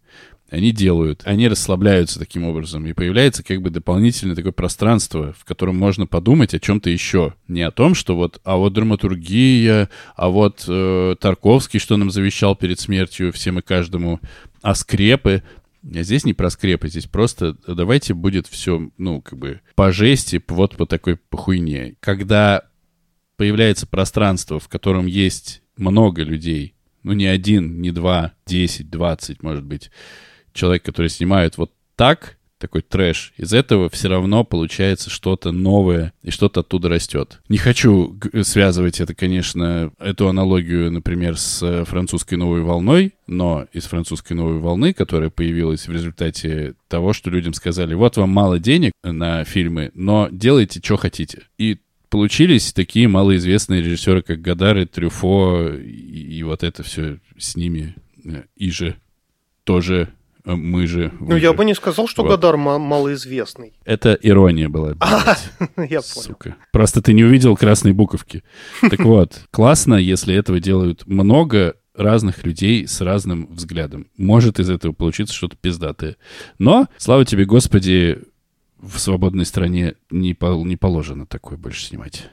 Они 0.50 0.72
делают, 0.72 1.24
они 1.26 1.50
расслабляются 1.50 2.18
таким 2.18 2.46
образом, 2.46 2.86
и 2.88 2.94
появляется 2.94 3.44
как 3.44 3.62
бы 3.62 3.70
дополнительное 3.70 4.38
такое 4.38 4.54
пространство, 4.54 5.36
в 5.38 5.44
котором 5.44 5.78
можно 5.78 6.08
подумать 6.08 6.54
о 6.54 6.62
чем-то 6.62 6.90
еще. 6.90 7.34
Не 7.50 7.64
о 7.64 7.72
том, 7.72 7.94
что 7.94 8.16
вот, 8.16 8.40
а 8.46 8.56
вот 8.56 8.72
драматургия, 8.72 9.90
а 10.16 10.30
вот 10.30 10.64
э, 10.66 11.16
Тарковский, 11.20 11.82
что 11.82 11.98
нам 11.98 12.10
завещал 12.10 12.56
перед 12.56 12.80
смертью 12.80 13.34
всем 13.34 13.60
и 13.60 13.62
каждому, 13.62 14.22
а 14.62 14.76
скрепы. 14.76 15.44
А 15.84 16.04
здесь 16.04 16.24
не 16.24 16.34
про 16.34 16.50
скрепы, 16.50 16.88
здесь 16.88 17.08
просто 17.08 17.58
давайте 17.68 18.14
будет 18.14 18.48
все, 18.48 18.92
ну, 18.98 19.22
как 19.22 19.38
бы 19.38 19.60
по 19.76 19.92
жести, 19.92 20.42
вот 20.48 20.78
по 20.78 20.86
такой 20.86 21.18
по 21.18 21.36
хуйне. 21.36 21.96
Когда 22.00 22.64
появляется 23.36 23.88
пространство, 23.88 24.58
в 24.58 24.70
котором 24.70 25.06
есть 25.06 25.64
много 25.76 26.24
людей, 26.24 26.76
ну, 27.04 27.14
не 27.14 27.26
один, 27.26 27.82
не 27.82 27.92
два, 27.92 28.34
десять, 28.46 28.90
двадцать, 28.90 29.44
может 29.44 29.64
быть, 29.64 29.92
человек, 30.54 30.84
который 30.84 31.10
снимает 31.10 31.58
вот 31.58 31.72
так, 31.96 32.38
такой 32.62 32.84
трэш, 32.84 33.34
из 33.38 33.54
этого 33.54 33.90
все 33.90 34.08
равно 34.08 34.44
получается 34.44 35.10
что-то 35.10 35.52
новое, 35.52 36.14
и 36.22 36.30
что-то 36.30 36.60
оттуда 36.60 36.90
растет. 36.90 37.42
Не 37.50 37.58
хочу 37.58 38.18
связывать 38.44 39.02
это, 39.02 39.16
конечно, 39.16 39.92
эту 40.00 40.30
аналогию, 40.30 40.92
например, 40.92 41.38
с 41.38 41.64
э, 41.64 41.84
французской 41.86 42.36
новой 42.36 42.62
волной, 42.62 43.16
но 43.28 43.66
из 43.74 43.86
французской 43.86 44.34
новой 44.34 44.60
волны, 44.60 44.94
которая 44.94 45.32
появилась 45.32 45.88
в 45.88 45.92
результате 45.92 46.76
того, 46.88 47.14
что 47.14 47.32
людям 47.32 47.54
сказали, 47.54 47.96
вот 47.96 48.18
вам 48.18 48.30
мало 48.30 48.60
денег 48.60 48.92
на 49.04 49.44
фильмы, 49.44 49.92
но 49.96 50.30
делайте, 50.32 50.80
что 50.84 50.98
хотите. 50.98 51.48
И 51.58 51.80
получились 52.12 52.74
такие 52.74 53.08
малоизвестные 53.08 53.82
режиссеры, 53.82 54.22
как 54.22 54.42
Гадар 54.42 54.78
и 54.78 54.86
Трюфо, 54.86 55.70
и, 55.70 56.38
и 56.38 56.44
вот 56.44 56.62
это 56.62 56.84
все 56.84 57.18
с 57.40 57.56
ними, 57.56 57.96
э, 58.24 58.44
и 58.56 58.70
же 58.70 58.98
тоже 59.64 60.10
э, 60.44 60.52
мы 60.54 60.86
же... 60.88 61.12
Ну, 61.20 61.38
я 61.38 61.54
бы 61.54 61.64
не 61.66 61.74
сказал, 61.74 62.08
что 62.08 62.22
вот. 62.22 62.30
Гадар 62.30 62.58
малоизвестный. 62.58 63.74
Это 63.86 64.14
ирония 64.22 64.70
была. 64.70 64.96
А, 65.00 65.38
я 65.78 66.02
понял. 66.02 66.38
Просто 66.72 67.02
ты 67.02 67.14
не 67.14 67.24
увидел 67.24 67.56
красной 67.56 67.94
буковки. 67.94 68.44
Так 68.82 69.00
вот, 69.00 69.46
классно, 69.50 69.96
если 69.96 70.36
этого 70.36 70.60
делают 70.60 71.08
много 71.08 71.76
разных 71.96 72.44
людей 72.46 72.88
с 72.88 73.00
разным 73.02 73.48
взглядом. 73.54 74.08
Может 74.18 74.60
из 74.60 74.70
этого 74.70 74.92
получиться 74.92 75.34
что-то 75.34 75.56
пиздатое. 75.56 76.18
Но, 76.58 76.88
слава 76.98 77.26
тебе, 77.26 77.46
Господи, 77.46 78.20
в 78.82 78.98
свободной 78.98 79.46
стране 79.46 79.96
не, 80.10 80.34
по, 80.34 80.62
не 80.64 80.76
положено 80.76 81.26
такое 81.26 81.58
больше 81.58 81.86
снимать. 81.86 82.30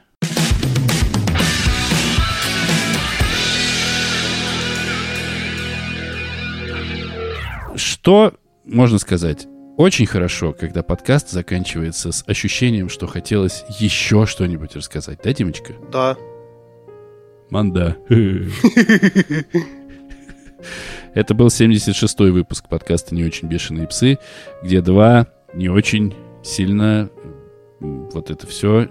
Что 7.76 8.34
можно 8.64 8.98
сказать? 8.98 9.46
Очень 9.76 10.06
хорошо, 10.06 10.52
когда 10.52 10.82
подкаст 10.82 11.30
заканчивается 11.30 12.10
с 12.10 12.24
ощущением, 12.26 12.88
что 12.88 13.06
хотелось 13.06 13.64
еще 13.78 14.26
что-нибудь 14.26 14.74
рассказать. 14.74 15.20
Да, 15.22 15.32
Димочка? 15.32 15.74
Да. 15.92 16.16
Манда. 17.50 17.96
Это 21.14 21.34
был 21.34 21.46
76-й 21.46 22.30
выпуск 22.32 22.68
подкаста 22.68 23.14
«Не 23.14 23.24
очень 23.24 23.48
бешеные 23.48 23.86
псы», 23.86 24.18
где 24.62 24.80
два 24.80 25.28
не 25.54 25.68
очень 25.68 26.14
сильно 26.42 27.10
вот 27.80 28.30
это 28.30 28.46
все 28.46 28.88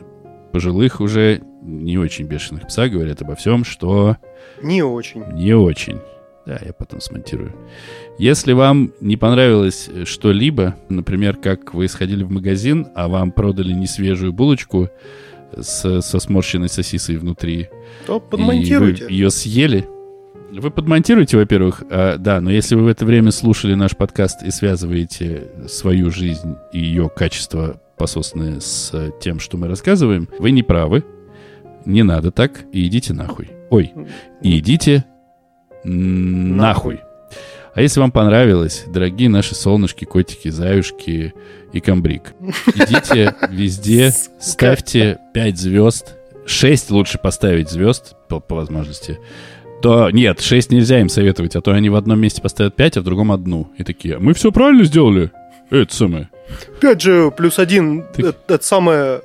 пожилых 0.52 1.02
уже 1.02 1.42
не 1.62 1.98
очень 1.98 2.26
бешеных 2.26 2.68
пса 2.68 2.88
говорят 2.88 3.22
обо 3.22 3.36
всем, 3.36 3.64
что... 3.64 4.18
Не 4.62 4.84
очень. 4.84 5.24
Не 5.34 5.54
очень. 5.54 6.00
Да, 6.46 6.58
я 6.64 6.72
потом 6.72 7.02
смонтирую. 7.02 7.54
Если 8.18 8.54
вам 8.54 8.94
не 9.02 9.18
понравилось 9.18 9.90
что-либо, 10.06 10.76
например, 10.88 11.36
как 11.36 11.74
вы 11.74 11.90
сходили 11.90 12.24
в 12.24 12.32
магазин, 12.32 12.88
а 12.96 13.10
вам 13.10 13.34
продали 13.34 13.74
несвежую 13.74 14.32
булочку 14.32 14.90
с, 15.58 16.02
со 16.02 16.20
сморщенной 16.20 16.70
сосисой 16.70 17.18
внутри, 17.18 17.68
то 18.06 18.22
подмонтируйте. 18.22 19.04
И 19.04 19.08
вы 19.08 19.12
ее 19.12 19.30
съели, 19.30 19.90
вы 20.52 20.72
подмонтируете, 20.72 21.38
во-первых, 21.38 21.84
а, 21.90 22.18
да, 22.18 22.42
но 22.42 22.52
если 22.52 22.76
вы 22.76 22.84
в 22.84 22.88
это 22.88 23.06
время 23.06 23.32
слушали 23.32 23.74
наш 23.74 23.96
подкаст 23.96 24.44
и 24.44 24.52
связываете 24.52 25.52
свою 25.68 26.10
жизнь 26.10 26.56
и 26.72 26.80
ее 26.80 27.10
качество 27.10 27.80
пососное 27.98 28.60
с 28.60 29.12
тем, 29.20 29.40
что 29.40 29.58
мы 29.58 29.68
рассказываем, 29.68 30.30
вы 30.40 30.52
не 30.52 30.64
правы. 30.64 31.04
Не 31.86 32.04
надо 32.04 32.32
так, 32.32 32.66
и 32.72 32.86
идите 32.86 33.14
нахуй. 33.14 33.50
Ой, 33.70 33.94
и 34.42 34.60
идите 34.60 35.06
нахуй. 35.84 37.00
А 37.74 37.82
если 37.82 38.00
вам 38.00 38.12
понравилось, 38.12 38.86
дорогие 38.88 39.30
наши 39.30 39.54
солнышки, 39.54 40.04
котики, 40.04 40.50
заюшки 40.50 41.34
и 41.72 41.80
комбриг, 41.80 42.34
идите 42.74 43.36
везде, 43.50 44.12
ставьте 44.40 45.20
5 45.34 45.58
звезд, 45.58 46.16
6 46.48 46.92
лучше 46.92 47.20
поставить 47.20 47.70
звезд 47.70 48.16
по, 48.28 48.40
по 48.40 48.56
возможности, 48.56 49.20
то 49.82 50.10
нет, 50.12 50.42
6 50.42 50.72
нельзя 50.72 51.00
им 51.00 51.10
советовать, 51.10 51.56
а 51.56 51.62
то 51.62 51.72
они 51.72 51.90
в 51.90 51.96
одном 51.96 52.20
месте 52.20 52.42
поставят 52.42 52.76
5, 52.76 52.98
а 52.98 53.02
в 53.02 53.04
другом 53.04 53.32
одну. 53.32 53.72
И 53.78 53.84
такие, 53.84 54.18
мы 54.18 54.34
все 54.34 54.52
правильно 54.52 54.84
сделали. 54.84 55.32
Это 55.70 55.94
самое. 55.94 56.30
5 56.80 57.02
же 57.02 57.32
плюс 57.32 57.60
1, 57.60 58.06
Ты... 58.16 58.28
это, 58.28 58.38
это 58.48 58.66
самое... 58.66 59.22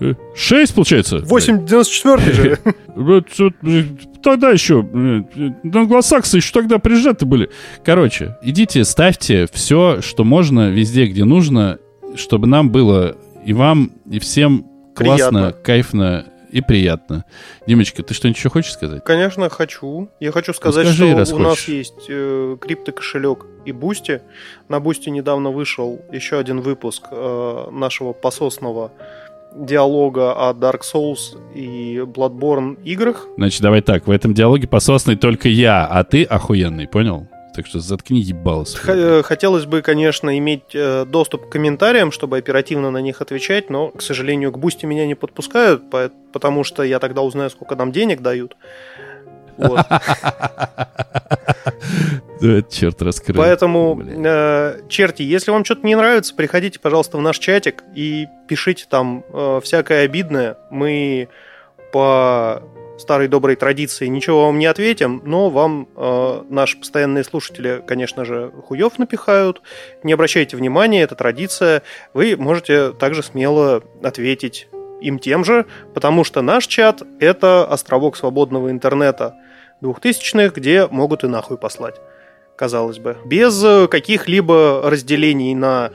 Э... 0.00 0.14
6 0.36 0.74
получается? 0.74 1.18
8, 1.24 1.66
94 1.66 2.32
же. 2.32 2.58
Тогда 4.22 4.50
еще, 4.50 4.80
англосаксы 5.64 6.38
еще 6.38 6.52
тогда 6.52 6.78
прижаты 6.78 7.24
были. 7.24 7.48
Короче, 7.84 8.36
идите, 8.42 8.84
ставьте 8.84 9.46
все, 9.52 10.00
что 10.02 10.24
можно, 10.24 10.68
везде, 10.70 11.06
где 11.06 11.24
нужно, 11.24 11.78
чтобы 12.16 12.46
нам 12.48 12.70
было 12.70 13.16
и 13.46 13.52
вам, 13.52 13.92
и 14.10 14.18
всем 14.18 14.66
классно, 14.94 15.30
Приятно. 15.30 15.62
кайфно 15.62 16.24
и 16.50 16.60
приятно. 16.60 17.24
Димочка, 17.66 18.02
ты 18.02 18.14
что-нибудь 18.14 18.38
еще 18.38 18.50
хочешь 18.50 18.72
сказать? 18.72 19.04
Конечно, 19.04 19.48
хочу. 19.48 20.08
Я 20.20 20.32
хочу 20.32 20.52
сказать, 20.54 20.86
ну, 20.86 20.92
скажи, 20.92 21.24
что 21.26 21.34
у 21.34 21.38
хочешь. 21.38 21.38
нас 21.38 21.68
есть 21.68 22.06
э, 22.08 22.56
криптокошелек 22.60 23.46
и 23.64 23.72
Boosty. 23.72 24.22
На 24.68 24.80
Boosty 24.80 25.10
недавно 25.10 25.50
вышел 25.50 26.00
еще 26.12 26.38
один 26.38 26.60
выпуск 26.60 27.04
э, 27.10 27.68
нашего 27.70 28.12
пососного 28.12 28.92
диалога 29.54 30.32
о 30.32 30.52
Dark 30.52 30.80
Souls 30.82 31.36
и 31.54 31.98
Bloodborne 31.98 32.82
играх. 32.84 33.26
Значит, 33.36 33.62
давай 33.62 33.80
так, 33.80 34.06
в 34.06 34.10
этом 34.10 34.34
диалоге 34.34 34.68
пососный 34.68 35.16
только 35.16 35.48
я, 35.48 35.86
а 35.86 36.04
ты 36.04 36.24
охуенный, 36.24 36.86
понял? 36.86 37.26
Так 37.58 37.66
что 37.66 37.80
заткни 37.80 38.20
ебало 38.20 38.62
свое. 38.62 39.24
Хотелось 39.24 39.66
бы, 39.66 39.82
конечно, 39.82 40.38
иметь 40.38 40.72
э, 40.74 41.04
доступ 41.04 41.48
к 41.48 41.48
комментариям, 41.50 42.12
чтобы 42.12 42.38
оперативно 42.38 42.92
на 42.92 42.98
них 42.98 43.20
отвечать, 43.20 43.68
но, 43.68 43.88
к 43.88 44.00
сожалению, 44.00 44.52
к 44.52 44.58
Boosty 44.58 44.86
меня 44.86 45.08
не 45.08 45.16
подпускают, 45.16 45.82
потому 46.32 46.62
что 46.62 46.84
я 46.84 47.00
тогда 47.00 47.22
узнаю, 47.22 47.50
сколько 47.50 47.74
нам 47.74 47.90
денег 47.90 48.20
дают. 48.20 48.56
Вот. 49.56 49.80
Черт 52.70 53.02
раскрыл. 53.02 53.42
Поэтому, 53.42 54.00
э, 54.06 54.80
черти, 54.88 55.22
если 55.22 55.50
вам 55.50 55.64
что-то 55.64 55.84
не 55.84 55.96
нравится, 55.96 56.36
приходите, 56.36 56.78
пожалуйста, 56.78 57.18
в 57.18 57.22
наш 57.22 57.40
чатик 57.40 57.82
и 57.92 58.28
пишите 58.46 58.86
там 58.88 59.24
э, 59.32 59.60
всякое 59.64 60.04
обидное. 60.04 60.58
Мы 60.70 61.28
по 61.90 62.62
старой 62.98 63.28
доброй 63.28 63.56
традиции 63.56 64.06
ничего 64.06 64.46
вам 64.46 64.58
не 64.58 64.66
ответим, 64.66 65.22
но 65.24 65.48
вам 65.50 65.88
э, 65.96 66.42
наши 66.50 66.78
постоянные 66.78 67.24
слушатели, 67.24 67.82
конечно 67.86 68.24
же, 68.24 68.52
хуев 68.66 68.98
напихают. 68.98 69.62
Не 70.02 70.12
обращайте 70.12 70.56
внимания, 70.56 71.02
это 71.02 71.14
традиция. 71.14 71.82
Вы 72.12 72.36
можете 72.36 72.92
также 72.92 73.22
смело 73.22 73.82
ответить 74.02 74.68
им 75.00 75.18
тем 75.18 75.44
же, 75.44 75.66
потому 75.94 76.24
что 76.24 76.42
наш 76.42 76.66
чат— 76.66 77.02
это 77.20 77.64
островок 77.64 78.16
свободного 78.16 78.70
интернета 78.70 79.36
двухтысячных, 79.80 80.54
где 80.54 80.86
могут 80.88 81.22
и 81.22 81.28
нахуй 81.28 81.56
послать, 81.56 81.94
казалось 82.56 82.98
бы. 82.98 83.16
Без 83.24 83.64
каких-либо 83.88 84.82
разделений 84.84 85.54
на 85.54 85.92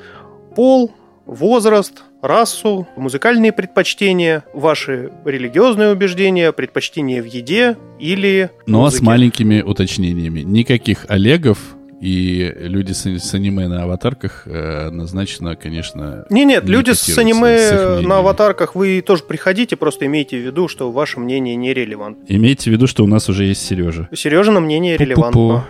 пол, 0.55 0.91
возраст, 1.25 2.03
расу, 2.21 2.87
музыкальные 2.95 3.51
предпочтения, 3.51 4.43
ваши 4.53 5.11
религиозные 5.25 5.91
убеждения, 5.91 6.51
предпочтения 6.51 7.21
в 7.21 7.25
еде 7.25 7.77
или 7.99 8.49
Но 8.65 8.81
музыке. 8.81 8.99
с 8.99 9.01
маленькими 9.05 9.61
уточнениями. 9.61 10.41
Никаких 10.41 11.05
Олегов 11.09 11.57
и 12.01 12.53
люди 12.59 12.91
с, 12.91 13.05
с 13.05 13.33
аниме 13.33 13.69
на 13.69 13.83
аватарках 13.83 14.43
э, 14.45 14.87
однозначно, 14.87 15.55
конечно... 15.55 16.25
Не, 16.29 16.43
нет, 16.43 16.67
люди 16.67 16.91
с 16.91 17.17
аниме 17.17 17.57
с 17.57 18.01
на 18.01 18.17
аватарках 18.17 18.75
вы 18.75 19.01
тоже 19.01 19.23
приходите, 19.23 19.77
просто 19.77 20.05
имейте 20.05 20.37
в 20.37 20.41
виду, 20.41 20.67
что 20.67 20.91
ваше 20.91 21.21
мнение 21.21 21.55
нерелевантно. 21.55 22.25
Имейте 22.27 22.69
в 22.69 22.73
виду, 22.73 22.87
что 22.87 23.05
у 23.05 23.07
нас 23.07 23.29
уже 23.29 23.45
есть 23.45 23.65
Сережа. 23.65 24.09
Сережа 24.13 24.51
на 24.51 24.59
мнение 24.59 24.97
релевантно. 24.97 25.65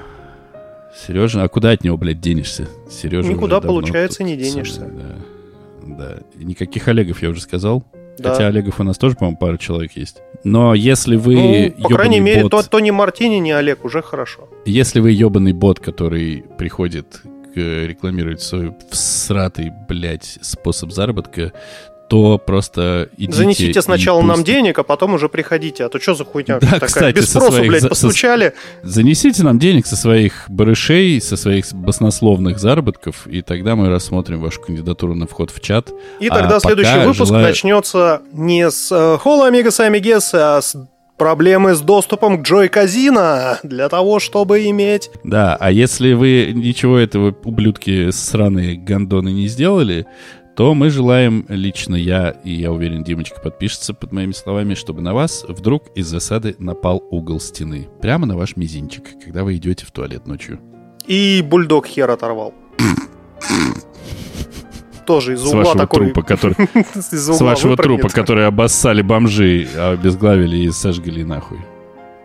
Сережа, 0.96 1.44
а 1.44 1.48
куда 1.50 1.72
от 1.72 1.84
него, 1.84 1.98
блядь, 1.98 2.20
денешься? 2.20 2.68
Сережа 2.90 3.28
Никуда, 3.30 3.62
получается, 3.62 4.24
не 4.24 4.36
денешься. 4.36 4.82
самое, 4.82 4.94
Да. 4.94 5.16
Да. 5.98 6.18
Никаких 6.36 6.88
Олегов 6.88 7.22
я 7.22 7.30
уже 7.30 7.42
сказал. 7.42 7.84
Да. 8.20 8.34
Хотя 8.34 8.48
Олегов 8.48 8.80
у 8.80 8.84
нас 8.84 8.98
тоже, 8.98 9.16
по-моему, 9.16 9.38
пару 9.38 9.58
человек 9.58 9.94
есть. 9.94 10.18
Но 10.44 10.74
если 10.76 11.16
вы 11.16 11.74
Ну, 11.78 11.84
по 11.84 11.90
крайней 11.96 12.20
мере, 12.20 12.44
бот- 12.44 12.52
то, 12.52 12.62
Тони 12.70 12.92
Мартини, 12.92 13.38
не 13.38 13.52
Олег, 13.52 13.84
уже 13.86 14.02
хорошо. 14.04 14.50
Если 14.66 15.00
вы 15.00 15.12
ебаный 15.12 15.54
бот, 15.54 15.80
который 15.80 16.44
приходит 16.58 17.22
рекламировать 17.56 18.42
свой 18.42 18.74
всратый, 18.92 19.72
блядь, 19.88 20.38
способ 20.42 20.92
заработка, 20.92 21.54
то 22.14 22.38
просто 22.38 23.10
идите 23.18 23.34
Занесите 23.34 23.82
сначала 23.82 24.22
нам 24.22 24.36
пусть- 24.36 24.46
денег, 24.46 24.78
а 24.78 24.84
потом 24.84 25.16
уже 25.16 25.30
приходите. 25.30 25.84
А 25.86 25.90
то 25.90 26.00
что 26.00 26.14
за 26.14 26.24
хуйня 26.26 26.60
Да, 26.60 26.68
такая? 26.74 26.80
кстати, 26.88 27.16
Без 27.16 27.26
со 27.26 27.40
спросу, 27.40 27.54
своих 27.54 27.70
блядь, 27.70 27.82
за- 27.82 27.88
со- 27.88 28.06
постучали. 28.06 28.54
Занесите 28.84 29.42
нам 29.42 29.58
денег 29.58 29.88
со 29.88 29.96
своих 29.96 30.46
барышей, 30.48 31.20
со 31.20 31.36
своих 31.38 31.66
баснословных 31.74 32.60
заработков, 32.60 33.26
и 33.26 33.42
тогда 33.42 33.76
мы 33.76 33.90
рассмотрим 33.90 34.42
вашу 34.42 34.62
кандидатуру 34.62 35.16
на 35.16 35.26
вход 35.26 35.50
в 35.50 35.60
чат. 35.60 35.90
И 36.20 36.28
А 36.28 36.36
тогда 36.36 36.60
следующий 36.60 37.00
выпуск 37.00 37.26
желаю- 37.30 37.48
начнется 37.48 38.22
не 38.32 38.70
с 38.70 39.18
Холла 39.20 39.48
Амигас 39.48 39.80
и 39.80 39.84
Амигес, 39.84 40.36
а 40.36 40.62
с 40.62 40.76
проблемы 41.18 41.74
с 41.74 41.82
доступом 41.82 42.44
к 42.44 42.46
Джой 42.46 42.68
Казино 42.70 43.58
для 43.64 43.90
того, 43.90 44.20
чтобы 44.20 44.68
иметь... 44.70 45.10
Да, 45.24 45.56
а 45.60 45.72
если 45.72 46.14
вы 46.14 46.52
ничего 46.54 46.98
этого, 47.00 47.34
ублюдки 47.44 48.12
сраные 48.12 48.76
гандоны, 48.78 49.30
не 49.30 49.48
сделали, 49.48 50.06
то 50.56 50.74
мы 50.76 50.90
желаем, 50.90 51.46
лично 51.50 51.96
я, 51.96 52.30
и 52.44 52.52
я 52.52 52.72
уверен, 52.72 53.04
Димочка 53.04 53.40
подпишется 53.40 53.94
под 53.94 54.12
моими 54.12 54.34
словами, 54.34 54.76
чтобы 54.76 55.02
на 55.02 55.14
вас 55.14 55.44
вдруг 55.48 55.86
из 55.96 56.08
засады 56.08 56.56
напал 56.60 57.04
угол 57.10 57.40
стены. 57.40 57.90
Прямо 58.02 58.26
на 58.28 58.38
ваш 58.38 58.56
мизинчик, 58.56 59.04
когда 59.24 59.44
вы 59.44 59.56
идете 59.56 59.86
в 59.86 59.92
туалет 59.92 60.28
ночью. 60.28 60.60
И 61.08 61.44
бульдог 61.44 61.88
хер 61.88 62.10
оторвал. 62.12 62.54
Тоже 65.06 65.34
из 65.34 65.42
С 65.42 65.48
угла 65.48 65.60
вашего 65.60 65.78
такой... 65.80 66.06
трупа, 66.06 66.22
который, 66.22 66.56
с 66.94 67.42
вашего 67.42 67.76
трупа, 67.76 68.08
который 68.10 68.48
обоссали 68.48 69.02
бомжи, 69.02 69.68
обезглавили 69.78 70.58
и 70.58 70.72
сожгли 70.72 71.26
нахуй. 71.26 71.60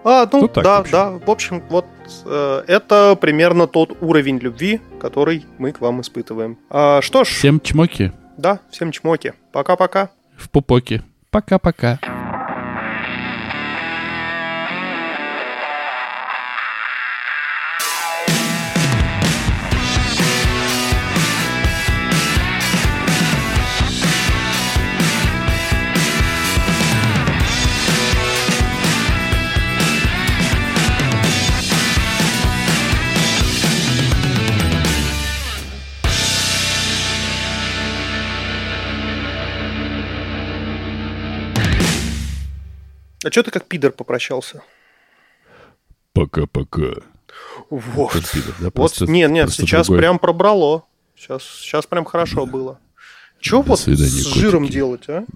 А, 0.04 0.28
ну, 0.32 0.42
Ну, 0.42 0.48
так, 0.48 0.62
в 0.62 0.64
да, 0.64 0.78
общем. 0.78 0.92
да. 0.92 1.10
В 1.26 1.30
общем, 1.30 1.62
вот 1.68 1.86
э, 2.24 2.62
это 2.68 3.18
примерно 3.20 3.66
тот 3.66 3.96
уровень 4.00 4.38
любви, 4.38 4.80
который 4.98 5.46
мы 5.58 5.72
к 5.72 5.80
вам 5.80 6.00
испытываем. 6.00 6.58
А, 6.70 7.00
что 7.00 7.24
ж, 7.24 7.28
Всем 7.28 7.60
чмоки 7.60 8.12
да, 8.38 8.60
всем 8.70 8.92
чмоки. 8.92 9.34
Пока-пока. 9.52 10.10
в 10.36 10.48
пупоке. 10.48 11.02
Пока-пока. 11.30 11.98
А 43.28 43.30
что 43.30 43.42
ты 43.42 43.50
как 43.50 43.66
пидор 43.66 43.92
попрощался? 43.92 44.62
Пока-пока. 46.14 47.02
Вот. 47.68 48.10
Как 48.12 48.30
пидор, 48.30 48.54
да? 48.58 48.64
Вот, 48.64 48.72
Просто- 48.72 49.06
нет, 49.06 49.30
нет, 49.30 49.46
просто 49.48 49.62
сейчас 49.62 49.86
другой. 49.86 50.00
прям 50.00 50.18
пробрало. 50.18 50.86
Сейчас, 51.14 51.42
сейчас 51.42 51.86
прям 51.86 52.06
хорошо 52.06 52.46
было. 52.46 52.80
Чего 53.38 53.62
До 53.62 53.68
вот 53.70 53.80
свидания, 53.80 54.08
с 54.08 54.26
жиром 54.34 54.62
котики. 54.62 54.72
делать, 54.72 55.08
а? 55.10 55.26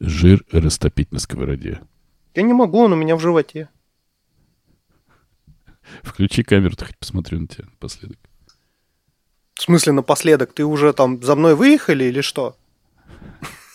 Жир 0.00 0.44
растопить 0.50 1.12
на 1.12 1.20
сковороде. 1.20 1.80
Я 2.34 2.42
не 2.42 2.52
могу, 2.52 2.80
он 2.80 2.92
у 2.94 2.96
меня 2.96 3.14
в 3.14 3.20
животе. 3.20 3.68
Включи 6.02 6.42
камеру, 6.42 6.74
то 6.74 6.84
хоть 6.84 6.98
посмотрю 6.98 7.40
на 7.42 7.46
тебя 7.46 7.66
напоследок. 7.66 8.18
В 9.54 9.62
смысле, 9.62 9.92
напоследок, 9.92 10.52
ты 10.52 10.64
уже 10.64 10.92
там 10.92 11.22
за 11.22 11.36
мной 11.36 11.54
выехали 11.54 12.04
или 12.04 12.22
что? 12.22 12.56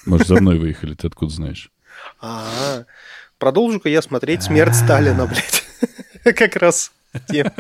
Может, 0.06 0.28
за 0.28 0.42
мной 0.42 0.60
выехали, 0.60 0.94
ты 0.94 1.08
откуда 1.08 1.34
знаешь? 1.34 1.70
А, 2.26 2.86
продолжу-ка 3.38 3.90
я 3.90 4.02
смотреть 4.02 4.44
«Смерть 4.44 4.76
Сталина», 4.76 5.26
блядь. 5.26 5.64
Как 6.38 6.56
раз 6.56 6.94
тем. 7.28 7.52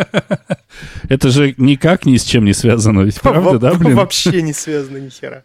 Это 1.09 1.29
же 1.29 1.53
никак 1.57 2.05
ни 2.05 2.15
с 2.15 2.23
чем 2.23 2.45
не 2.45 2.53
связано, 2.53 3.01
ведь 3.01 3.19
правда, 3.19 3.59
да, 3.59 3.73
блин? 3.73 3.95
Вообще 3.95 4.41
не 4.41 4.53
связано 4.53 4.99
ни 4.99 5.09
хера. 5.09 5.43